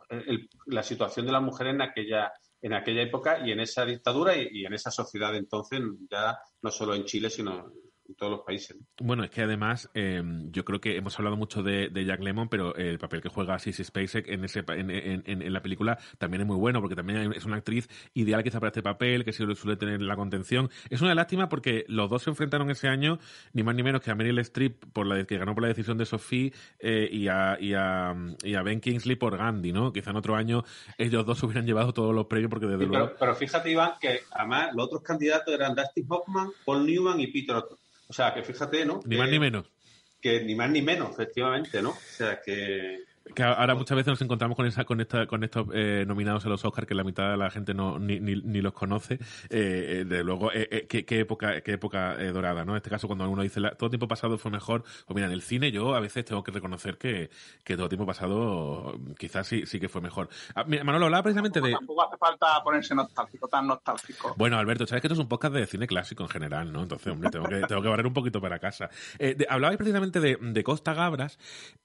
la 0.66 0.82
situación 0.82 1.26
de 1.26 1.32
la 1.32 1.40
mujer 1.40 1.66
en 1.66 1.82
aquella, 1.82 2.32
en 2.62 2.72
aquella 2.72 3.02
época 3.02 3.46
y 3.46 3.52
en 3.52 3.60
esa 3.60 3.84
dictadura 3.84 4.34
y, 4.34 4.48
y 4.52 4.64
en 4.64 4.72
esa 4.72 4.90
sociedad 4.90 5.36
entonces, 5.36 5.80
ya 6.10 6.38
no 6.62 6.70
solo 6.70 6.94
en 6.94 7.04
Chile, 7.04 7.28
sino 7.28 7.70
todos 8.14 8.32
los 8.32 8.40
países. 8.42 8.76
Bueno, 9.00 9.24
es 9.24 9.30
que 9.30 9.42
además 9.42 9.90
eh, 9.94 10.22
yo 10.50 10.64
creo 10.64 10.80
que 10.80 10.96
hemos 10.96 11.18
hablado 11.18 11.36
mucho 11.36 11.62
de, 11.62 11.90
Jack 12.04 12.20
Lemmon, 12.20 12.48
pero 12.48 12.74
el 12.76 12.98
papel 12.98 13.20
que 13.20 13.28
juega 13.28 13.58
Sissy 13.58 13.84
Spacek 13.84 14.28
en, 14.28 14.44
ese, 14.44 14.64
en, 14.68 15.22
en, 15.26 15.52
la 15.52 15.62
película 15.62 15.98
también 16.18 16.42
es 16.42 16.46
muy 16.46 16.56
bueno, 16.56 16.80
porque 16.80 16.96
también 16.96 17.32
es 17.32 17.44
una 17.44 17.56
actriz 17.56 17.88
ideal 18.14 18.42
quizá 18.42 18.60
para 18.60 18.68
este 18.68 18.82
papel, 18.82 19.24
que 19.24 19.32
suele, 19.32 19.54
suele 19.54 19.76
tener 19.76 20.00
la 20.00 20.16
contención. 20.16 20.70
Es 20.90 21.00
una 21.02 21.14
lástima 21.14 21.48
porque 21.48 21.84
los 21.88 22.08
dos 22.08 22.22
se 22.22 22.30
enfrentaron 22.30 22.70
ese 22.70 22.88
año, 22.88 23.18
ni 23.52 23.62
más 23.62 23.74
ni 23.74 23.82
menos 23.82 24.00
que 24.00 24.10
a 24.10 24.14
Meryl 24.14 24.38
Streep, 24.38 24.84
por 24.92 25.06
la, 25.06 25.24
que 25.24 25.38
ganó 25.38 25.54
por 25.54 25.62
la 25.62 25.68
decisión 25.68 25.98
de 25.98 26.06
Sophie, 26.06 26.52
eh, 26.78 27.08
y, 27.10 27.28
a, 27.28 27.58
y, 27.60 27.74
a, 27.74 28.14
y 28.42 28.54
a 28.54 28.62
Ben 28.62 28.80
Kingsley 28.80 29.16
por 29.16 29.36
Gandhi, 29.36 29.72
¿no? 29.72 29.92
Quizá 29.92 30.10
en 30.10 30.16
otro 30.16 30.36
año 30.36 30.64
ellos 30.96 31.26
dos 31.26 31.42
hubieran 31.44 31.66
llevado 31.66 31.92
todos 31.92 32.14
los 32.14 32.26
premios, 32.26 32.50
porque 32.50 32.66
desde 32.66 32.86
luego... 32.86 33.12
Pero, 33.18 33.34
fíjate, 33.34 33.70
Iván, 33.70 33.92
que 34.00 34.20
además 34.30 34.70
los 34.74 34.86
otros 34.86 35.02
candidatos 35.02 35.52
eran 35.52 35.74
Dustin 35.74 36.06
Hoffman, 36.08 36.50
Paul 36.64 36.86
Newman 36.86 37.20
y 37.20 37.26
Peter 37.28 37.56
Otto. 37.56 37.78
O 38.08 38.12
sea, 38.12 38.34
que 38.34 38.42
fíjate, 38.42 38.84
¿no? 38.84 39.00
Ni 39.04 39.16
más 39.16 39.30
ni 39.30 39.38
menos. 39.38 39.70
Que 40.20 40.42
ni 40.42 40.54
más 40.54 40.70
ni 40.70 40.82
menos, 40.82 41.10
efectivamente, 41.10 41.80
¿no? 41.82 41.90
O 41.90 41.96
sea, 41.96 42.40
que 42.40 43.04
que 43.34 43.42
ahora 43.42 43.74
muchas 43.74 43.96
veces 43.96 44.10
nos 44.10 44.22
encontramos 44.22 44.56
con 44.56 44.66
esa 44.66 44.84
con 44.84 45.00
esta 45.00 45.26
con 45.26 45.44
estos 45.44 45.66
eh, 45.72 46.04
nominados 46.06 46.44
a 46.46 46.48
los 46.48 46.64
Oscars 46.64 46.86
que 46.86 46.94
la 46.94 47.04
mitad 47.04 47.30
de 47.30 47.36
la 47.36 47.50
gente 47.50 47.74
no 47.74 47.98
ni, 47.98 48.20
ni, 48.20 48.36
ni 48.36 48.60
los 48.60 48.72
conoce. 48.72 49.14
Eh, 49.50 50.00
eh 50.00 50.04
de 50.04 50.24
luego 50.24 50.52
eh, 50.52 50.68
eh, 50.70 50.86
qué, 50.88 51.04
qué, 51.04 51.20
época 51.20 51.60
qué 51.60 51.72
época 51.72 52.16
dorada 52.32 52.64
no 52.64 52.72
en 52.72 52.78
este 52.78 52.90
caso 52.90 53.06
cuando 53.06 53.28
uno 53.28 53.42
dice 53.42 53.60
la, 53.60 53.72
todo 53.72 53.90
tiempo 53.90 54.08
pasado 54.08 54.38
fue 54.38 54.50
mejor 54.50 54.82
pues 55.06 55.14
mira 55.14 55.26
en 55.26 55.32
el 55.32 55.42
cine 55.42 55.70
yo 55.72 55.94
a 55.94 56.00
veces 56.00 56.24
tengo 56.24 56.42
que 56.42 56.52
reconocer 56.52 56.98
que, 56.98 57.30
que 57.64 57.76
todo 57.76 57.88
tiempo 57.88 58.06
pasado 58.06 58.98
quizás 59.18 59.46
sí 59.46 59.66
sí 59.66 59.80
que 59.80 59.88
fue 59.88 60.00
mejor. 60.00 60.28
Ah, 60.54 60.64
Manolo 60.64 61.06
hablaba 61.06 61.22
precisamente 61.22 61.60
de 61.60 61.72
tampoco 61.72 62.02
hace 62.02 62.16
falta 62.16 62.62
ponerse 62.62 62.94
nostálgico 62.94 63.48
tan 63.48 63.66
nostálgico. 63.66 64.34
Bueno 64.36 64.58
Alberto 64.58 64.86
sabes 64.86 65.02
que 65.02 65.08
esto 65.08 65.14
es 65.14 65.20
un 65.20 65.28
podcast 65.28 65.54
de 65.54 65.66
cine 65.66 65.86
clásico 65.86 66.22
en 66.22 66.28
general 66.28 66.72
no 66.72 66.82
entonces 66.82 67.12
hombre 67.12 67.30
tengo 67.30 67.46
que 67.46 67.60
tengo 67.66 67.82
que 67.82 67.88
barrer 67.88 68.06
un 68.06 68.14
poquito 68.14 68.40
para 68.40 68.58
casa. 68.58 68.90
Hablabais 69.48 69.78
precisamente 69.78 70.20
de, 70.20 70.38
de 70.40 70.64
Costa 70.64 70.94
Gabras 70.94 71.38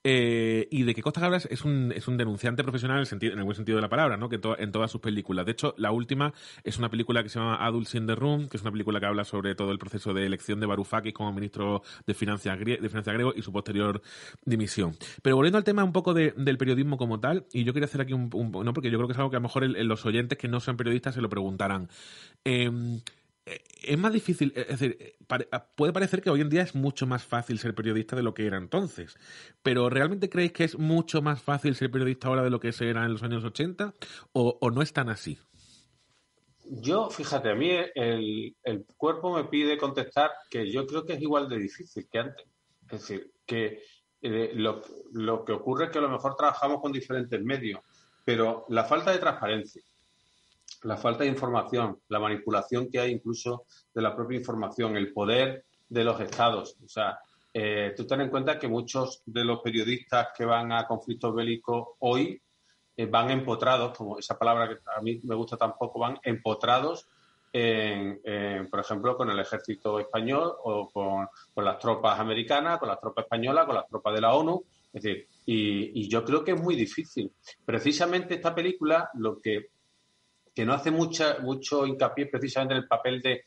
y 0.03 0.83
de 0.83 0.93
que 0.95 1.01
Costa 1.01 1.21
Gabras 1.21 1.32
es 1.37 1.65
un 1.65 1.91
es 1.95 2.07
un 2.07 2.17
denunciante 2.17 2.63
profesional 2.63 3.07
en 3.09 3.39
el, 3.39 3.43
buen 3.43 3.55
sentido 3.55 3.77
de 3.77 3.81
la 3.81 3.89
palabra, 3.89 4.17
¿no? 4.17 4.29
Que 4.29 4.39
en 4.57 4.71
todas 4.71 4.91
sus 4.91 5.01
películas. 5.01 5.45
De 5.45 5.51
hecho, 5.51 5.73
la 5.77 5.91
última 5.91 6.33
es 6.63 6.77
una 6.77 6.89
película 6.89 7.23
que 7.23 7.29
se 7.29 7.39
llama 7.39 7.55
Adults 7.65 7.95
in 7.95 8.07
the 8.07 8.15
Room, 8.15 8.47
que 8.47 8.57
es 8.57 8.63
una 8.63 8.71
película 8.71 8.99
que 8.99 9.05
habla 9.05 9.23
sobre 9.23 9.55
todo 9.55 9.71
el 9.71 9.79
proceso 9.79 10.13
de 10.13 10.25
elección 10.25 10.59
de 10.59 10.65
Varoufakis 10.65 11.13
como 11.13 11.31
ministro 11.33 11.83
de 12.05 12.13
Finanzas, 12.13 12.59
de 12.59 12.89
Finanzas 12.89 13.13
griego 13.13 13.33
y 13.35 13.41
su 13.41 13.51
posterior 13.51 14.01
dimisión. 14.45 14.95
Pero 15.21 15.35
volviendo 15.35 15.57
al 15.57 15.63
tema 15.63 15.83
un 15.83 15.93
poco 15.93 16.13
del 16.13 16.57
periodismo 16.57 16.97
como 16.97 17.19
tal, 17.19 17.45
y 17.53 17.63
yo 17.63 17.73
quería 17.73 17.85
hacer 17.85 18.01
aquí 18.01 18.13
un, 18.13 18.29
no, 18.29 18.73
porque 18.73 18.89
yo 18.89 18.97
creo 18.97 19.07
que 19.07 19.13
es 19.13 19.19
algo 19.19 19.29
que 19.29 19.37
a 19.37 19.39
lo 19.39 19.43
mejor 19.43 19.63
los 19.67 20.05
oyentes 20.05 20.37
que 20.37 20.47
no 20.47 20.59
sean 20.59 20.77
periodistas 20.77 21.15
se 21.15 21.21
lo 21.21 21.29
preguntarán. 21.29 21.89
Eh, 22.45 22.69
es 23.45 23.97
más 23.97 24.13
difícil, 24.13 24.53
es 24.55 24.67
decir, 24.67 24.97
eh, 24.99 25.17
puede 25.75 25.91
parecer 25.91 26.21
que 26.21 26.29
hoy 26.29 26.41
en 26.41 26.49
día 26.49 26.61
es 26.61 26.75
mucho 26.75 27.05
más 27.05 27.25
fácil 27.25 27.59
ser 27.59 27.75
periodista 27.75 28.15
de 28.15 28.23
lo 28.23 28.33
que 28.33 28.45
era 28.45 28.57
entonces, 28.57 29.17
pero 29.61 29.89
¿realmente 29.89 30.29
creéis 30.29 30.53
que 30.53 30.63
es 30.63 30.77
mucho 30.77 31.21
más 31.21 31.41
fácil 31.41 31.75
ser 31.75 31.91
periodista 31.91 32.29
ahora 32.29 32.43
de 32.43 32.49
lo 32.49 32.59
que 32.59 32.71
se 32.71 32.89
era 32.89 33.03
en 33.05 33.11
los 33.11 33.23
años 33.23 33.43
80 33.43 33.93
o, 34.31 34.71
no 34.71 34.81
es 34.81 34.93
tan 34.93 35.09
así? 35.09 35.37
Yo, 36.65 37.09
fíjate, 37.09 37.49
a 37.49 37.55
mí 37.55 37.71
el, 37.93 38.55
cuerpo 38.95 39.35
me 39.35 39.43
pide 39.45 39.77
contestar 39.77 40.31
que 40.49 40.71
yo 40.71 40.87
creo 40.87 41.05
que 41.05 41.13
es 41.13 41.21
igual 41.21 41.49
de 41.49 41.59
difícil 41.59 42.07
que 42.09 42.19
antes. 42.19 42.47
Es 42.83 43.01
decir, 43.01 43.31
que 43.45 43.83
eh, 44.21 44.51
lo, 44.55 44.81
lo 45.11 45.43
que 45.43 45.51
ocurre 45.51 45.85
es 45.85 45.91
que 45.91 45.97
a 45.97 46.01
lo 46.01 46.09
mejor 46.09 46.37
trabajamos 46.37 46.79
con 46.79 46.93
diferentes 46.93 47.41
medios, 47.43 47.81
pero 48.23 48.65
la 48.69 48.85
falta 48.85 49.11
de 49.11 49.17
transparencia, 49.17 49.83
la 50.83 50.97
falta 50.97 51.23
de 51.23 51.29
información, 51.29 51.99
la 52.09 52.19
manipulación 52.19 52.89
que 52.89 52.99
hay 52.99 53.11
incluso 53.11 53.65
de 53.93 54.01
la 54.01 54.15
propia 54.15 54.37
información, 54.37 54.97
el 54.97 55.13
poder 55.13 55.65
de 55.87 56.03
los 56.03 56.19
estados. 56.19 56.77
O 56.83 56.87
sea, 56.87 57.19
eh, 57.53 57.93
tú 57.95 58.05
ten 58.05 58.21
en 58.21 58.29
cuenta 58.29 58.59
que 58.59 58.67
muchos 58.67 59.21
de 59.25 59.43
los 59.43 59.61
periodistas 59.61 60.29
que 60.37 60.45
van 60.45 60.71
a 60.71 60.87
conflictos 60.87 61.33
bélicos 61.33 61.89
hoy 61.99 62.41
eh, 62.97 63.05
van 63.05 63.31
empotrados, 63.31 63.97
como 63.97 64.19
esa 64.19 64.37
palabra 64.37 64.67
que 64.67 64.77
a 64.95 65.01
mí 65.01 65.19
me 65.23 65.35
gusta 65.35 65.57
tampoco, 65.57 65.99
van 65.99 66.19
empotrados, 66.23 67.07
en, 67.55 68.19
por 68.71 68.79
ejemplo, 68.79 69.15
con 69.15 69.29
el 69.29 69.39
ejército 69.39 69.99
español 69.99 70.55
o 70.63 70.89
con, 70.91 71.27
las 71.63 71.77
tropas 71.77 72.19
americanas, 72.19 72.79
con 72.79 72.89
las 72.89 72.99
tropas 72.99 73.25
españolas, 73.25 73.67
con 73.67 73.75
las 73.75 73.87
tropas 73.87 74.15
de 74.15 74.21
la 74.21 74.33
ONU. 74.33 74.63
Es 74.91 75.03
decir, 75.03 75.27
y 75.45 76.09
yo 76.09 76.25
creo 76.25 76.43
que 76.43 76.53
es 76.53 76.59
muy 76.59 76.75
difícil. 76.75 77.31
Precisamente 77.63 78.33
esta 78.33 78.55
película 78.55 79.11
lo 79.13 79.39
que 79.39 79.67
que 80.53 80.65
no 80.65 80.73
hace 80.73 80.91
mucha, 80.91 81.39
mucho 81.39 81.85
hincapié 81.85 82.27
precisamente 82.27 82.75
en 82.75 82.81
el 82.81 82.87
papel 82.87 83.21
de, 83.21 83.43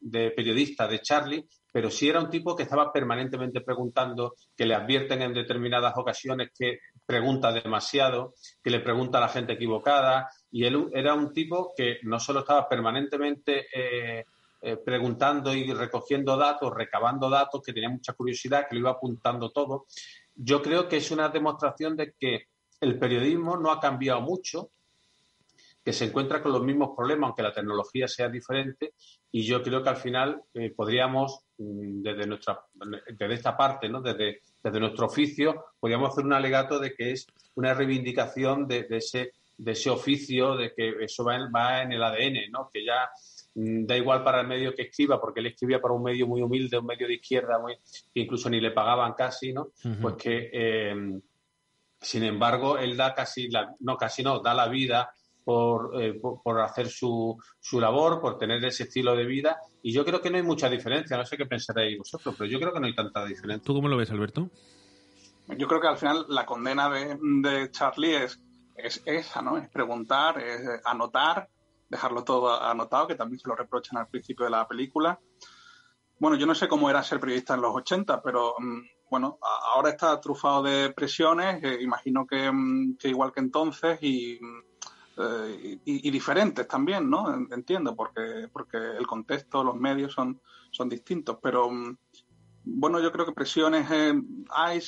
de, 0.00 0.30
periodista 0.30 0.88
de 0.88 1.00
Charlie, 1.00 1.46
pero 1.70 1.90
sí 1.90 2.08
era 2.08 2.20
un 2.20 2.30
tipo 2.30 2.56
que 2.56 2.62
estaba 2.62 2.90
permanentemente 2.90 3.60
preguntando, 3.60 4.34
que 4.56 4.64
le 4.64 4.74
advierten 4.74 5.20
en 5.22 5.34
determinadas 5.34 5.92
ocasiones 5.96 6.50
que 6.58 6.78
pregunta 7.04 7.52
demasiado, 7.52 8.34
que 8.62 8.70
le 8.70 8.80
pregunta 8.80 9.18
a 9.18 9.22
la 9.22 9.28
gente 9.28 9.52
equivocada, 9.52 10.28
y 10.50 10.64
él 10.64 10.88
era 10.94 11.14
un 11.14 11.32
tipo 11.32 11.74
que 11.76 11.98
no 12.04 12.18
solo 12.18 12.40
estaba 12.40 12.66
permanentemente 12.66 13.66
eh, 13.74 14.24
eh, 14.62 14.76
preguntando 14.78 15.54
y 15.54 15.70
recogiendo 15.72 16.36
datos, 16.36 16.72
recabando 16.74 17.28
datos, 17.28 17.60
que 17.62 17.74
tenía 17.74 17.90
mucha 17.90 18.14
curiosidad, 18.14 18.66
que 18.68 18.74
lo 18.74 18.80
iba 18.80 18.90
apuntando 18.92 19.50
todo. 19.50 19.86
Yo 20.34 20.62
creo 20.62 20.88
que 20.88 20.96
es 20.96 21.10
una 21.10 21.28
demostración 21.28 21.94
de 21.94 22.14
que 22.18 22.46
el 22.80 22.98
periodismo 22.98 23.56
no 23.56 23.70
ha 23.70 23.80
cambiado 23.80 24.22
mucho, 24.22 24.70
que 25.86 25.92
se 25.92 26.06
encuentra 26.06 26.42
con 26.42 26.50
los 26.50 26.64
mismos 26.64 26.96
problemas, 26.96 27.28
aunque 27.28 27.44
la 27.44 27.52
tecnología 27.52 28.08
sea 28.08 28.28
diferente, 28.28 28.94
y 29.30 29.44
yo 29.44 29.62
creo 29.62 29.84
que 29.84 29.88
al 29.88 29.96
final 29.96 30.42
eh, 30.52 30.74
podríamos, 30.74 31.44
mm, 31.58 32.02
desde, 32.02 32.26
nuestra, 32.26 32.58
desde 33.16 33.34
esta 33.34 33.56
parte, 33.56 33.88
¿no? 33.88 34.02
desde, 34.02 34.40
desde 34.60 34.80
nuestro 34.80 35.06
oficio, 35.06 35.66
podríamos 35.78 36.10
hacer 36.10 36.24
un 36.24 36.32
alegato 36.32 36.80
de 36.80 36.92
que 36.92 37.12
es 37.12 37.24
una 37.54 37.72
reivindicación 37.72 38.66
de, 38.66 38.84
ese, 38.90 39.30
de 39.56 39.72
ese 39.72 39.88
oficio, 39.88 40.56
de 40.56 40.74
que 40.74 41.04
eso 41.04 41.22
va 41.22 41.36
en, 41.36 41.52
va 41.54 41.82
en 41.82 41.92
el 41.92 42.02
ADN, 42.02 42.50
¿no? 42.50 42.68
que 42.74 42.84
ya 42.84 43.08
mm, 43.54 43.86
da 43.86 43.96
igual 43.96 44.24
para 44.24 44.40
el 44.40 44.48
medio 44.48 44.74
que 44.74 44.82
escriba, 44.82 45.20
porque 45.20 45.38
él 45.38 45.46
escribía 45.46 45.80
para 45.80 45.94
un 45.94 46.02
medio 46.02 46.26
muy 46.26 46.42
humilde, 46.42 46.78
un 46.78 46.86
medio 46.86 47.06
de 47.06 47.14
izquierda, 47.14 47.60
muy, 47.60 47.76
que 48.12 48.22
incluso 48.22 48.50
ni 48.50 48.60
le 48.60 48.72
pagaban 48.72 49.12
casi, 49.12 49.52
¿no? 49.52 49.68
Pues 50.02 50.16
que, 50.16 50.50
eh, 50.52 51.20
sin 52.00 52.24
embargo, 52.24 52.76
él 52.76 52.96
da 52.96 53.14
casi, 53.14 53.48
la, 53.50 53.72
no, 53.78 53.96
casi 53.96 54.24
no, 54.24 54.40
da 54.40 54.52
la 54.52 54.66
vida 54.66 55.12
eh, 56.00 56.14
por, 56.20 56.42
por, 56.42 56.60
hacer 56.60 56.88
su, 56.88 57.36
su, 57.60 57.80
labor, 57.80 58.20
por 58.20 58.36
tener 58.36 58.64
ese 58.64 58.82
estilo 58.82 59.14
de 59.14 59.24
vida. 59.24 59.60
Y 59.80 59.92
yo 59.92 60.04
creo 60.04 60.20
que 60.20 60.28
no 60.28 60.38
hay 60.38 60.42
mucha 60.42 60.68
diferencia. 60.68 61.16
No 61.16 61.24
sé 61.24 61.36
qué 61.36 61.46
pensaréis 61.46 61.98
vosotros, 61.98 62.34
pero 62.36 62.50
yo 62.50 62.58
creo 62.58 62.72
que 62.72 62.80
no 62.80 62.86
hay 62.86 62.94
tanta 62.94 63.24
diferencia. 63.24 63.64
¿Tú 63.64 63.74
cómo 63.74 63.86
lo 63.86 63.96
ves, 63.96 64.10
Alberto? 64.10 64.50
Yo 65.56 65.68
creo 65.68 65.80
que 65.80 65.86
al 65.86 65.98
final 65.98 66.26
la 66.28 66.44
condena 66.44 66.90
de, 66.90 67.16
de 67.20 67.70
Charlie 67.70 68.24
es, 68.24 68.40
es, 68.76 69.00
esa, 69.06 69.40
¿no? 69.40 69.56
Es 69.56 69.68
preguntar, 69.68 70.38
es 70.40 70.60
anotar, 70.84 71.48
dejarlo 71.88 72.24
todo 72.24 72.60
anotado, 72.60 73.06
que 73.06 73.14
también 73.14 73.38
se 73.38 73.48
lo 73.48 73.54
reprochan 73.54 73.98
al 73.98 74.08
principio 74.08 74.46
de 74.46 74.50
la 74.50 74.66
película. 74.66 75.20
Bueno, 76.18 76.36
yo 76.36 76.46
no 76.46 76.56
sé 76.56 76.66
cómo 76.66 76.90
era 76.90 77.04
ser 77.04 77.20
periodista 77.20 77.54
en 77.54 77.60
los 77.60 77.72
80, 77.72 78.20
pero 78.20 78.56
mm, 78.58 78.80
bueno, 79.08 79.38
ahora 79.72 79.90
está 79.90 80.20
trufado 80.20 80.64
de 80.64 80.90
presiones, 80.90 81.62
eh, 81.62 81.78
imagino 81.80 82.26
que, 82.26 82.50
mm, 82.50 82.96
que, 82.96 83.08
igual 83.08 83.32
que 83.32 83.40
entonces, 83.40 84.02
y 84.02 84.40
eh, 85.18 85.78
y, 85.84 86.10
diferentes 86.10 86.68
también, 86.68 87.08
¿no? 87.08 87.34
Entiendo, 87.50 87.96
porque, 87.96 88.48
porque 88.52 88.76
el 88.76 89.06
contexto, 89.06 89.64
los 89.64 89.74
medios 89.74 90.12
son, 90.12 90.40
son 90.70 90.90
distintos, 90.90 91.38
pero 91.42 91.70
mm, 91.70 91.96
bueno, 92.64 93.00
yo 93.00 93.10
creo 93.12 93.24
que 93.24 93.32
presiones 93.32 93.90
eh, 93.90 94.12
hay, 94.50 94.80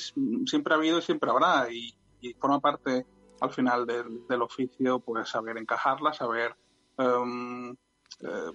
siempre 0.45 0.73
ha 0.73 0.77
habido 0.77 0.99
y 0.99 1.01
siempre 1.01 1.31
habrá, 1.31 1.67
y, 1.71 1.95
forma 2.39 2.59
parte 2.59 3.05
al 3.41 3.51
final 3.51 3.87
del, 3.87 4.27
del, 4.27 4.41
oficio, 4.41 4.99
pues 4.99 5.29
saber 5.29 5.57
encajarlas, 5.57 6.17
saber, 6.17 6.53
em, 6.97 7.71
eh, 7.71 8.51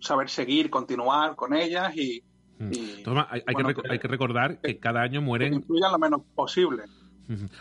saber 0.00 0.28
seguir, 0.28 0.68
continuar 0.68 1.36
con 1.36 1.54
ellas 1.54 1.96
y... 1.96 2.22
Mm. 2.58 2.72
hay, 3.30 3.42
que, 3.42 3.82
hay, 3.88 3.98
que, 4.00 4.08
recordar 4.08 4.60
que 4.60 4.78
cada 4.78 5.00
año 5.00 5.22
mueren... 5.22 5.62
Que 5.62 5.66
lo 5.68 5.98
menos 5.98 6.22
posible. 6.34 6.82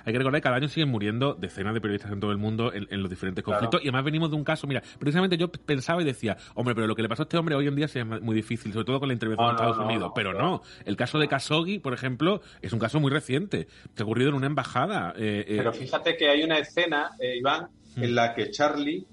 Hay 0.05 0.13
que 0.13 0.17
recordar 0.17 0.41
que 0.41 0.43
cada 0.43 0.55
año 0.55 0.67
siguen 0.67 0.89
muriendo 0.89 1.35
decenas 1.35 1.73
de 1.73 1.81
periodistas 1.81 2.11
en 2.11 2.19
todo 2.19 2.31
el 2.31 2.37
mundo 2.37 2.71
en, 2.73 2.87
los 3.01 3.09
diferentes 3.09 3.43
conflictos. 3.43 3.81
Y 3.83 3.87
además 3.87 4.03
venimos 4.03 4.29
de 4.29 4.35
un 4.35 4.43
caso, 4.43 4.67
mira, 4.67 4.81
precisamente 4.97 5.37
yo 5.37 5.51
pensaba 5.51 6.01
y 6.01 6.05
decía, 6.05 6.37
hombre, 6.55 6.75
pero 6.75 6.87
lo 6.87 6.95
que 6.95 7.01
le 7.01 7.09
pasó 7.09 7.23
a 7.23 7.25
este 7.25 7.37
hombre 7.37 7.55
hoy 7.55 7.67
en 7.67 7.75
día 7.75 7.87
sería 7.87 8.19
muy 8.19 8.35
difícil, 8.35 8.73
sobre 8.73 8.85
todo 8.85 8.99
con 8.99 9.09
la 9.09 9.13
intervención 9.13 9.49
de 9.49 9.55
Estados 9.55 9.77
Unidos. 9.77 10.11
pero 10.15 10.33
no, 10.33 10.61
el 10.85 10.95
caso 10.95 11.19
de 11.19 11.27
Khashoggi, 11.27 11.79
por 11.79 11.93
ejemplo, 11.93 12.41
es 12.61 12.73
un 12.73 12.79
caso 12.79 12.99
muy 12.99 13.11
reciente, 13.11 13.67
que 13.95 14.01
ha 14.01 14.05
ocurrido 14.05 14.29
en 14.29 14.35
una 14.35 14.47
embajada. 14.47 15.13
Eh, 15.15 15.45
eh. 15.47 15.57
Pero 15.57 15.73
fíjate 15.73 16.17
que 16.17 16.29
hay 16.29 16.43
una 16.43 16.57
escena, 16.57 17.11
eh, 17.19 17.37
Iván, 17.37 17.67
en 17.95 18.15
la 18.15 18.33
que 18.33 18.49
Charlie, 18.51 19.05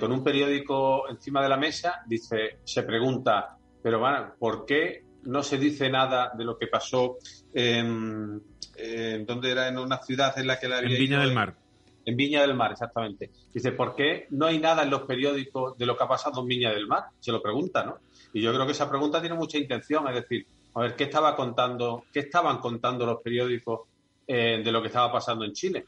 con 0.00 0.12
un 0.12 0.24
periódico 0.24 1.08
encima 1.08 1.42
de 1.42 1.48
la 1.48 1.56
mesa, 1.56 2.02
dice, 2.06 2.58
se 2.64 2.82
pregunta, 2.82 3.56
pero 3.82 3.98
bueno, 4.00 4.34
¿por 4.38 4.64
qué 4.64 5.04
no 5.24 5.42
se 5.42 5.58
dice 5.58 5.90
nada 5.90 6.32
de 6.36 6.44
lo 6.44 6.58
que 6.58 6.68
pasó 6.68 7.18
en 7.52 8.40
eh, 8.78 9.24
donde 9.26 9.50
era 9.50 9.68
en 9.68 9.78
una 9.78 9.98
ciudad 9.98 10.38
en 10.38 10.46
la 10.46 10.58
que 10.58 10.68
la 10.68 10.78
había 10.78 10.96
En 10.96 11.02
Viña 11.02 11.20
del 11.20 11.34
Mar. 11.34 11.54
En 12.04 12.16
Viña 12.16 12.40
del 12.42 12.54
Mar, 12.54 12.72
exactamente. 12.72 13.30
Dice, 13.52 13.72
¿por 13.72 13.94
qué 13.94 14.26
no 14.30 14.46
hay 14.46 14.58
nada 14.58 14.84
en 14.84 14.90
los 14.90 15.02
periódicos 15.02 15.76
de 15.76 15.84
lo 15.84 15.96
que 15.96 16.04
ha 16.04 16.08
pasado 16.08 16.40
en 16.40 16.46
Viña 16.46 16.72
del 16.72 16.86
Mar? 16.86 17.06
Se 17.20 17.32
lo 17.32 17.42
pregunta, 17.42 17.84
¿no? 17.84 17.98
Y 18.32 18.40
yo 18.40 18.52
creo 18.52 18.64
que 18.64 18.72
esa 18.72 18.88
pregunta 18.88 19.20
tiene 19.20 19.36
mucha 19.36 19.58
intención, 19.58 20.06
es 20.08 20.14
decir, 20.14 20.46
a 20.74 20.80
ver, 20.80 20.96
¿qué 20.96 21.04
estaba 21.04 21.34
contando, 21.34 22.04
qué 22.12 22.20
estaban 22.20 22.58
contando 22.58 23.04
los 23.04 23.20
periódicos 23.20 23.80
eh, 24.26 24.62
de 24.64 24.72
lo 24.72 24.80
que 24.80 24.88
estaba 24.88 25.12
pasando 25.12 25.44
en 25.44 25.52
Chile? 25.52 25.86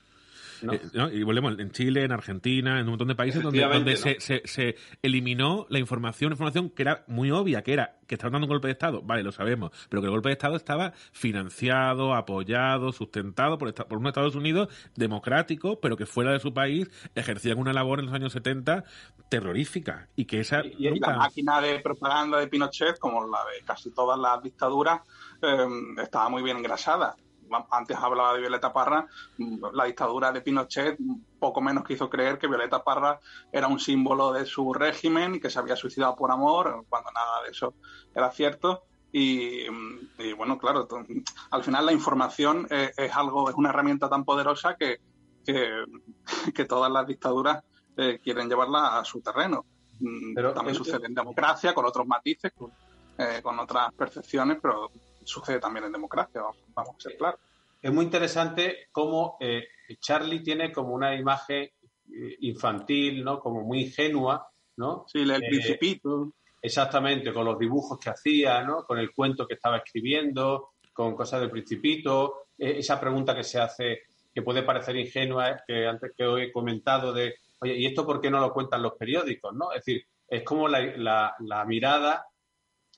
Eh, 0.62 1.10
y 1.12 1.22
volvemos 1.22 1.58
en 1.58 1.70
Chile, 1.70 2.04
en 2.04 2.12
Argentina, 2.12 2.78
en 2.78 2.84
un 2.84 2.90
montón 2.90 3.08
de 3.08 3.14
países 3.14 3.42
donde, 3.42 3.96
se, 3.96 4.76
eliminó 5.02 5.66
la 5.68 5.78
información, 5.78 6.32
información 6.32 6.70
que 6.70 6.82
era 6.82 7.04
muy 7.06 7.30
obvia, 7.30 7.62
que 7.62 7.72
era 7.72 7.96
que 8.06 8.16
estaban 8.16 8.32
dando 8.32 8.46
un 8.46 8.50
golpe 8.50 8.66
de 8.66 8.72
Estado, 8.72 9.02
vale, 9.02 9.22
lo 9.22 9.30
sabemos, 9.30 9.70
pero 9.88 10.02
que 10.02 10.06
el 10.06 10.10
golpe 10.10 10.30
de 10.30 10.32
Estado 10.32 10.56
estaba 10.56 10.92
financiado, 11.12 12.14
apoyado, 12.14 12.90
sustentado 12.92 13.56
por, 13.56 13.72
por 13.72 13.98
un 13.98 14.06
Estados 14.08 14.34
Unidos 14.34 14.68
democrático, 14.96 15.80
pero 15.80 15.96
que 15.96 16.06
fuera 16.06 16.32
de 16.32 16.40
su 16.40 16.52
país 16.52 16.90
ejercían 17.14 17.58
una 17.58 17.72
labor 17.72 18.00
en 18.00 18.06
los 18.06 18.14
años 18.14 18.32
70 18.32 18.84
terrorífica 19.28 20.08
y 20.16 20.24
que 20.24 20.40
esa... 20.40 20.64
Y, 20.64 20.98
la 20.98 21.16
máquina 21.16 21.60
de 21.60 21.78
propaganda 21.78 22.38
de 22.38 22.48
Pinochet, 22.48 22.98
como 22.98 23.24
la 23.26 23.38
de 23.44 23.64
casi 23.64 23.90
todas 23.90 24.18
las 24.18 24.42
dictaduras, 24.42 25.02
eh, 25.40 25.66
estaba 26.02 26.28
muy 26.28 26.42
bien 26.42 26.56
engrasada 26.56 27.16
antes 27.70 27.96
hablaba 27.96 28.34
de 28.34 28.40
Violeta 28.40 28.72
Parra, 28.72 29.06
la 29.72 29.84
dictadura 29.84 30.32
de 30.32 30.40
Pinochet 30.40 30.98
poco 31.38 31.60
menos 31.60 31.84
quiso 31.84 32.08
creer 32.08 32.38
que 32.38 32.46
Violeta 32.46 32.82
Parra 32.84 33.18
era 33.52 33.66
un 33.68 33.80
símbolo 33.80 34.32
de 34.32 34.46
su 34.46 34.72
régimen 34.72 35.34
y 35.34 35.40
que 35.40 35.50
se 35.50 35.58
había 35.58 35.76
suicidado 35.76 36.14
por 36.16 36.30
amor, 36.30 36.84
cuando 36.88 37.10
nada 37.12 37.42
de 37.44 37.50
eso 37.50 37.74
era 38.14 38.30
cierto. 38.30 38.84
Y, 39.12 39.66
bueno, 40.36 40.56
claro, 40.58 40.86
al 41.50 41.64
final 41.64 41.86
la 41.86 41.92
información 41.92 42.68
es, 42.70 43.16
algo, 43.16 43.50
es 43.50 43.56
una 43.56 43.70
herramienta 43.70 44.08
tan 44.08 44.24
poderosa 44.24 44.76
que, 44.76 45.00
que, 46.54 46.64
todas 46.64 46.92
las 46.92 47.06
dictaduras 47.06 47.64
eh, 47.96 48.20
quieren 48.22 48.48
llevarla 48.48 48.98
a 48.98 49.04
su 49.04 49.20
terreno. 49.20 49.64
Mm, 49.98 50.34
pero, 50.34 50.52
también 50.52 50.76
sucede 50.76 51.06
en 51.06 51.14
democracia, 51.14 51.74
con 51.74 51.86
otros 51.86 52.06
matices, 52.06 52.52
con, 52.56 52.72
eh, 53.18 53.40
con 53.42 53.58
otras 53.58 53.92
percepciones, 53.94 54.58
pero 54.62 54.90
sucede 55.24 55.60
también 55.60 55.86
en 55.86 55.92
democracia, 55.92 56.42
vamos, 56.74 56.96
a 56.96 57.00
ser 57.00 57.16
claros. 57.16 57.40
Es 57.80 57.92
muy 57.92 58.04
interesante 58.04 58.88
cómo 58.92 59.36
eh, 59.40 59.68
Charlie 59.98 60.42
tiene 60.42 60.72
como 60.72 60.94
una 60.94 61.14
imagen 61.14 61.62
eh, 61.64 62.36
infantil, 62.40 63.24
¿no? 63.24 63.40
Como 63.40 63.62
muy 63.62 63.84
ingenua, 63.84 64.50
¿no? 64.76 65.04
Sí, 65.08 65.20
el 65.20 65.30
eh, 65.30 65.38
principito. 65.48 66.32
Exactamente, 66.62 67.32
con 67.32 67.46
los 67.46 67.58
dibujos 67.58 67.98
que 67.98 68.10
hacía, 68.10 68.62
¿no? 68.62 68.84
Con 68.84 68.98
el 68.98 69.14
cuento 69.14 69.46
que 69.46 69.54
estaba 69.54 69.78
escribiendo, 69.78 70.72
con 70.92 71.16
cosas 71.16 71.40
del 71.40 71.50
principito, 71.50 72.48
esa 72.58 73.00
pregunta 73.00 73.34
que 73.34 73.44
se 73.44 73.58
hace 73.58 74.02
que 74.34 74.42
puede 74.42 74.62
parecer 74.62 74.94
ingenua, 74.96 75.62
que 75.66 75.86
antes 75.86 76.12
que 76.14 76.24
hoy 76.24 76.42
he 76.42 76.52
comentado 76.52 77.12
de, 77.14 77.34
oye, 77.60 77.78
¿y 77.78 77.86
esto 77.86 78.04
por 78.04 78.20
qué 78.20 78.30
no 78.30 78.38
lo 78.40 78.52
cuentan 78.52 78.82
los 78.82 78.92
periódicos, 78.92 79.54
no? 79.54 79.72
Es 79.72 79.84
decir, 79.84 80.04
es 80.28 80.42
como 80.42 80.68
la, 80.68 81.34
la 81.38 81.64
mirada 81.64 82.29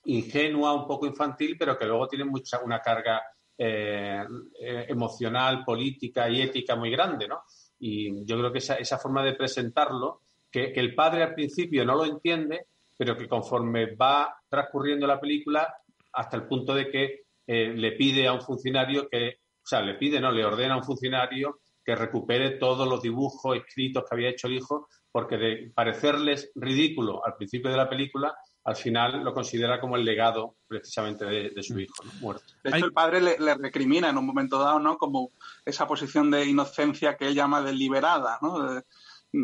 ingenua, 0.05 0.73
un 0.73 0.87
poco 0.87 1.05
infantil, 1.05 1.55
pero 1.57 1.77
que 1.77 1.85
luego 1.85 2.07
tiene 2.07 2.25
mucha, 2.25 2.59
una 2.63 2.79
carga 2.79 3.21
eh, 3.57 4.23
eh, 4.59 4.85
emocional, 4.89 5.63
política 5.63 6.29
y 6.29 6.41
ética 6.41 6.75
muy 6.75 6.89
grande, 6.89 7.27
¿no? 7.27 7.43
Y 7.79 8.25
yo 8.25 8.37
creo 8.37 8.51
que 8.51 8.57
esa, 8.57 8.75
esa 8.75 8.97
forma 8.97 9.23
de 9.23 9.33
presentarlo, 9.33 10.21
que, 10.51 10.71
el 10.75 10.95
padre 10.95 11.23
al 11.23 11.33
principio 11.33 11.85
no 11.85 11.95
lo 11.95 12.05
entiende, 12.05 12.67
pero 12.97 13.17
que 13.17 13.27
conforme 13.27 13.95
va 13.95 14.35
transcurriendo 14.47 15.07
la 15.07 15.19
película, 15.19 15.73
hasta 16.13 16.37
el 16.37 16.47
punto 16.47 16.73
de 16.73 16.89
que 16.89 17.23
eh, 17.45 17.73
le 17.75 17.93
pide 17.93 18.27
a 18.27 18.33
un 18.33 18.41
funcionario 18.41 19.07
que, 19.09 19.27
o 19.29 19.65
sea, 19.65 19.81
le 19.81 19.95
pide, 19.95 20.19
no, 20.19 20.31
le 20.31 20.45
ordena 20.45 20.75
a 20.75 20.77
un 20.77 20.83
funcionario 20.83 21.59
que 21.83 21.95
recupere 21.95 22.51
todos 22.51 22.87
los 22.87 23.01
dibujos 23.01 23.57
escritos 23.57 24.03
que 24.03 24.15
había 24.15 24.29
hecho 24.29 24.47
el 24.47 24.53
hijo, 24.53 24.87
porque 25.11 25.37
de 25.37 25.71
parecerles 25.75 26.51
ridículo 26.55 27.25
al 27.25 27.35
principio 27.35 27.69
de 27.69 27.77
la 27.77 27.89
película, 27.89 28.35
al 28.65 28.75
final 28.75 29.23
lo 29.23 29.33
considera 29.33 29.79
como 29.79 29.97
el 29.97 30.05
legado 30.05 30.55
precisamente 30.67 31.25
de, 31.25 31.63
su 31.63 31.79
hijo, 31.79 31.95
muerto. 32.21 32.45
De 32.63 32.69
hecho, 32.69 32.85
el 32.85 32.93
padre 32.93 33.19
le, 33.19 33.55
recrimina 33.55 34.09
en 34.09 34.17
un 34.17 34.25
momento 34.25 34.57
dado, 34.57 34.79
¿no? 34.79 34.97
Como 34.97 35.31
esa 35.65 35.85
posición 35.85 36.31
de 36.31 36.45
inocencia 36.45 37.17
que 37.17 37.27
él 37.27 37.35
llama 37.35 37.61
deliberada, 37.61 38.39
¿no? 38.41 38.81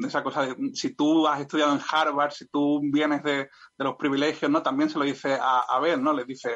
esa 0.06 0.22
cosa 0.22 0.46
de 0.46 0.76
si 0.76 0.94
tú 0.94 1.28
has 1.28 1.42
estudiado 1.42 1.74
en 1.74 1.82
Harvard, 1.90 2.32
si 2.32 2.46
tú 2.46 2.80
vienes 2.84 3.24
de, 3.24 3.50
los 3.78 3.96
privilegios, 3.96 4.50
¿no? 4.50 4.62
También 4.62 4.90
se 4.90 5.00
lo 5.00 5.04
dice 5.04 5.34
a, 5.34 5.62
a 5.62 5.80
ver, 5.80 6.00
¿no? 6.00 6.14
Le 6.14 6.26
dice, 6.26 6.56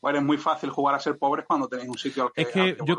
pues 0.00 0.16
es 0.16 0.22
muy 0.22 0.38
fácil 0.38 0.70
jugar 0.70 0.94
a 0.94 0.98
ser 0.98 1.18
pobres 1.18 1.44
cuando 1.46 1.68
tenéis 1.68 1.88
un 1.88 1.98
sitio 1.98 2.24
al 2.24 2.32
que, 2.32 2.42
es 2.42 2.48
que, 2.48 2.76
yo, 2.86 2.96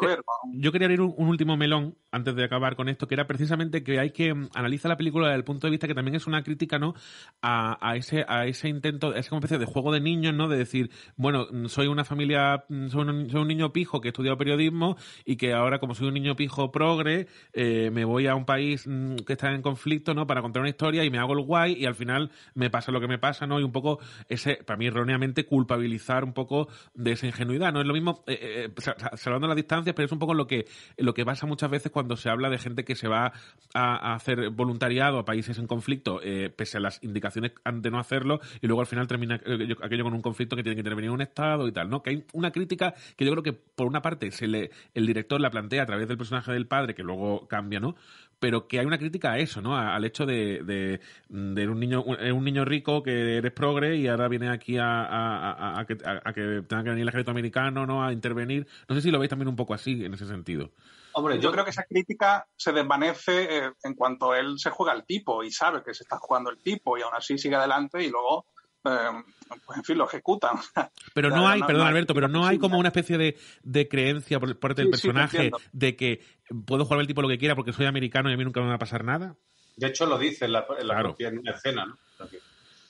yo, 0.54 0.72
quería 0.72 0.86
abrir 0.86 1.02
un, 1.02 1.28
último 1.28 1.58
melón 1.58 1.96
antes 2.12 2.36
de 2.36 2.44
acabar 2.44 2.76
con 2.76 2.90
esto, 2.90 3.08
que 3.08 3.16
era 3.16 3.26
precisamente 3.26 3.84
que 3.84 4.00
hay 4.00 4.12
que 4.12 4.34
mm, 4.34 4.50
analizar 4.54 4.90
la 4.90 4.98
película 4.98 5.28
desde 5.28 5.38
el 5.38 5.44
punto 5.44 5.66
de 5.66 5.72
vista 5.72 5.88
que 5.88 5.96
también 5.96 6.16
es 6.16 6.28
una 6.28 6.44
crítica, 6.44 6.78
¿no? 6.78 6.94
A, 7.42 7.96
ese 7.96 8.24
a 8.28 8.46
ese 8.46 8.70
intento, 8.70 9.10
a 9.10 9.18
esa 9.18 9.36
especie 9.36 9.58
de 9.58 9.66
juego 9.66 9.92
de 9.92 10.00
niños, 10.00 10.36
¿no? 10.36 10.48
De 10.48 10.58
decir, 10.58 10.92
bueno, 11.16 11.48
mm, 11.52 11.66
soy 11.68 11.88
una 11.88 12.04
familia, 12.04 12.66
mm, 12.70 12.90
soy 12.90 13.02
un, 13.02 13.48
niño 13.48 13.74
pijo 13.74 14.00
que 14.00 14.10
he 14.10 14.12
estudiado 14.12 14.38
periodismo 14.38 14.96
y 15.26 15.38
que 15.38 15.54
ahora 15.54 15.80
como 15.80 15.96
soy 15.96 16.08
un 16.08 16.14
niño 16.14 16.36
pijo 16.36 16.72
progre, 16.72 17.28
eh, 17.54 17.90
me 17.92 18.06
voy 18.06 18.28
a 18.28 18.36
un 18.36 18.46
país 18.46 18.88
que 19.26 19.34
está 19.34 19.52
en 19.52 19.64
conflicto, 19.64 20.14
¿no? 20.14 20.28
Para 20.28 20.42
contar 20.42 20.62
una 20.62 20.70
historia 20.70 21.04
y 21.04 21.10
me 21.10 21.18
hago 21.18 21.34
el 21.34 21.44
guay 21.44 21.74
y 21.74 21.86
al 21.86 21.96
final 21.96 22.32
me 22.54 22.70
pasa 22.70 22.92
lo 22.92 23.02
que 23.02 23.08
me 23.08 23.18
pasa, 23.18 23.48
¿no? 23.48 23.60
Y 23.60 23.64
un 23.64 23.72
poco 23.72 24.00
ese, 24.30 24.56
para 24.64 24.78
mí 24.78 24.86
erróneamente 24.86 25.46
culpabilizar 25.46 26.24
un 26.24 26.34
poco 26.34 26.68
de 26.94 27.12
esa 27.12 27.28
ingenuidad. 27.28 27.72
No 27.72 27.82
es 27.82 27.88
lo 27.88 27.94
mismo, 27.94 28.24
eh, 28.28 28.70
salvando 29.16 29.48
las 29.48 29.56
distancias, 29.56 29.96
pero 29.96 30.06
es 30.06 30.12
un 30.12 30.20
poco 30.20 30.34
lo 30.34 30.48
que, 30.48 30.66
lo 30.98 31.14
que 31.14 31.26
pasa 31.26 31.46
muchas 31.46 31.70
veces 31.70 31.92
cuando 31.92 32.18
se 32.18 32.30
habla 32.30 32.50
de 32.50 32.58
gente 32.58 32.84
que 32.84 32.96
se 32.96 33.08
va 33.08 33.34
a, 33.74 34.14
hacer 34.14 34.50
voluntariado 34.50 35.20
a 35.20 35.26
países 35.26 35.58
en 35.58 35.68
conflicto, 35.68 36.20
pese 36.56 36.78
a 36.78 36.80
las 36.80 37.04
indicaciones 37.04 37.54
de 37.72 37.92
no 37.92 38.00
hacerlo, 38.00 38.40
y 38.62 38.68
luego 38.68 38.82
al 38.82 38.88
final 38.88 39.08
termina 39.08 39.36
aquello 39.82 40.04
con 40.04 40.14
un 40.14 40.22
conflicto 40.22 40.56
que 40.56 40.64
tiene 40.64 40.76
que 40.76 40.82
intervenir 40.82 41.12
un 41.12 41.22
Estado 41.22 41.68
y 41.68 41.72
tal, 41.72 41.90
¿no? 41.90 42.02
Que 42.02 42.12
hay 42.12 42.26
una 42.34 42.52
crítica 42.52 42.94
que 43.16 43.26
yo 43.26 43.32
creo 43.32 43.44
que, 43.44 43.54
por 43.54 43.88
una 43.88 44.02
parte, 44.02 44.32
se 44.32 44.48
le, 44.48 44.72
el 44.94 45.06
director 45.06 45.40
la 45.40 45.50
plantea 45.50 45.84
a 45.84 45.86
través 45.86 46.08
del 46.08 46.18
personaje 46.18 46.52
del 46.52 46.68
padre, 46.68 46.94
que 46.94 47.04
luego 47.04 47.48
cambia, 47.48 47.80
¿no? 47.80 47.96
Pero 48.42 48.68
que 48.68 48.80
hay 48.80 48.88
una 48.88 48.98
crítica 48.98 49.34
a 49.34 49.38
eso, 49.38 49.62
¿no? 49.62 49.78
al 49.78 50.04
hecho 50.04 50.26
de, 50.26 50.64
de, 50.64 51.68
un 51.68 51.80
niño 51.80 52.02
un 52.04 52.44
niño 52.44 52.66
rico 52.66 53.04
que 53.04 53.38
eres 53.38 53.52
progre 53.52 53.98
y 53.98 54.08
ahora 54.08 54.28
viene 54.28 54.50
aquí 54.50 54.78
a, 54.80 55.86
que, 55.88 55.96
tenga 55.96 56.84
que 56.84 56.90
venir 56.90 57.04
el 57.04 57.10
ejército 57.10 57.30
americano, 57.30 57.86
¿no? 57.86 58.04
A 58.04 58.12
intervenir. 58.12 58.66
No 58.90 58.96
sé 58.96 59.02
si 59.04 59.12
lo 59.12 59.20
veis 59.20 59.30
también 59.30 59.48
un 59.48 59.56
poco 59.56 59.76
así 59.76 60.04
en 60.04 60.16
ese 60.16 60.26
sentido. 60.26 60.72
Hombre, 61.14 61.40
yo 61.40 61.52
creo 61.52 61.64
que 61.64 61.70
esa 61.70 61.84
crítica 61.84 62.48
se 62.56 62.72
desvanece 62.72 63.58
eh, 63.58 63.72
en 63.84 63.94
cuanto 63.94 64.34
él 64.34 64.58
se 64.58 64.72
juega 64.72 64.94
el 64.94 65.06
tipo 65.06 65.44
y 65.44 65.52
sabe 65.52 65.84
que 65.84 65.94
se 65.94 66.02
está 66.02 66.18
jugando 66.18 66.50
el 66.50 66.58
tipo 66.58 66.98
y 66.98 67.04
aún 67.04 67.14
así 67.16 67.38
sigue 67.38 67.56
adelante 67.56 68.04
y 68.04 68.10
luego 68.10 68.48
pues 68.82 69.78
en 69.78 69.84
fin, 69.84 69.98
lo 69.98 70.06
ejecutan. 70.06 70.56
Pero 71.14 71.30
no 71.30 71.48
hay, 71.48 71.62
perdón 71.62 71.88
Alberto, 71.88 72.14
pero 72.14 72.28
no 72.28 72.46
hay 72.46 72.58
como 72.58 72.78
una 72.78 72.90
especie 72.90 73.18
de, 73.18 73.38
de 73.64 73.88
creencia 73.88 74.40
por 74.40 74.58
parte 74.60 74.82
del 74.82 74.92
personaje 74.92 75.52
de 75.72 75.96
que 75.96 76.22
puedo 76.66 76.86
jugar 76.86 77.02
el 77.02 77.08
tipo 77.08 77.22
lo 77.22 77.28
que 77.28 77.38
quiera 77.38 77.56
porque 77.56 77.74
soy 77.74 77.86
americano 77.86 78.30
y 78.30 78.34
a 78.34 78.38
mí 78.38 78.44
nunca 78.44 78.62
me 78.62 78.68
va 78.68 78.76
a 78.76 78.80
pasar 78.80 79.04
nada. 79.04 79.36
De 79.76 79.88
hecho, 79.88 80.06
lo 80.06 80.18
dice 80.18 80.46
en 80.46 80.54
la, 80.54 80.66
propia 80.66 81.32
escena, 81.46 81.86
¿no? 81.86 81.98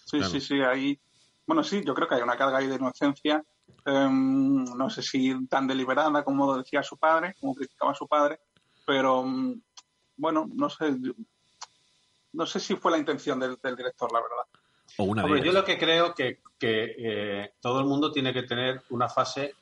Sí, 0.05 0.21
sí, 0.23 0.41
sí, 0.41 0.61
ahí... 0.61 0.99
Bueno, 1.45 1.63
sí, 1.63 1.81
yo 1.85 1.93
creo 1.93 2.07
que 2.07 2.15
hay 2.15 2.21
una 2.21 2.37
carga 2.37 2.59
ahí 2.59 2.67
de 2.67 2.75
inocencia, 2.75 3.43
em, 3.85 4.63
no 4.63 4.89
sé 4.89 5.01
si 5.01 5.47
tan 5.47 5.67
deliberada 5.67 6.23
como 6.23 6.57
decía 6.57 6.83
su 6.83 6.97
padre, 6.97 7.35
como 7.39 7.55
criticaba 7.55 7.93
su 7.93 8.07
padre, 8.07 8.39
pero 8.85 9.23
mm, 9.23 9.61
bueno, 10.17 10.47
no 10.53 10.69
sé, 10.69 10.95
no 12.33 12.45
sé 12.45 12.59
si 12.59 12.75
fue 12.75 12.91
la 12.91 12.97
intención 12.97 13.39
del 13.39 13.75
director, 13.75 14.11
la 14.11 14.21
verdad 14.21 14.60
yo 14.97 15.51
lo 15.51 15.63
que 15.63 15.77
creo 15.77 16.13
que, 16.13 16.39
que 16.57 16.95
eh, 16.97 17.53
todo 17.59 17.79
el 17.79 17.85
mundo 17.85 18.11
tiene 18.11 18.33
que 18.33 18.43
tener 18.43 18.81
una 18.89 19.09
fase 19.09 19.55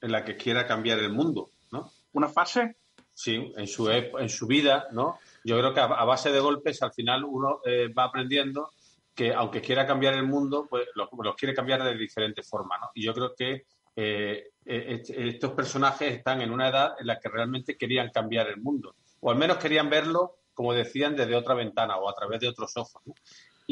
en 0.00 0.12
la 0.12 0.24
que 0.24 0.36
quiera 0.36 0.66
cambiar 0.66 0.98
el 0.98 1.12
mundo, 1.12 1.50
¿no? 1.70 1.90
¿Una 2.12 2.28
fase? 2.28 2.76
Sí, 3.14 3.52
en 3.56 3.66
su, 3.66 3.90
en 3.90 4.28
su 4.28 4.46
vida, 4.46 4.88
¿no? 4.92 5.18
Yo 5.44 5.58
creo 5.58 5.74
que 5.74 5.80
a, 5.80 5.86
base 5.86 6.32
de 6.32 6.40
golpes 6.40 6.82
al 6.82 6.92
final 6.92 7.24
uno 7.24 7.60
eh, 7.64 7.88
va 7.92 8.04
aprendiendo 8.04 8.70
que 9.14 9.34
aunque 9.34 9.60
quiera 9.60 9.86
cambiar 9.86 10.14
el 10.14 10.26
mundo, 10.26 10.66
pues 10.70 10.86
los 10.94 11.08
lo 11.22 11.34
quiere 11.34 11.54
cambiar 11.54 11.82
de 11.82 11.94
diferentes 11.94 12.48
formas, 12.48 12.80
¿no? 12.80 12.90
Y 12.94 13.04
yo 13.04 13.12
creo 13.12 13.34
que 13.34 13.66
eh, 13.94 14.50
estos 14.64 15.52
personajes 15.52 16.14
están 16.14 16.40
en 16.40 16.50
una 16.50 16.68
edad 16.68 16.94
en 16.98 17.06
la 17.06 17.18
que 17.18 17.28
realmente 17.28 17.76
querían 17.76 18.10
cambiar 18.10 18.48
el 18.48 18.58
mundo, 18.58 18.94
o 19.20 19.30
al 19.30 19.36
menos 19.36 19.58
querían 19.58 19.90
verlo, 19.90 20.38
como 20.54 20.72
decían, 20.72 21.16
desde 21.16 21.36
otra 21.36 21.54
ventana 21.54 21.96
o 21.98 22.08
a 22.08 22.14
través 22.14 22.40
de 22.40 22.48
otros 22.48 22.74
ojos. 22.76 23.02
¿no? 23.04 23.14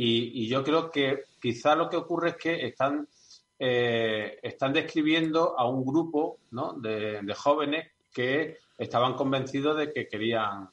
Y, 0.00 0.46
yo 0.46 0.62
creo 0.62 0.92
que 0.92 1.24
quizá 1.42 1.74
lo 1.74 1.90
que 1.90 1.96
ocurre 1.96 2.30
es 2.30 2.36
que 2.36 2.66
están, 2.66 3.08
eh, 3.58 4.38
están 4.40 4.72
describiendo 4.72 5.58
a 5.58 5.68
un 5.68 5.84
grupo 5.84 6.38
de, 6.76 7.34
jóvenes 7.36 7.90
que 8.12 8.58
estaban 8.78 9.14
convencidos 9.14 9.76
de 9.76 9.92
que 9.92 10.06
querían 10.06 10.68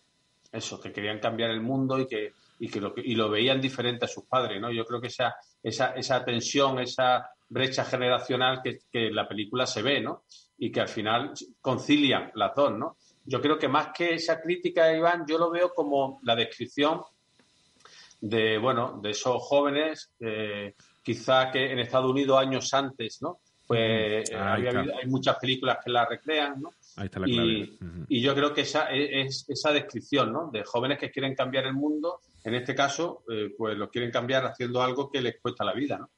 eso, 0.52 0.80
que 0.80 0.94
querían 0.94 1.18
cambiar 1.18 1.50
el 1.50 1.62
mundo 1.62 2.00
y 2.00 2.06
que, 2.06 2.34
y 2.60 2.70
que 2.70 2.80
lo, 2.80 2.94
y 2.96 3.16
lo 3.16 3.32
veían 3.32 3.60
diferente 3.60 4.06
a 4.06 4.08
sus 4.08 4.26
padres. 4.26 4.62
¿no? 4.62 4.72
Yo 4.72 4.86
creo 4.86 5.02
que 5.02 5.08
esa, 5.08 5.36
esa, 5.64 5.94
esa 5.94 6.24
tensión, 6.24 6.78
esa 6.78 7.28
brecha 7.50 7.84
generacional 7.84 8.62
que, 8.64 8.82
que 8.92 9.10
la 9.10 9.28
película 9.28 9.66
se 9.66 9.82
ve, 9.82 10.02
¿no? 10.02 10.24
Y 10.60 10.72
que 10.72 10.82
al 10.82 10.88
final 10.88 11.34
concilian 11.62 12.32
las 12.36 12.54
dos, 12.56 12.78
¿no? 12.78 12.98
Yo 13.24 13.42
creo 13.42 13.58
que 13.58 13.68
más 13.68 13.88
que 13.92 14.14
esa 14.14 14.40
crítica, 14.40 14.96
Iván, 14.96 15.26
yo 15.28 15.40
lo 15.40 15.50
veo 15.50 15.74
como 15.74 16.20
la 16.22 16.36
descripción 16.36 17.02
de, 18.26 18.58
bueno, 18.58 19.00
de 19.04 19.12
esos 19.12 19.42
jóvenes, 19.44 20.12
eh, 20.20 20.74
quizá 21.04 21.52
que 21.52 21.72
en 21.72 21.80
Estados 21.80 22.10
Unidos 22.10 22.40
años 22.40 22.74
antes, 22.74 23.22
¿no? 23.22 23.40
Pues 23.68 24.30
eh, 24.30 24.36
hay 24.36 25.08
muchas 25.08 25.38
películas 25.38 25.78
que 25.84 25.92
la 25.92 26.06
recrean, 26.06 26.62
¿no? 26.62 26.70
Ahí 26.98 27.06
está 27.06 27.20
la 27.20 27.28
clave. 27.28 27.52
Y, 28.10 28.18
y 28.18 28.22
yo 28.22 28.34
creo 28.36 28.54
que 28.54 28.62
esa 28.62 28.92
e, 28.92 29.22
es 29.22 29.46
esa 29.48 29.72
descripción, 29.72 30.32
¿no? 30.32 30.50
De 30.52 30.64
jóvenes 30.64 30.98
que 30.98 31.12
quieren 31.12 31.36
cambiar 31.36 31.66
el 31.66 31.74
mundo, 31.74 32.20
en 32.44 32.56
este 32.56 32.74
caso, 32.74 33.24
eh, 33.30 33.54
pues 33.56 33.78
lo 33.78 33.90
quieren 33.90 34.12
cambiar 34.12 34.46
haciendo 34.46 34.82
algo 34.82 35.12
que 35.12 35.22
les 35.22 35.40
cuesta 35.40 35.64
la 35.64 35.74
vida, 35.74 36.00
¿no? 36.00 36.10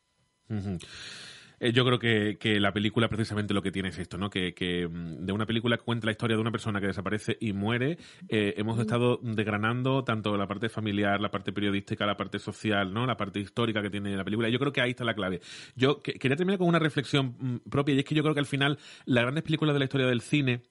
Eh, 1.60 1.72
yo 1.74 1.86
creo 1.86 2.00
que, 2.00 2.38
que, 2.40 2.60
la 2.60 2.72
película 2.72 3.10
precisamente 3.10 3.54
lo 3.54 3.62
que 3.62 3.72
tiene 3.72 3.90
es 3.90 3.98
esto, 3.98 4.18
¿no? 4.18 4.30
Que, 4.30 4.54
que, 4.54 4.88
mm, 4.88 5.26
de 5.26 5.34
una 5.34 5.46
película 5.46 5.78
que 5.78 5.84
cuenta 5.84 6.06
la 6.06 6.12
historia 6.12 6.36
de 6.36 6.42
una 6.42 6.52
persona 6.52 6.80
que 6.80 6.88
desaparece 6.88 7.38
y 7.40 7.54
muere, 7.54 7.98
eh, 8.30 8.54
hemos 8.58 8.80
estado 8.80 9.20
desgranando 9.24 10.04
tanto 10.04 10.38
la 10.38 10.48
parte 10.48 10.70
familiar, 10.70 11.20
la 11.20 11.32
parte 11.32 11.52
periodística, 11.52 12.06
la 12.06 12.18
parte 12.18 12.40
social, 12.40 12.94
¿no? 12.94 13.06
La 13.06 13.18
parte 13.18 13.40
histórica 13.40 13.82
que 13.82 13.90
tiene 13.90 14.16
la 14.16 14.24
película. 14.24 14.50
Yo 14.50 14.60
creo 14.60 14.72
que 14.72 14.82
ahí 14.82 14.92
está 14.92 15.04
la 15.04 15.16
clave. 15.16 15.42
Yo 15.76 16.02
quería 16.02 16.36
terminar 16.36 16.60
con 16.60 16.68
una 16.68 16.80
reflexión 16.80 17.36
mm, 17.40 17.70
propia 17.70 17.96
y 17.96 18.00
es 18.00 18.06
que 18.06 18.16
yo 18.16 18.22
creo 18.22 18.36
que 18.36 18.42
al 18.42 18.46
final 18.46 18.78
las 19.06 19.24
grandes 19.24 19.44
películas 19.44 19.74
de 19.74 19.80
la 19.80 19.86
historia 19.86 20.08
del 20.08 20.22
cine 20.22 20.62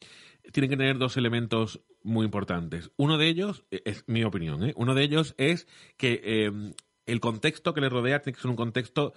tienen 0.53 0.71
que 0.71 0.77
tener 0.77 0.99
dos 0.99 1.17
elementos 1.17 1.81
muy 2.05 2.25
importantes. 2.25 2.93
Uno 2.97 3.19
de 3.19 3.27
ellos, 3.27 3.65
e, 3.73 3.83
es 3.85 4.05
mi 4.07 4.23
opinión, 4.23 4.63
¿eh? 4.63 4.73
uno 4.77 4.95
de 4.95 5.03
ellos 5.03 5.35
es 5.39 5.67
que 5.97 6.53
el 7.07 7.21
contexto 7.21 7.73
que 7.73 7.81
le 7.81 7.89
rodea 7.89 8.21
tiene 8.21 8.35
que 8.35 8.43
ser 8.43 8.51
un 8.51 8.57
contexto 8.57 9.15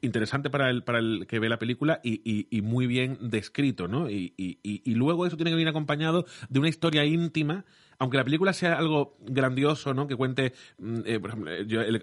interesante 0.00 0.50
para 0.50 0.70
el, 0.70 0.82
para 0.82 0.98
el 0.98 1.26
que 1.28 1.38
ve 1.38 1.48
la 1.48 1.58
película 1.58 2.00
y, 2.02 2.46
y, 2.50 2.62
muy 2.62 2.86
bien 2.86 3.18
descrito, 3.20 3.86
¿no? 3.86 4.10
Y, 4.10 4.32
y, 4.36 4.94
luego 4.94 5.26
eso 5.26 5.36
tiene 5.36 5.50
que 5.50 5.56
venir 5.56 5.68
acompañado 5.68 6.26
de 6.48 6.58
una 6.58 6.68
historia 6.68 7.04
íntima 7.04 7.64
aunque 7.98 8.16
la 8.16 8.24
película 8.24 8.52
sea 8.52 8.78
algo 8.78 9.16
grandioso, 9.20 9.94
¿no? 9.94 10.06
Que 10.06 10.16
cuente, 10.16 10.52
mm, 10.78 11.00
eh, 11.04 11.20
por 11.20 11.30
ejemplo, 11.30 11.52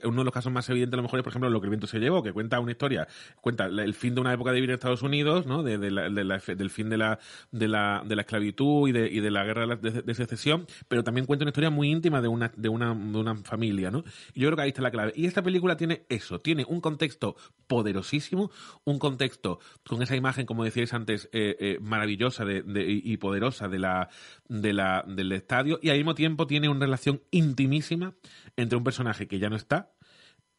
uno 0.06 0.22
de 0.22 0.26
los 0.26 0.34
casos 0.34 0.52
más 0.52 0.70
evidentes 0.70 0.94
a 0.94 0.98
lo 0.98 1.04
mejor 1.04 1.20
es, 1.20 1.24
por 1.24 1.32
ejemplo, 1.32 1.50
Lo 1.50 1.62
que 1.62 1.66
el 1.66 1.72
viento 1.72 1.88
se 1.88 2.00
llevó, 2.00 2.24
que 2.24 2.34
cuenta 2.34 2.60
una 2.60 2.72
historia, 2.72 3.08
cuenta 3.42 3.66
el 3.66 3.94
fin 3.94 4.16
de 4.16 4.22
una 4.22 4.34
época 4.34 4.52
de 4.52 4.56
vivir 4.56 4.72
en 4.72 4.76
Estados 4.76 5.02
Unidos, 5.02 5.46
¿no? 5.46 5.64
De, 5.64 5.78
del 5.78 6.70
fin 6.70 6.90
de 6.90 6.98
la, 6.98 7.20
de 7.52 7.68
la, 7.68 8.04
de 8.06 8.16
la 8.16 8.22
esclavitud 8.22 8.88
y 8.88 8.92
de, 8.92 9.08
y 9.10 9.20
de 9.20 9.32
la 9.32 9.44
guerra 9.44 9.76
de, 9.76 10.14
secesión, 10.14 10.66
pero 10.88 11.04
también 11.04 11.26
cuenta 11.26 11.44
una 11.44 11.50
historia 11.50 11.70
muy 11.70 11.90
íntima 11.90 12.22
de 12.22 12.28
una, 12.28 12.52
de 12.56 12.70
una, 12.70 12.94
de 12.94 13.18
una 13.18 13.36
familia, 13.36 13.92
¿no? 13.92 14.04
Y 14.34 14.42
yo 14.42 14.48
creo 14.48 14.58
que 14.58 14.64
ahí 14.64 14.70
está 14.70 14.82
la 14.82 14.92
clave. 14.92 15.14
Y 15.16 15.26
esta 15.26 15.42
película 15.42 15.78
tiene 15.78 16.06
eso, 16.10 16.40
tiene 16.40 16.66
un 16.68 16.82
contexto 16.82 17.36
poderosísimo, 17.68 18.52
un 18.84 19.00
contexto 19.00 19.60
con 19.88 20.02
esa 20.02 20.16
imagen, 20.16 20.46
como 20.46 20.64
decíais 20.64 20.94
antes, 20.94 21.30
eh, 21.32 21.56
eh, 21.60 21.78
maravillosa 21.82 22.46
de, 22.46 22.64
y 22.88 23.18
poderosa 23.18 23.68
de 23.68 23.80
la, 23.80 24.10
de 24.48 24.74
la, 24.74 25.04
del 25.08 25.32
estadio 25.32 25.80
y 25.84 25.90
al 25.90 25.98
mismo 25.98 26.16
tiempo 26.16 26.48
tiene 26.48 26.70
una 26.70 26.86
relación 26.86 27.22
intimísima 27.30 28.14
entre 28.56 28.78
un 28.78 28.86
personaje 28.86 29.28
que 29.28 29.38
ya 29.38 29.50
no 29.50 29.58
está, 29.58 29.92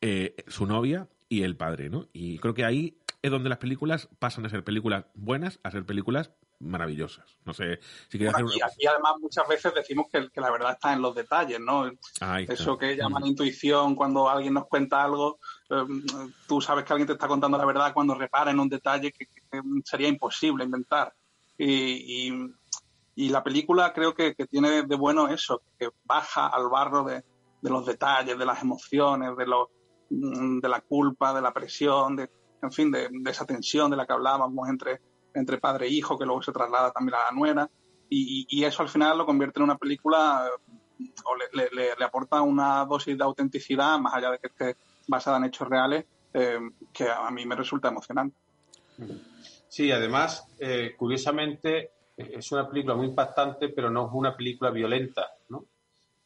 eh, 0.02 0.36
su 0.48 0.66
novia 0.66 1.08
y 1.30 1.44
el 1.44 1.56
padre, 1.56 1.88
¿no? 1.88 2.08
Y 2.12 2.38
creo 2.38 2.52
que 2.52 2.64
ahí 2.64 2.98
es 3.22 3.30
donde 3.30 3.48
las 3.48 3.56
películas 3.56 4.10
pasan 4.18 4.44
de 4.44 4.50
ser 4.50 4.62
películas 4.62 5.06
buenas 5.14 5.60
a 5.62 5.70
ser 5.70 5.86
películas 5.86 6.30
maravillosas. 6.60 7.24
No 7.46 7.54
sé 7.54 7.80
si 8.08 8.18
quieres 8.18 8.34
hacer 8.34 8.44
aquí, 8.44 8.86
además 8.86 9.14
muchas 9.18 9.48
veces 9.48 9.72
decimos 9.74 10.08
que, 10.12 10.28
la 10.38 10.50
verdad 10.50 10.72
está 10.72 10.92
en 10.92 11.00
los 11.00 11.14
detalles, 11.14 11.58
¿no? 11.58 11.90
Eso 12.46 12.76
que 12.76 12.94
llaman 12.94 13.26
intuición 13.26 13.94
cuando 13.94 14.28
alguien 14.28 14.52
nos 14.52 14.66
cuenta 14.66 15.04
algo, 15.04 15.38
em, 15.70 16.04
tú 16.46 16.60
sabes 16.60 16.84
que 16.84 16.92
alguien 16.92 17.06
te 17.06 17.14
está 17.14 17.28
contando 17.28 17.56
la 17.56 17.64
verdad 17.64 17.94
cuando 17.94 18.14
repara 18.14 18.50
en 18.50 18.60
un 18.60 18.68
detalle 18.68 19.10
que, 19.10 19.26
sería 19.84 20.08
imposible 20.08 20.64
inventar. 20.64 21.14
y, 21.56 22.26
y 22.28 22.54
la 23.16 23.42
película 23.42 23.92
creo 23.92 24.14
que, 24.14 24.34
tiene 24.50 24.82
de 24.82 24.96
bueno 24.96 25.28
eso, 25.28 25.62
que 25.78 25.90
baja 26.04 26.48
al 26.48 26.68
barro 26.68 27.04
de, 27.04 27.22
los 27.62 27.86
detalles, 27.86 28.38
de 28.38 28.44
las 28.44 28.62
emociones, 28.62 29.36
de, 29.36 29.46
lo, 29.46 29.70
mm, 30.10 30.60
de 30.60 30.68
la 30.68 30.80
culpa, 30.80 31.32
de 31.32 31.40
la 31.40 31.52
presión, 31.52 32.16
de, 32.16 32.30
en 32.62 32.72
fin, 32.72 32.90
de, 32.90 33.08
esa 33.26 33.46
tensión 33.46 33.90
de 33.90 33.96
la 33.96 34.06
que 34.06 34.12
hablábamos 34.12 34.68
entre, 34.68 35.00
entre 35.34 35.58
padre 35.58 35.86
e 35.86 35.90
hijo, 35.90 36.18
que 36.18 36.26
luego 36.26 36.42
se 36.42 36.52
traslada 36.52 36.90
también 36.90 37.14
a 37.14 37.30
la 37.30 37.32
nuera. 37.32 37.70
Y, 38.10 38.62
eso 38.64 38.82
al 38.82 38.88
final 38.88 39.18
lo 39.18 39.26
convierte 39.26 39.58
en 39.58 39.64
una 39.64 39.76
película 39.76 40.48
o 41.24 41.36
le, 41.36 41.68
le, 41.72 42.04
aporta 42.04 42.40
una 42.42 42.84
dosis 42.84 43.18
de 43.18 43.24
autenticidad, 43.24 43.98
más 43.98 44.14
allá 44.14 44.30
de 44.30 44.38
que 44.38 44.46
esté 44.46 44.76
basada 45.08 45.38
en 45.38 45.44
hechos 45.44 45.68
reales, 45.68 46.04
eh, 46.32 46.58
que 46.92 47.08
a 47.08 47.30
mí 47.30 47.44
me 47.44 47.56
resulta 47.56 47.88
emocionante. 47.88 48.36
Sí, 49.68 49.90
además, 49.90 50.46
eh, 50.58 50.94
curiosamente, 50.96 51.90
es 52.16 52.52
una 52.52 52.68
película 52.68 52.94
muy 52.94 53.06
impactante, 53.06 53.70
pero 53.70 53.90
no 53.90 54.06
es 54.06 54.12
una 54.12 54.36
película 54.36 54.70
violenta, 54.70 55.30
¿no? 55.48 55.66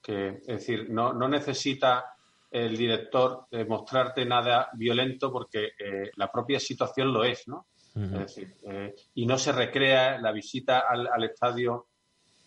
Que, 0.02 0.28
es 0.28 0.46
decir, 0.46 0.90
no, 0.90 1.12
no 1.12 1.28
necesita 1.28 2.14
el 2.50 2.76
director 2.76 3.46
eh, 3.50 3.64
mostrarte 3.64 4.24
nada 4.24 4.70
violento 4.74 5.30
porque 5.30 5.72
eh, 5.78 6.10
la 6.16 6.30
propia 6.30 6.58
situación 6.58 7.12
lo 7.12 7.24
es, 7.24 7.46
¿no? 7.48 7.66
Es 7.94 8.12
decir, 8.12 8.54
eh, 8.62 8.94
y 9.14 9.26
no 9.26 9.36
se 9.38 9.50
recrea 9.50 10.20
la 10.20 10.30
visita 10.30 10.84
al, 10.88 11.08
al 11.08 11.24
Estadio 11.24 11.86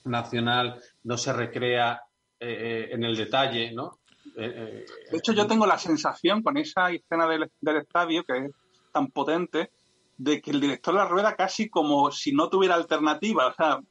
Nacional, 0.05 0.79
no 1.03 1.17
se 1.17 1.33
recrea 1.33 2.01
en 2.39 3.03
el 3.03 3.15
detalle, 3.15 3.71
¿no? 3.71 3.99
de 4.35 4.85
hecho, 5.11 5.31
yo 5.33 5.45
tengo 5.45 5.67
la 5.67 5.77
sensación 5.77 6.41
con 6.41 6.57
esa 6.57 6.89
escena 6.89 7.27
del, 7.27 7.51
del 7.59 7.77
estadio 7.77 8.23
que 8.23 8.45
es 8.45 8.51
tan 8.91 9.11
potente 9.11 9.69
de 10.21 10.39
que 10.39 10.51
el 10.51 10.61
director 10.61 10.93
la 10.93 11.07
rueda 11.07 11.35
casi 11.35 11.67
como 11.67 12.11
si 12.11 12.31
no 12.31 12.47
tuviera 12.47 12.75
alternativa, 12.75 13.47
o 13.47 13.53
sea, 13.53 13.81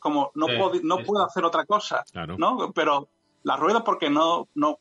como 0.00 0.32
no, 0.34 0.46
puedo, 0.46 0.72
no 0.82 0.98
puedo 0.98 1.24
hacer 1.24 1.44
otra 1.44 1.64
cosa, 1.64 2.02
¿no? 2.36 2.72
Pero 2.74 3.08
la 3.44 3.56
rueda 3.56 3.84
porque 3.84 4.10
no, 4.10 4.48
no, 4.54 4.76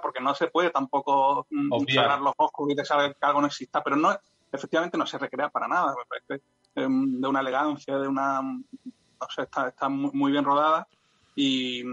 porque 0.00 0.20
no 0.20 0.34
se 0.34 0.46
puede 0.46 0.70
tampoco 0.70 1.46
mm, 1.50 1.84
cerrar 1.88 2.22
los 2.22 2.32
ojos 2.38 2.70
y 2.70 2.74
dejar 2.74 3.14
que 3.14 3.26
algo 3.26 3.42
no 3.42 3.46
exista, 3.46 3.84
pero 3.84 3.96
no, 3.96 4.16
efectivamente 4.50 4.96
no 4.96 5.06
se 5.06 5.18
recrea 5.18 5.50
para 5.50 5.68
nada, 5.68 5.94
me 5.94 6.06
parece 6.06 6.42
em, 6.76 7.20
de 7.20 7.28
una 7.28 7.40
elegancia, 7.40 7.98
de 7.98 8.08
una, 8.08 8.40
no 8.40 9.28
sé, 9.28 9.42
está, 9.42 9.68
está 9.68 9.90
muy, 9.90 10.32
bien 10.32 10.44
rodada 10.44 10.88
y, 11.34 11.84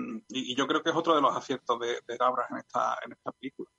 yo 0.55 0.65
creo 0.65 0.81
que 0.81 0.91
es 0.91 0.95
otro 0.95 1.13
de 1.13 1.21
los 1.21 1.35
aciertos 1.35 1.77
de, 1.81 1.99
de 2.07 2.17
Gabras 2.17 2.49
en 2.51 2.57
esta, 2.57 2.97
en 3.05 3.11
esta 3.11 3.33
película. 3.33 3.69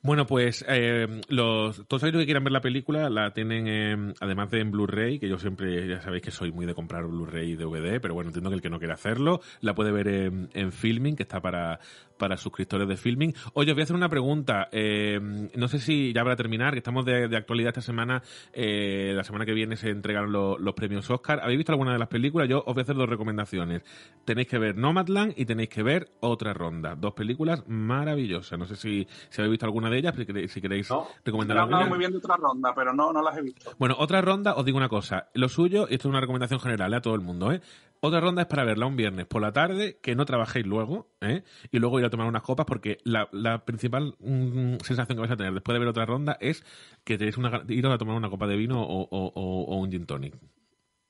Bueno, 0.00 0.26
pues 0.26 0.64
eh, 0.68 1.20
los, 1.28 1.86
todos 1.88 2.04
aquellos 2.04 2.20
que 2.20 2.26
quieran 2.26 2.44
ver 2.44 2.52
la 2.52 2.60
película 2.60 3.10
la 3.10 3.32
tienen, 3.32 4.14
además 4.20 4.48
de 4.50 4.60
en 4.60 4.70
Blu-ray, 4.70 5.18
que 5.18 5.28
yo 5.28 5.38
siempre, 5.38 5.88
ya 5.88 6.00
sabéis 6.00 6.22
que 6.22 6.30
soy 6.30 6.52
muy 6.52 6.66
de 6.66 6.74
comprar 6.74 7.04
Blu-ray 7.04 7.50
y 7.50 7.56
DVD, 7.56 8.00
pero 8.00 8.14
bueno, 8.14 8.28
entiendo 8.28 8.50
que 8.50 8.56
el 8.56 8.62
que 8.62 8.70
no 8.70 8.78
quiera 8.78 8.94
hacerlo, 8.94 9.40
la 9.60 9.74
puede 9.74 9.90
ver 9.90 10.06
en, 10.06 10.50
en 10.54 10.70
Filming, 10.70 11.16
que 11.16 11.24
está 11.24 11.40
para, 11.40 11.80
para 12.18 12.36
suscriptores 12.36 12.88
de 12.88 12.96
Filming. 12.96 13.34
Oye, 13.54 13.70
os 13.70 13.74
voy 13.76 13.82
a 13.82 13.84
hacer 13.84 13.96
una 13.96 14.08
pregunta. 14.08 14.68
Eh, 14.72 15.20
no 15.54 15.68
sé 15.68 15.78
si 15.78 16.12
ya 16.12 16.22
para 16.22 16.36
terminar, 16.36 16.72
que 16.72 16.78
estamos 16.78 17.04
de, 17.04 17.36
actualidad 17.36 17.68
esta 17.68 17.80
semana, 17.80 18.22
eh, 18.52 19.12
la 19.14 19.24
semana 19.24 19.46
que 19.46 19.52
viene 19.52 19.76
se 19.76 19.90
entregaron 19.90 20.32
los 20.32 20.74
premios 20.74 21.08
Oscar. 21.10 21.40
¿Habéis 21.42 21.58
visto 21.58 21.72
alguna 21.72 21.92
de 21.92 21.98
las 21.98 22.08
películas? 22.08 22.48
Yo 22.48 22.58
os 22.66 22.74
voy 22.74 22.80
a 22.80 22.82
hacer 22.82 22.96
dos 22.96 23.08
recomendaciones. 23.08 23.82
Tenéis 24.24 24.48
que 24.48 24.58
ver 24.58 24.76
Nomadland 24.76 25.34
y 25.36 25.46
tenéis 25.46 25.68
que 25.68 25.82
ver 25.82 26.10
Otra 26.20 26.52
Ronda. 26.52 26.94
Dos 26.96 27.14
películas 27.14 27.64
maravillosas. 27.68 28.58
No 28.58 28.66
sé 28.66 28.76
si, 28.76 29.06
si 29.30 29.40
habéis 29.40 29.52
visto 29.52 29.66
alguna 29.66 29.88
de 29.90 29.98
ellas, 29.98 30.14
si 30.48 30.60
queréis 30.60 30.90
no, 30.90 31.06
recomendar 31.24 31.56
he 31.56 31.60
hablado 31.60 31.86
muy 31.86 31.98
bien 31.98 32.12
de 32.12 32.18
otra 32.18 32.36
ronda, 32.36 32.72
pero 32.74 32.92
no, 32.92 33.12
no 33.12 33.22
las 33.22 33.36
he 33.36 33.42
visto. 33.42 33.72
Bueno, 33.78 33.96
otra 33.98 34.20
ronda, 34.20 34.54
os 34.54 34.64
digo 34.64 34.78
una 34.78 34.88
cosa. 34.88 35.28
Lo 35.34 35.48
suyo, 35.48 35.86
y 35.88 35.94
esto 35.94 36.08
es 36.08 36.10
una 36.10 36.20
recomendación 36.20 36.60
general 36.60 36.92
¿eh? 36.92 36.96
a 36.96 37.00
todo 37.00 37.14
el 37.14 37.20
mundo, 37.20 37.52
¿eh? 37.52 37.60
Otra 38.00 38.20
ronda 38.20 38.42
es 38.42 38.48
para 38.48 38.64
verla 38.64 38.86
un 38.86 38.96
viernes 38.96 39.26
por 39.26 39.42
la 39.42 39.52
tarde, 39.52 39.98
que 40.00 40.14
no 40.14 40.24
trabajéis 40.24 40.66
luego, 40.66 41.10
¿eh? 41.20 41.42
y 41.72 41.78
luego 41.78 41.98
ir 41.98 42.06
a 42.06 42.10
tomar 42.10 42.28
unas 42.28 42.42
copas, 42.42 42.64
porque 42.66 42.98
la, 43.02 43.28
la 43.32 43.64
principal 43.64 44.14
mm, 44.20 44.76
sensación 44.84 45.16
que 45.16 45.20
vais 45.20 45.32
a 45.32 45.36
tener 45.36 45.52
después 45.52 45.74
de 45.74 45.80
ver 45.80 45.88
otra 45.88 46.06
ronda 46.06 46.36
es 46.40 46.64
que 47.04 47.18
tenéis 47.18 47.36
una, 47.38 47.64
ir 47.68 47.86
a 47.86 47.98
tomar 47.98 48.16
una 48.16 48.30
copa 48.30 48.46
de 48.46 48.56
vino 48.56 48.80
o, 48.80 49.02
o, 49.02 49.32
o 49.34 49.76
un 49.76 49.90
gin 49.90 50.06
tonic. 50.06 50.34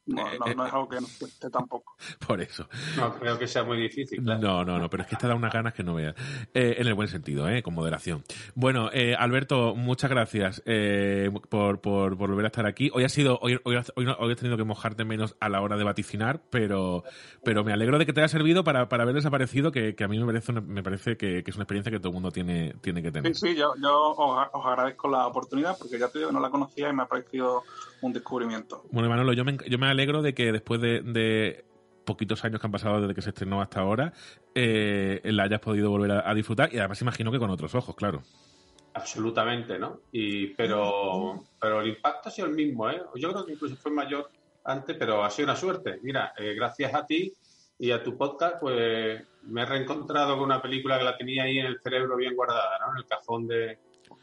No, 0.09 0.25
no, 0.25 0.55
no 0.55 0.67
es 0.67 0.73
algo 0.73 0.89
que 0.89 1.01
no 1.01 1.07
cueste 1.19 1.51
tampoco. 1.51 1.97
Por 2.27 2.41
eso. 2.41 2.69
No 2.97 3.15
creo 3.19 3.39
que 3.39 3.47
sea 3.47 3.63
muy 3.63 3.79
difícil. 3.79 4.25
No, 4.25 4.65
no, 4.65 4.79
no, 4.79 4.89
pero 4.89 5.03
es 5.03 5.09
que 5.09 5.17
te 5.17 5.29
da 5.29 5.35
unas 5.35 5.53
ganas 5.53 5.75
que 5.75 5.83
no 5.83 5.95
veas. 5.95 6.15
Eh, 6.55 6.77
en 6.79 6.87
el 6.87 6.95
buen 6.95 7.09
sentido, 7.09 7.49
¿eh? 7.49 7.63
con 7.63 7.75
moderación. 7.75 8.25
Bueno, 8.55 8.91
eh, 8.93 9.15
Alberto, 9.15 9.75
muchas 9.75 10.11
gracias 10.11 10.63
eh, 10.65 11.31
por, 11.51 11.81
por, 11.81 12.17
por, 12.17 12.29
volver 12.29 12.47
a 12.47 12.49
estar 12.49 12.67
aquí. 12.67 12.91
Hoy 12.95 13.05
ha 13.05 13.09
sido, 13.09 13.39
hoy, 13.43 13.61
hoy, 13.65 13.77
hoy, 13.95 14.33
has 14.33 14.37
tenido 14.39 14.57
que 14.57 14.65
mojarte 14.65 15.05
menos 15.05 15.37
a 15.41 15.49
la 15.49 15.61
hora 15.61 15.77
de 15.77 15.85
vaticinar, 15.85 16.41
pero, 16.51 17.05
pero 17.45 17.65
me 17.65 17.73
alegro 17.73 17.99
de 17.99 18.07
que 18.07 18.13
te 18.13 18.21
haya 18.21 18.29
servido 18.29 18.65
para, 18.65 18.89
para 18.89 19.03
haber 19.03 19.15
desaparecido, 19.15 19.71
que, 19.73 19.95
que 19.95 20.05
a 20.05 20.09
mí 20.09 20.19
me 20.19 20.27
parece, 20.27 20.53
me 20.53 20.83
parece 20.83 21.17
que, 21.17 21.43
que, 21.45 21.51
es 21.51 21.57
una 21.57 21.65
experiencia 21.65 21.93
que 21.93 21.99
todo 21.99 22.09
el 22.09 22.15
mundo 22.15 22.31
tiene, 22.31 22.75
tiene 22.81 23.03
que 23.03 23.13
tener. 23.13 23.35
Sí, 23.35 23.49
sí, 23.49 23.55
yo, 23.57 23.75
yo 23.83 24.13
os, 24.13 24.49
os 24.53 24.67
agradezco 24.67 25.09
la 25.09 25.27
oportunidad 25.27 25.77
porque 25.79 25.99
ya 25.99 26.09
te 26.09 26.21
digo, 26.21 26.33
no 26.33 26.41
la 26.41 26.51
conocía 26.51 26.89
y 26.89 26.93
me 26.93 27.03
ha 27.03 27.07
parecido 27.07 27.65
un 28.01 28.13
descubrimiento. 28.13 28.85
Bueno, 28.91 29.09
Manolo, 29.09 29.33
yo 29.33 29.45
me, 29.45 29.57
yo 29.69 29.79
me 29.79 29.87
alegro 29.87 30.23
de 30.23 30.35
que 30.35 30.53
después 30.53 30.81
de, 30.81 31.65
poquitos 32.05 32.43
años 32.45 32.61
que 32.61 32.67
han 32.67 32.73
pasado 32.73 33.03
desde 33.03 33.15
que 33.15 33.23
se 33.23 33.31
estrenó 33.31 33.61
hasta 33.61 33.81
ahora, 33.81 34.13
eh, 34.55 35.21
la 35.25 35.43
hayas 35.45 35.61
podido 35.61 35.91
volver 35.91 36.11
a, 36.11 36.35
disfrutar 36.35 36.73
y 36.73 36.79
además 36.79 37.01
imagino 37.03 37.31
que 37.31 37.39
con 37.39 37.51
otros 37.51 37.75
ojos, 37.75 37.95
claro. 37.95 38.23
Absolutamente, 38.95 39.79
¿no? 39.79 40.01
Y, 40.11 40.49
pero, 40.49 41.45
pero 41.61 41.83
el 41.83 41.89
impacto 41.89 42.31
ha 42.31 42.33
sido 42.33 42.49
el 42.49 42.55
mismo, 42.55 42.89
¿eh? 42.89 43.03
Yo 43.17 43.31
creo 43.31 43.45
que 43.45 43.53
incluso 43.53 43.77
fue 43.77 43.93
mayor 43.93 44.31
antes, 44.65 44.97
pero 44.99 45.23
ha 45.23 45.31
sido 45.31 45.47
una 45.47 45.57
suerte. 45.57 45.99
Mira, 46.03 46.33
eh, 46.37 46.55
gracias 46.55 46.95
a 46.95 47.05
ti 47.05 47.33
y 47.79 47.91
a 47.91 48.03
tu 48.03 48.17
podcast, 48.17 48.57
pues 48.59 49.23
me 49.43 49.63
he 49.63 49.67
reencontrado 49.67 50.35
con 50.37 50.45
una 50.45 50.61
película 50.61 50.99
que 50.99 51.05
la 51.05 51.17
tenía 51.17 51.45
ahí 51.45 51.59
en 51.59 51.67
el 51.67 51.81
cerebro 51.81 52.17
bien 52.17 52.35
guardada, 52.35 52.79
¿no? 52.81 52.93
En 52.93 52.99
el 52.99 53.07
cajón 53.07 53.47
de, 53.47 53.79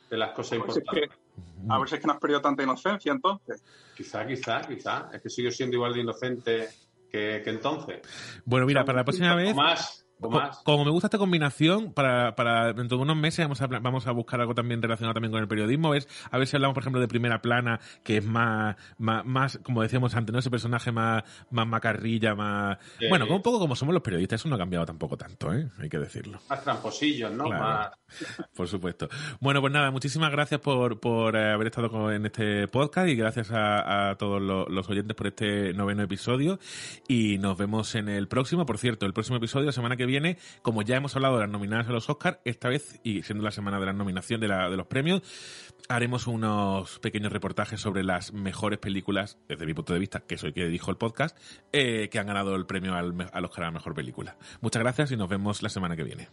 las 0.09 0.31
cosas 0.31 0.59
pues 0.59 0.77
importantes. 0.77 1.24
A 1.67 1.79
ver 1.79 1.89
si 1.89 1.95
es 1.95 2.01
que 2.01 2.07
no 2.07 2.13
has 2.13 2.19
perdido 2.19 2.41
tanta 2.41 2.63
inocencia 2.63 3.11
entonces. 3.11 3.63
Quizá, 3.95 4.25
quizá, 4.25 4.61
quizá. 4.61 5.09
Es 5.13 5.21
que 5.21 5.29
sigo 5.29 5.49
siendo 5.51 5.75
igual 5.75 5.93
de 5.93 6.01
inocente 6.01 6.69
que, 7.09 7.41
entonces. 7.45 8.01
Bueno, 8.45 8.65
mira, 8.65 8.83
para 8.85 8.99
la 8.99 9.03
próxima 9.05 9.35
vez. 9.35 9.55
Más, 9.55 10.04
como 10.19 10.85
me 10.85 10.91
gusta 10.91 11.07
esta 11.07 11.17
combinación, 11.17 11.93
para, 11.93 12.35
para 12.35 12.73
dentro 12.73 12.97
de 12.97 13.03
unos 13.03 13.17
meses 13.17 13.45
vamos 13.45 13.61
a, 13.61 13.67
vamos 13.67 14.07
a 14.07 14.11
buscar 14.11 14.39
algo 14.39 14.55
también 14.55 14.81
relacionado 14.81 15.13
también 15.13 15.31
con 15.31 15.41
el 15.41 15.47
periodismo. 15.47 15.93
Es 15.93 16.07
a 16.31 16.37
ver 16.37 16.47
si 16.47 16.55
hablamos, 16.55 16.73
por 16.73 16.83
ejemplo, 16.83 17.01
de 17.01 17.07
primera 17.07 17.41
plana, 17.41 17.79
que 18.03 18.17
es 18.17 18.25
más, 18.25 18.75
más, 18.97 19.59
como 19.63 19.81
decíamos 19.81 20.15
antes, 20.15 20.33
¿no? 20.33 20.39
Ese 20.39 20.49
personaje 20.49 20.91
más, 20.91 21.23
más 21.51 21.67
macarrilla, 21.67 22.35
más. 22.35 22.77
Bueno, 23.09 23.25
un 23.29 23.41
poco 23.41 23.59
como 23.59 23.75
somos 23.75 23.93
los 23.93 24.03
periodistas, 24.03 24.41
eso 24.41 24.49
no 24.49 24.55
ha 24.55 24.59
cambiado 24.59 24.85
tampoco 24.85 25.17
tanto, 25.17 25.53
¿eh? 25.53 25.69
Hay 25.79 25.89
que 25.89 25.99
decirlo. 25.99 26.39
Más 26.49 26.63
tramposillos, 26.63 27.31
¿no? 27.31 27.49
Más... 27.49 27.91
Por 28.55 28.67
supuesto. 28.67 29.09
Bueno, 29.39 29.61
pues 29.61 29.73
nada, 29.73 29.91
muchísimas 29.91 30.31
gracias 30.31 30.61
por, 30.61 30.99
por 30.99 31.35
eh, 31.35 31.51
haber 31.51 31.67
estado 31.67 32.11
en 32.11 32.25
este 32.25 32.67
podcast 32.67 33.09
y 33.09 33.15
gracias 33.15 33.49
a, 33.51 34.15
todos 34.17 34.41
los, 34.41 34.69
los, 34.69 34.89
oyentes 34.89 35.15
por 35.15 35.27
este 35.27 35.73
noveno 35.73 36.03
episodio. 36.03 36.59
Y 37.07 37.37
nos 37.39 37.57
vemos 37.57 37.95
en 37.95 38.09
el 38.09 38.27
próximo. 38.27 38.65
Por 38.65 38.77
cierto, 38.77 39.05
el 39.05 39.13
próximo 39.13 39.37
episodio, 39.37 39.65
la 39.65 39.71
semana 39.71 39.97
que 39.97 40.04
viene, 40.05 40.37
como 40.61 40.81
ya 40.81 40.97
hemos 40.97 41.15
hablado 41.15 41.35
de 41.35 41.41
las 41.41 41.49
nominadas 41.49 41.87
a 41.87 41.91
los 41.91 42.09
Oscars, 42.09 42.39
esta 42.45 42.69
vez, 42.69 42.99
y 43.03 43.23
siendo 43.23 43.43
la 43.43 43.51
semana 43.51 43.79
de 43.79 43.85
la 43.85 43.93
nominación 43.93 44.41
de, 44.41 44.47
los 44.47 44.87
premios, 44.87 45.21
haremos 45.89 46.27
unos 46.27 46.99
pequeños 46.99 47.31
reportajes 47.31 47.79
sobre 47.79 48.03
las 48.03 48.33
mejores 48.33 48.79
películas, 48.79 49.37
desde 49.47 49.65
mi 49.65 49.73
punto 49.73 49.93
de 49.93 49.99
vista, 49.99 50.21
que 50.21 50.37
soy 50.37 50.53
que 50.53 50.67
dijo 50.67 50.91
el 50.91 50.97
podcast, 50.97 51.37
eh, 51.71 52.09
que 52.09 52.19
han 52.19 52.27
ganado 52.27 52.55
el 52.55 52.65
premio 52.65 52.95
al, 52.95 53.13
al 53.31 53.45
Oscar 53.45 53.65
a 53.65 53.67
la 53.67 53.73
mejor 53.73 53.93
película. 53.93 54.37
Muchas 54.61 54.81
gracias 54.81 55.11
y 55.11 55.17
nos 55.17 55.29
vemos 55.29 55.61
la 55.61 55.69
semana 55.69 55.95
que 55.95 56.03
viene. 56.03 56.29